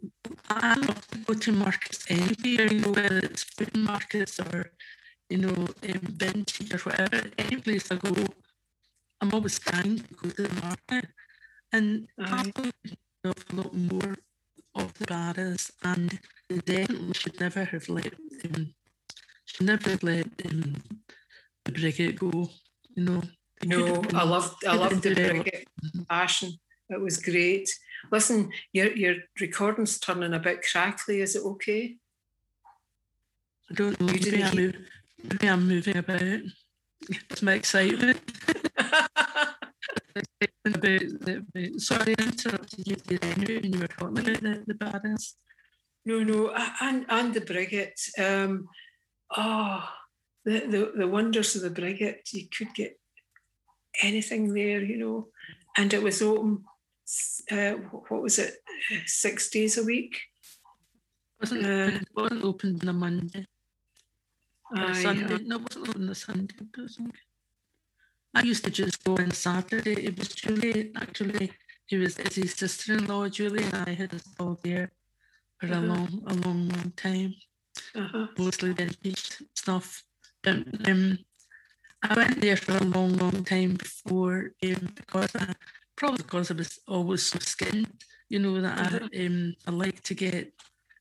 I 0.49 0.75
love 0.77 1.07
to 1.09 1.19
go 1.19 1.35
to 1.35 1.53
markets 1.53 2.05
anywhere, 2.09 2.73
you 2.73 2.81
know, 2.81 2.93
whether 2.93 3.19
it's 3.19 3.45
food 3.45 3.77
markets 3.77 4.39
or, 4.41 4.71
you 5.31 5.39
know, 5.39 5.55
um, 5.89 6.01
vintage 6.03 6.73
or 6.75 6.79
whatever, 6.79 7.31
any 7.39 7.57
place 7.57 7.91
I 7.91 7.97
go, 7.97 8.15
I'm 9.21 9.33
always 9.33 9.59
trying 9.59 9.99
to 9.99 10.15
go 10.15 10.31
to 10.31 10.43
the 10.45 10.61
market. 10.61 11.11
And 11.73 12.09
I 12.19 12.43
know 12.57 12.71
a 13.25 13.35
lot 13.57 13.75
more 13.75 14.17
of 14.79 14.95
the 14.95 15.07
Barras 15.07 15.71
and 15.83 16.19
they 16.49 16.59
definitely 16.59 17.15
should 17.15 17.41
never 17.41 17.65
have 17.65 17.89
let 17.89 18.15
um, 18.45 18.75
should 19.45 19.67
never 19.67 19.91
have 19.91 20.03
let 20.03 20.27
um, 20.47 20.77
the 21.65 21.73
Briggait 21.73 22.19
go, 22.19 22.49
you 22.95 23.05
know. 23.05 23.23
No, 23.65 24.03
I 24.15 24.25
love 24.25 24.57
I 24.67 24.77
love 24.77 25.03
the 25.03 25.15
Briggait 25.15 25.65
passion. 26.09 26.53
It 26.91 27.01
was 27.01 27.19
great. 27.19 27.69
Listen, 28.11 28.51
your 28.73 28.93
your 28.93 29.17
recording's 29.41 29.99
turning 29.99 30.35
a 30.35 30.39
bit 30.39 30.65
crackly. 30.71 31.21
Is 31.21 31.37
it 31.37 31.43
okay? 31.45 31.97
I 33.71 33.75
don't 33.75 34.01
know. 34.01 34.07
Maybe 34.07 34.43
I'm, 34.43 34.57
move, 34.57 34.77
maybe 35.23 35.49
I'm 35.49 35.69
moving 35.69 35.97
about. 35.97 36.23
It's 37.31 37.43
my 37.43 37.53
excitement. 37.55 38.19
about 40.15 40.81
the, 40.83 41.75
sorry, 41.79 42.15
I 42.19 42.23
interrupted 42.23 42.87
you 42.87 42.97
when 43.07 43.73
you 43.73 43.79
were 43.81 43.89
talking 43.89 44.19
about 44.19 44.25
the, 44.25 44.65
the. 44.67 45.35
No, 46.05 46.23
no, 46.23 46.55
and 46.81 47.05
and 47.09 47.35
the 47.35 47.41
Briggait. 47.41 47.97
Um, 48.19 48.69
oh, 49.37 49.89
the, 50.45 50.61
the 50.61 50.93
the 50.97 51.09
wonders 51.09 51.57
of 51.57 51.63
the 51.63 51.71
Briggait. 51.71 52.33
You 52.33 52.49
could 52.49 52.75
get 52.75 52.99
anything 54.03 54.55
there, 54.55 54.83
you 54.83 54.97
know, 54.97 55.29
and 55.77 55.93
it 55.93 56.03
was 56.03 56.23
open 56.23 56.65
uh, 57.51 57.73
what 58.09 58.23
was 58.23 58.39
it, 58.39 58.55
six 59.07 59.51
days 59.51 59.79
a 59.79 59.85
week. 59.85 60.19
Wasn't 61.41 61.65
uh, 61.65 61.97
it 62.01 62.09
wasn't 62.15 62.45
open 62.45 62.79
on 62.83 62.89
a 62.89 62.93
Monday. 62.93 63.47
Sunday. 64.95 65.39
No, 65.45 65.57
it 65.57 65.63
wasn't 65.63 65.89
open 65.89 66.03
on 66.03 66.09
a 66.11 66.15
Sunday. 66.15 66.55
I 66.61 66.65
used 68.43 68.65
to 68.65 68.71
just 68.71 69.05
go 69.05 69.17
on 69.17 69.31
Saturday. 69.31 70.07
It 70.07 70.19
was 70.19 70.29
Julie, 70.29 70.93
actually, 70.97 71.53
it 71.91 71.99
was 71.99 72.17
his 72.17 72.55
sister-in-law, 72.55 73.29
Julie, 73.29 73.65
and 73.65 73.89
I 73.89 73.95
had 73.95 74.15
us 74.15 74.25
all 74.39 74.59
there 74.63 74.93
for 75.59 75.67
uh-huh. 75.67 75.81
a 75.81 75.83
long, 75.83 76.23
a 76.27 76.35
long, 76.35 76.69
long 76.69 76.93
time. 76.97 77.35
Uh-huh. 77.95 78.27
Mostly 78.39 78.73
vintage 78.73 79.43
stuff. 79.55 80.05
Um, 80.47 81.19
I 82.03 82.15
went 82.15 82.41
there 82.41 82.57
for 82.57 82.77
a 82.77 82.85
long, 82.85 83.17
long 83.17 83.45
time 83.45 83.75
before 83.75 84.53
um, 84.65 84.93
because 84.95 85.35
I, 85.35 85.53
probably 85.97 86.23
because 86.23 86.51
I 86.51 86.55
was 86.55 86.79
always 86.87 87.25
so 87.25 87.39
skinned, 87.41 87.89
you 88.29 88.39
know, 88.39 88.61
that 88.61 88.79
uh-huh. 88.79 89.09
I 89.13 89.27
um 89.27 89.55
I 89.67 89.71
like 89.73 90.03
to 90.05 90.15
get 90.15 90.53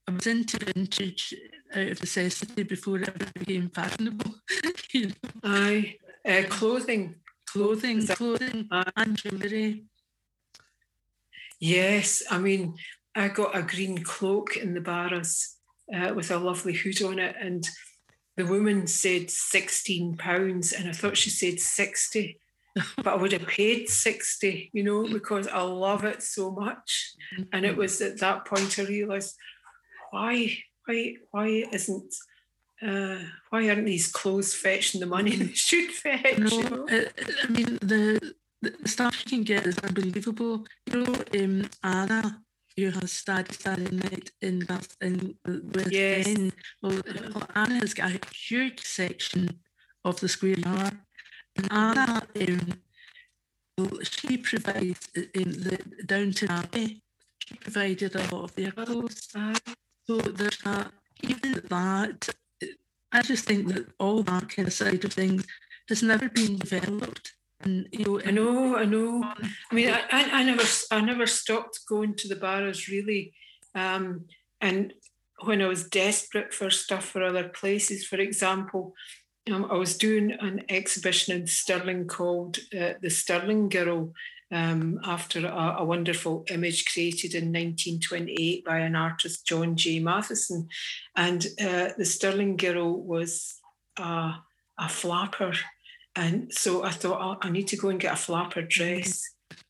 I 0.08 0.12
was 0.12 0.26
into 0.26 0.58
vintage 0.64 1.34
out 1.76 1.88
of 1.88 2.00
necessity 2.00 2.64
before 2.64 3.00
it 3.00 3.34
became 3.34 3.70
fashionable. 3.70 4.36
you 4.92 5.08
know? 5.08 5.14
Aye. 5.44 5.98
Uh, 6.28 6.44
clothing. 6.50 7.16
Clothing, 7.46 8.06
clothing 8.06 8.68
and 8.98 9.16
jewellery. 9.16 9.86
Yes, 11.62 12.22
I 12.30 12.38
mean, 12.40 12.76
I 13.16 13.30
got 13.30 13.58
a 13.58 13.62
green 13.62 14.04
cloak 14.04 14.58
in 14.58 14.74
the 14.74 14.82
Barras 14.82 15.56
uh, 15.96 16.14
with 16.14 16.30
a 16.30 16.38
lovely 16.38 16.74
hood 16.74 17.02
on 17.02 17.20
it, 17.20 17.36
and 17.40 17.68
the 18.36 18.46
woman 18.46 18.86
said 18.86 19.32
sixteen 19.32 20.18
pounds, 20.18 20.74
and 20.74 20.90
I 20.90 20.92
thought 20.92 21.16
she 21.16 21.30
said 21.30 21.62
sixty, 21.62 22.42
but 22.98 23.08
I 23.08 23.16
would 23.16 23.32
have 23.32 23.48
paid 23.48 23.88
sixty, 23.88 24.70
you 24.74 24.84
know, 24.84 25.08
because 25.08 25.48
I 25.48 25.62
love 25.62 26.04
it 26.04 26.22
so 26.22 26.52
much. 26.52 27.14
And 27.54 27.66
it 27.66 27.78
was 27.78 28.02
at 28.02 28.20
that 28.20 28.46
point 28.46 28.78
I 28.78 28.84
realised 28.84 29.36
why, 30.12 30.58
why, 30.86 31.14
why 31.32 31.48
isn't 31.72 32.14
uh, 32.82 33.20
why 33.50 33.68
aren't 33.70 33.86
these 33.86 34.08
clothes 34.08 34.54
fetching 34.54 35.02
the 35.02 35.08
money 35.08 35.36
they 35.36 35.54
should 35.54 35.92
fetch? 35.92 36.38
No, 36.38 36.48
you 36.50 36.70
know? 36.70 36.88
I 36.90 37.48
mean 37.50 37.78
the 37.82 38.36
the 38.62 38.76
stuff 38.88 39.24
you 39.26 39.30
can 39.30 39.44
get 39.44 39.66
is 39.66 39.78
unbelievable. 39.80 40.66
You 40.92 41.04
know, 41.04 41.16
um, 41.40 41.70
Anna, 41.84 42.42
who 42.76 42.90
has 42.90 43.12
started 43.12 43.54
Saturday 43.54 43.96
night 43.96 44.32
in 44.42 44.60
that 44.68 44.88
in 45.02 45.36
with 45.46 45.92
yes. 45.92 46.26
Ben. 46.26 46.54
Well, 46.82 47.02
well, 47.34 47.48
Anna 47.56 47.76
has 47.76 47.94
got 47.94 48.12
a 48.12 48.20
huge 48.34 48.82
section 48.82 49.60
of 50.06 50.20
the 50.20 50.30
square 50.30 50.60
yard. 50.60 50.98
And 51.56 51.72
Anna, 51.72 52.22
um, 52.40 52.74
well, 53.78 54.00
she 54.04 54.38
provides 54.38 55.10
in 55.16 55.52
the 55.64 55.80
Downton 56.06 56.52
Abbey. 56.52 57.02
She 57.48 57.56
provided 57.56 58.16
a 58.16 58.36
lot 58.36 58.44
of 58.44 58.56
their 58.56 58.72
clothes. 58.72 59.28
So 60.06 60.18
there's 60.18 60.58
that. 60.60 60.92
Even 61.24 61.62
that, 61.70 62.30
I 63.12 63.22
just 63.22 63.46
think 63.46 63.68
that 63.70 63.88
all 64.00 64.24
that 64.24 64.50
kind 64.50 64.68
of 64.68 64.74
side 64.74 65.06
of 65.06 65.14
things 65.14 65.46
has 65.90 66.04
never 66.04 66.30
been 66.30 66.58
developed 66.58 67.34
and 67.62 67.88
you 67.92 68.06
know, 68.06 68.22
I 68.22 68.32
know, 68.32 68.78
I 68.78 68.86
know. 68.86 69.24
I 69.72 69.76
mean, 69.76 69.90
I, 69.90 70.04
I, 70.12 70.30
I 70.40 70.44
never, 70.44 70.64
I 70.92 71.02
never 71.02 71.26
stopped 71.26 71.80
going 71.88 72.14
to 72.16 72.28
the 72.28 72.36
Barras 72.36 72.88
really, 72.88 73.34
um, 73.74 74.26
and 74.62 74.94
when 75.44 75.62
I 75.62 75.68
was 75.68 75.88
desperate 75.88 76.54
for 76.54 76.70
stuff 76.70 77.06
for 77.06 77.24
other 77.24 77.50
places, 77.50 78.06
for 78.06 78.18
example, 78.18 78.94
um, 79.52 79.66
I 79.72 79.76
was 79.76 79.98
doing 79.98 80.32
an 80.32 80.64
exhibition 80.70 81.36
in 81.36 81.48
Stirling 81.48 82.08
called 82.08 82.58
uh, 82.78 82.94
the 83.02 83.10
Stirling 83.10 83.70
Girl. 83.70 84.14
Um, 84.50 85.02
after 85.04 85.46
a, 85.46 85.76
a, 85.80 85.84
wonderful 85.84 86.46
image 86.50 86.86
created 86.86 87.36
in 87.36 87.52
1928 87.52 88.64
by 88.64 88.80
an 88.80 88.96
artist, 88.96 89.46
John 89.46 89.76
J. 89.76 90.00
Matheson. 90.00 90.70
And 91.18 91.46
uh, 91.60 91.90
the 91.98 92.06
Stirling 92.06 92.56
Girl 92.56 92.98
was 92.98 93.60
a, 94.00 94.36
a 94.80 94.88
flapper 94.88 95.52
and 96.18 96.52
so 96.52 96.84
I 96.84 96.90
thought, 96.90 97.22
oh, 97.22 97.48
I 97.48 97.52
need 97.52 97.68
to 97.68 97.78
go 97.78 97.90
and 97.90 98.00
get 98.00 98.14
a 98.14 98.18
flapper 98.18 98.64
dress. 98.64 99.22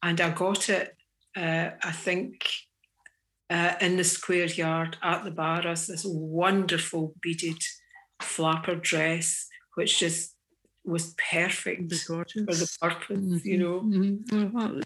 And 0.02 0.20
I 0.22 0.30
got 0.30 0.70
it, 0.70 0.96
uh, 1.36 1.72
I 1.84 1.92
think, 1.92 2.50
uh, 3.50 3.74
in 3.82 3.98
the 3.98 4.06
square 4.06 4.46
yard 4.46 4.98
at 5.04 5.26
the 5.26 5.32
Barras, 5.32 5.88
this 5.88 6.06
wonderful 6.06 7.14
beaded 7.22 7.62
flapper 8.22 8.76
dress, 8.76 9.46
which 9.76 10.00
just 10.00 10.36
was 10.88 11.14
perfect 11.32 11.94
for 11.94 12.26
the 12.26 12.78
purpose, 12.82 13.18
mm-hmm. 13.18 13.48
you 13.48 13.58
know. 13.58 13.82
Mm-hmm. 13.82 14.82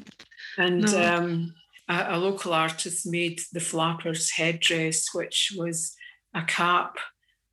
And 0.58 0.82
no. 0.82 1.16
um, 1.16 1.54
a, 1.88 2.16
a, 2.16 2.18
local 2.18 2.54
artist 2.54 3.06
made 3.06 3.42
the 3.54 3.60
flapper's 3.60 4.32
headdress, 4.32 5.14
which 5.14 5.54
was 5.58 5.96
a 6.34 6.44
cap 6.44 6.98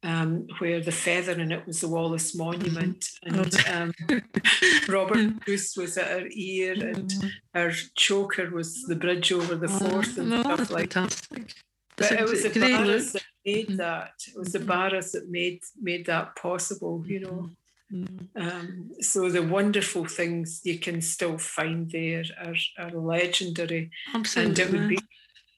um, 0.03 0.47
where 0.59 0.81
the 0.81 0.93
feather 0.93 1.33
in 1.33 1.51
it 1.53 1.67
was 1.67 1.81
the 1.81 1.89
Wallace 1.89 2.35
Monument, 2.37 3.05
mm-hmm. 3.27 3.69
and 3.69 3.93
um, 4.11 4.23
Robert 4.89 5.45
Bruce 5.45 5.77
was 5.77 5.99
at 5.99 6.21
her 6.21 6.29
ear, 6.31 6.73
and 6.73 7.11
mm-hmm. 7.11 7.29
her 7.55 7.73
choker 7.97 8.51
was 8.51 8.83
the 8.85 8.97
bridge 8.97 9.33
over 9.33 9.57
the 9.57 9.67
oh, 9.67 9.91
Forth 9.91 10.19
and 10.19 10.31
no, 10.31 10.43
stuff 10.43 10.71
like 10.71 10.93
fantastic. 10.93 11.53
But 11.97 12.13
it 12.13 12.29
was 12.29 12.45
the 12.45 12.61
Barras 12.61 13.13
that 13.13 13.25
made 13.45 13.67
mm-hmm. 13.67 13.77
that. 13.77 14.13
It 14.29 14.39
was 14.39 14.53
the 14.53 14.61
Barras 14.61 15.13
that 15.13 15.29
made 15.29 15.61
made 15.81 16.07
that 16.07 16.37
possible, 16.37 17.05
you 17.07 17.21
know. 17.21 17.51
Mm-hmm. 17.93 18.41
Um, 18.41 18.91
so 19.01 19.31
the 19.31 19.43
wonderful 19.43 20.05
things 20.05 20.61
you 20.65 20.79
can 20.79 21.01
still 21.01 21.39
find 21.39 21.91
there 21.91 22.25
are, 22.45 22.55
are 22.79 22.91
legendary, 22.91 23.91
Absolutely. 24.15 24.51
and 24.51 24.59
it 24.59 24.73
would 24.73 24.89
be 24.89 24.99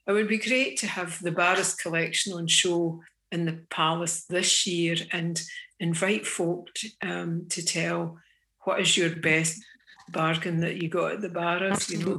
it 0.07 0.13
would 0.13 0.29
be 0.29 0.39
great 0.39 0.77
to 0.79 0.87
have 0.87 1.21
the 1.23 1.31
Barras 1.31 1.75
collection 1.75 2.33
on 2.33 2.47
show 2.47 3.01
in 3.31 3.45
the 3.45 3.61
palace 3.71 4.25
this 4.25 4.67
year 4.67 4.97
and 5.13 5.41
invite 5.79 6.27
folk 6.27 6.69
to, 6.75 6.89
um, 7.03 7.47
to 7.51 7.65
tell 7.65 8.19
what 8.65 8.81
is 8.81 8.97
your 8.97 9.15
best 9.17 9.63
bargain 10.11 10.61
that 10.61 10.83
you 10.83 10.89
got 10.89 11.13
at 11.13 11.21
the 11.21 11.29
Barras, 11.29 11.91
you 11.91 11.99
know, 11.99 12.19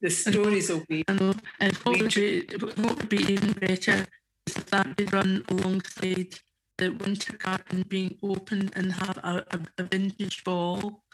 the 0.00 0.10
stories 0.10 0.70
will 0.70 0.84
be. 0.88 1.04
I 1.08 1.14
know. 1.14 1.34
And 1.60 1.74
what 1.78 2.00
would, 2.00 2.14
be, 2.14 2.46
what 2.58 2.96
would 2.96 3.08
be 3.08 3.32
even 3.32 3.52
better 3.52 4.06
is 4.46 4.56
if 4.56 4.66
that 4.66 4.96
be 4.96 5.04
run 5.06 5.44
alongside 5.48 6.38
the 6.78 6.90
winter 6.90 7.36
garden 7.36 7.84
being 7.88 8.18
open 8.22 8.70
and 8.74 8.92
have 8.92 9.18
a, 9.18 9.44
a, 9.50 9.60
a 9.78 9.82
vintage 9.84 10.42
ball 10.44 11.04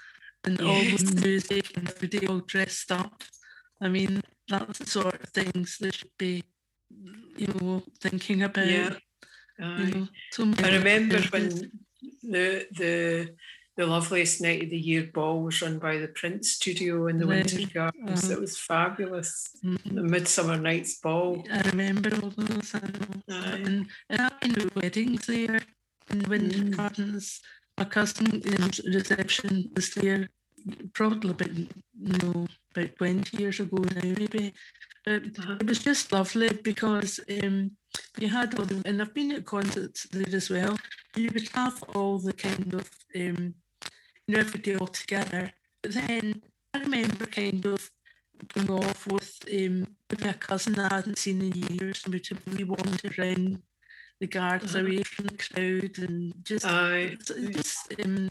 and 0.45 0.59
yes. 0.59 0.67
all 0.69 1.15
the 1.15 1.21
music 1.21 1.77
and 1.77 1.89
everybody 1.89 2.27
all 2.27 2.41
dressed 2.41 2.91
up. 2.93 3.23
I 3.81 3.89
mean, 3.89 4.23
that's 4.49 4.79
the 4.79 4.87
sort 4.87 5.15
of 5.15 5.29
things 5.31 5.79
that 5.81 5.95
should 5.95 6.17
be 6.19 6.45
you 7.37 7.47
know, 7.61 7.83
thinking 8.01 8.43
about. 8.43 8.67
Yeah. 8.67 8.95
You 9.59 10.09
know, 10.39 10.55
I 10.65 10.77
remember 10.77 11.19
when 11.31 11.49
the 12.23 12.67
the 12.73 13.35
the 13.81 13.87
loveliest 13.87 14.43
night 14.43 14.65
of 14.65 14.71
the 14.71 14.79
year 14.79 15.09
ball 15.15 15.43
was 15.43 15.63
run 15.63 15.79
by 15.79 15.97
the 15.97 16.09
Print 16.09 16.45
Studio 16.45 17.07
in 17.07 17.19
the 17.19 17.27
right. 17.27 17.51
Winter 17.51 17.67
Gardens. 17.73 18.25
Uh-huh. 18.25 18.35
It 18.35 18.41
was 18.41 18.59
fabulous. 18.59 19.57
Mm-hmm. 19.65 19.95
The 19.95 20.03
Midsummer 20.03 20.59
Night's 20.59 20.99
Ball. 20.99 21.43
I 21.51 21.63
remember 21.71 22.11
all 22.23 22.31
those. 22.37 22.75
And, 22.75 23.87
and 24.11 24.21
I've 24.21 24.39
been 24.41 24.55
to 24.55 24.71
weddings 24.77 25.27
there 25.27 25.61
in 26.11 26.23
Winter 26.29 26.59
mm. 26.59 26.77
Gardens. 26.77 27.41
My 27.79 27.85
cousin 27.85 28.43
in 28.45 28.71
reception 28.93 29.71
was 29.75 29.95
there 29.95 30.29
probably 30.93 31.31
about, 31.31 31.57
you 31.57 32.19
know, 32.23 32.47
about 32.77 32.97
20 32.97 33.39
years 33.39 33.61
ago 33.61 33.79
now, 33.79 34.03
maybe. 34.03 34.53
But 35.07 35.23
uh-huh. 35.39 35.57
it 35.61 35.67
was 35.67 35.79
just 35.79 36.13
lovely 36.13 36.51
because 36.63 37.19
um, 37.43 37.71
you 38.19 38.29
had 38.29 38.59
all 38.59 38.67
the, 38.67 38.83
and 38.85 39.01
I've 39.01 39.15
been 39.15 39.33
at 39.33 39.47
concerts 39.47 40.07
there 40.13 40.35
as 40.35 40.51
well, 40.51 40.77
you 41.17 41.31
would 41.33 41.49
have 41.55 41.83
all 41.95 42.19
the 42.19 42.35
kind 42.35 42.75
of, 42.75 42.91
um, 43.17 43.55
you 44.31 44.37
know, 44.37 44.43
everybody 44.43 44.77
all 44.77 44.87
together. 44.87 45.53
But 45.83 45.95
then 45.95 46.43
I 46.73 46.79
remember 46.79 47.27
kind 47.27 47.65
of 47.67 47.91
going 48.55 48.71
off 48.71 49.07
with 49.09 49.41
um, 49.53 49.89
a 50.11 50.35
cousin 50.35 50.79
I 50.79 50.95
hadn't 50.95 51.19
seen 51.19 51.43
in 51.43 51.53
years, 51.53 52.03
and 52.05 52.15
we'd 52.15 52.29
really 52.47 52.65
wander 52.65 53.11
around 53.19 53.63
the 54.21 54.27
gardens 54.29 54.77
uh-huh. 54.77 54.87
away 54.87 55.03
from 55.03 55.27
the 55.27 55.37
crowd 55.37 56.09
and 56.09 56.35
just, 56.45 56.65
Aye. 56.65 57.17
just 57.51 57.93
um, 58.05 58.31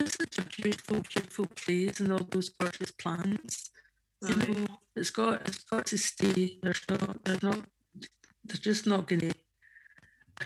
just 0.00 0.18
such 0.18 0.38
a 0.38 0.42
beautiful, 0.42 1.00
beautiful 1.00 1.46
place 1.46 2.00
and 2.00 2.12
all 2.12 2.26
those 2.30 2.48
gorgeous 2.48 2.90
plants. 2.90 3.70
You 4.26 4.34
know, 4.36 4.66
it's 4.96 5.10
got 5.10 5.46
it's 5.46 5.64
got 5.64 5.86
to 5.86 5.98
stay. 5.98 6.58
There's 6.62 6.82
not 6.88 7.24
there's 7.24 7.42
not 7.42 7.60
they're 8.44 8.56
just 8.56 8.86
not 8.86 9.06
gonna 9.06 9.32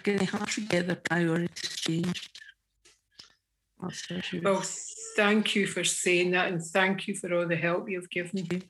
gonna 0.03 0.25
have 0.25 0.55
to 0.55 0.61
get 0.61 0.87
their 0.87 0.97
priorities 0.97 1.77
changed. 1.77 2.43
Well, 4.43 4.63
thank 5.17 5.55
you 5.55 5.67
for 5.67 5.85
saying 5.85 6.31
that 6.33 6.53
and 6.53 6.63
thank 6.63 7.07
you 7.07 7.15
for 7.15 7.33
all 7.35 7.47
the 7.47 7.57
help 7.57 7.89
you've 7.89 8.11
given 8.11 8.47
me. 8.51 8.63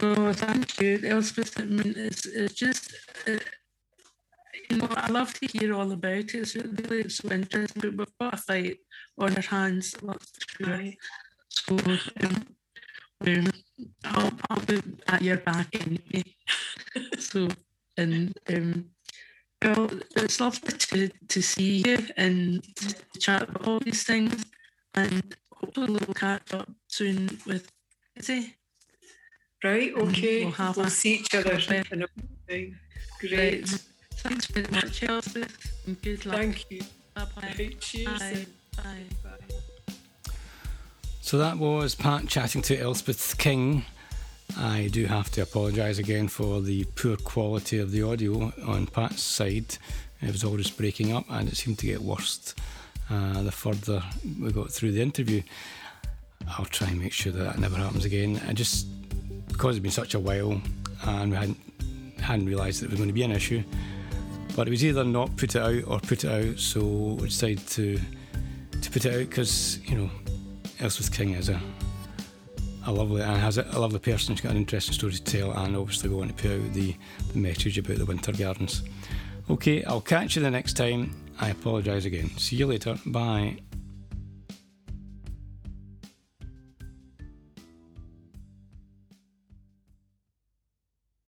Oh, 0.00 0.32
thank 0.32 0.80
you, 0.80 1.00
Elspeth. 1.04 1.58
I 1.60 1.64
mean, 1.64 1.94
it's, 1.96 2.26
it's 2.26 2.54
just, 2.54 2.94
uh, 3.28 3.38
you 4.70 4.78
know, 4.78 4.88
I 4.90 5.10
love 5.10 5.34
to 5.34 5.46
hear 5.46 5.74
all 5.74 5.90
about 5.92 6.12
it. 6.14 6.34
It's 6.34 6.56
really 6.56 7.00
it's 7.00 7.16
so 7.18 7.30
interesting, 7.30 7.80
but 7.80 7.96
we've 7.96 8.18
got 8.18 8.34
a 8.34 8.36
fight 8.38 8.78
on 9.18 9.36
our 9.36 9.42
hands, 9.42 9.94
that's 10.02 10.32
true. 10.38 10.92
So, 11.48 11.78
um, 13.26 13.50
I'll, 14.04 14.32
I'll 14.50 14.64
be 14.66 14.82
at 15.08 15.22
your 15.22 15.38
back 15.38 15.68
anyway. 15.74 16.24
so, 17.18 17.48
and 17.96 18.36
um, 18.48 18.86
well, 19.62 19.90
it's 20.16 20.40
lovely 20.40 20.72
to, 20.72 21.08
to 21.28 21.42
see 21.42 21.82
you 21.86 21.98
and 22.16 22.62
to 22.76 22.94
chat 23.18 23.48
about 23.48 23.66
all 23.66 23.80
these 23.80 24.02
things. 24.02 24.44
And 24.94 25.36
hopefully, 25.52 26.00
we'll 26.06 26.14
catch 26.14 26.54
up 26.54 26.70
soon 26.88 27.38
with 27.46 27.70
Izzy. 28.16 28.54
Right, 29.62 29.92
okay. 29.94 30.44
We'll, 30.44 30.52
have 30.52 30.76
we'll 30.76 30.90
see 30.90 31.14
each 31.14 31.34
other 31.34 31.58
in 31.90 32.02
a 32.02 32.06
Great. 32.46 32.74
Great. 33.20 33.68
Thanks 34.16 34.46
very 34.46 34.70
much, 34.70 35.02
Elspeth. 35.02 35.72
And 35.86 36.00
good 36.02 36.26
luck. 36.26 36.36
Thank 36.36 36.70
you. 36.70 36.82
Bye 37.14 37.26
bye. 37.34 37.70
cheers. 37.80 38.18
Bye. 38.18 38.46
Bye. 38.76 38.82
Bye. 39.22 40.34
So 41.20 41.38
that 41.38 41.56
was 41.56 41.94
Pat 41.94 42.28
chatting 42.28 42.60
to 42.62 42.78
Elspeth 42.78 43.38
King. 43.38 43.86
I 44.58 44.90
do 44.92 45.06
have 45.06 45.30
to 45.32 45.42
apologise 45.42 45.98
again 45.98 46.28
for 46.28 46.60
the 46.60 46.84
poor 46.96 47.16
quality 47.16 47.78
of 47.78 47.90
the 47.90 48.02
audio 48.02 48.52
on 48.66 48.86
Pat's 48.86 49.22
side. 49.22 49.78
It 50.20 50.30
was 50.30 50.44
always 50.44 50.70
breaking 50.70 51.12
up 51.12 51.24
and 51.30 51.48
it 51.48 51.56
seemed 51.56 51.78
to 51.78 51.86
get 51.86 52.02
worse 52.02 52.54
uh, 53.10 53.42
the 53.42 53.52
further 53.52 54.02
we 54.40 54.52
got 54.52 54.70
through 54.70 54.92
the 54.92 55.02
interview. 55.02 55.42
I'll 56.46 56.64
try 56.66 56.88
and 56.88 57.00
make 57.00 57.12
sure 57.12 57.32
that 57.32 57.44
that 57.44 57.58
never 57.58 57.76
happens 57.76 58.04
again. 58.04 58.40
I 58.48 58.52
just, 58.52 58.86
because 59.48 59.76
it's 59.76 59.82
been 59.82 59.90
such 59.90 60.14
a 60.14 60.20
while 60.20 60.60
and 61.06 61.30
we 61.30 61.36
hadn't, 61.36 61.58
hadn't 62.20 62.46
realised 62.46 62.80
that 62.80 62.86
it 62.86 62.90
was 62.90 62.98
going 62.98 63.08
to 63.08 63.14
be 63.14 63.22
an 63.22 63.32
issue, 63.32 63.62
but 64.54 64.66
it 64.66 64.70
was 64.70 64.84
either 64.84 65.04
not 65.04 65.34
put 65.36 65.54
it 65.54 65.62
out 65.62 65.84
or 65.86 66.00
put 66.00 66.24
it 66.24 66.30
out, 66.30 66.58
so 66.58 66.82
we 66.82 67.28
decided 67.28 67.66
to 67.68 67.98
to 68.80 68.90
put 68.90 69.06
it 69.06 69.14
out 69.14 69.28
because, 69.30 69.78
you 69.86 69.96
know, 69.96 70.10
Elspeth 70.80 71.12
King 71.12 71.30
is 71.30 71.48
a 71.48 71.60
a 72.86 72.92
lovely 72.92 73.22
and 73.22 73.40
has 73.40 73.56
a, 73.56 73.66
a 73.72 73.78
lovely 73.78 73.98
person. 73.98 74.34
She's 74.34 74.42
got 74.42 74.52
an 74.52 74.58
interesting 74.58 74.94
story 74.94 75.14
to 75.14 75.24
tell, 75.24 75.52
and 75.52 75.76
obviously 75.76 76.10
we 76.10 76.16
want 76.16 76.36
to 76.36 76.42
put 76.42 76.52
out 76.52 76.72
the, 76.74 76.94
the 77.32 77.38
message 77.38 77.78
about 77.78 77.96
the 77.96 78.04
winter 78.04 78.32
gardens. 78.32 78.82
Okay, 79.48 79.82
I'll 79.84 80.00
catch 80.00 80.36
you 80.36 80.42
the 80.42 80.50
next 80.50 80.74
time. 80.74 81.23
I 81.40 81.50
apologise 81.50 82.04
again. 82.04 82.30
See 82.38 82.56
you 82.56 82.66
later. 82.66 82.98
Bye. 83.04 83.58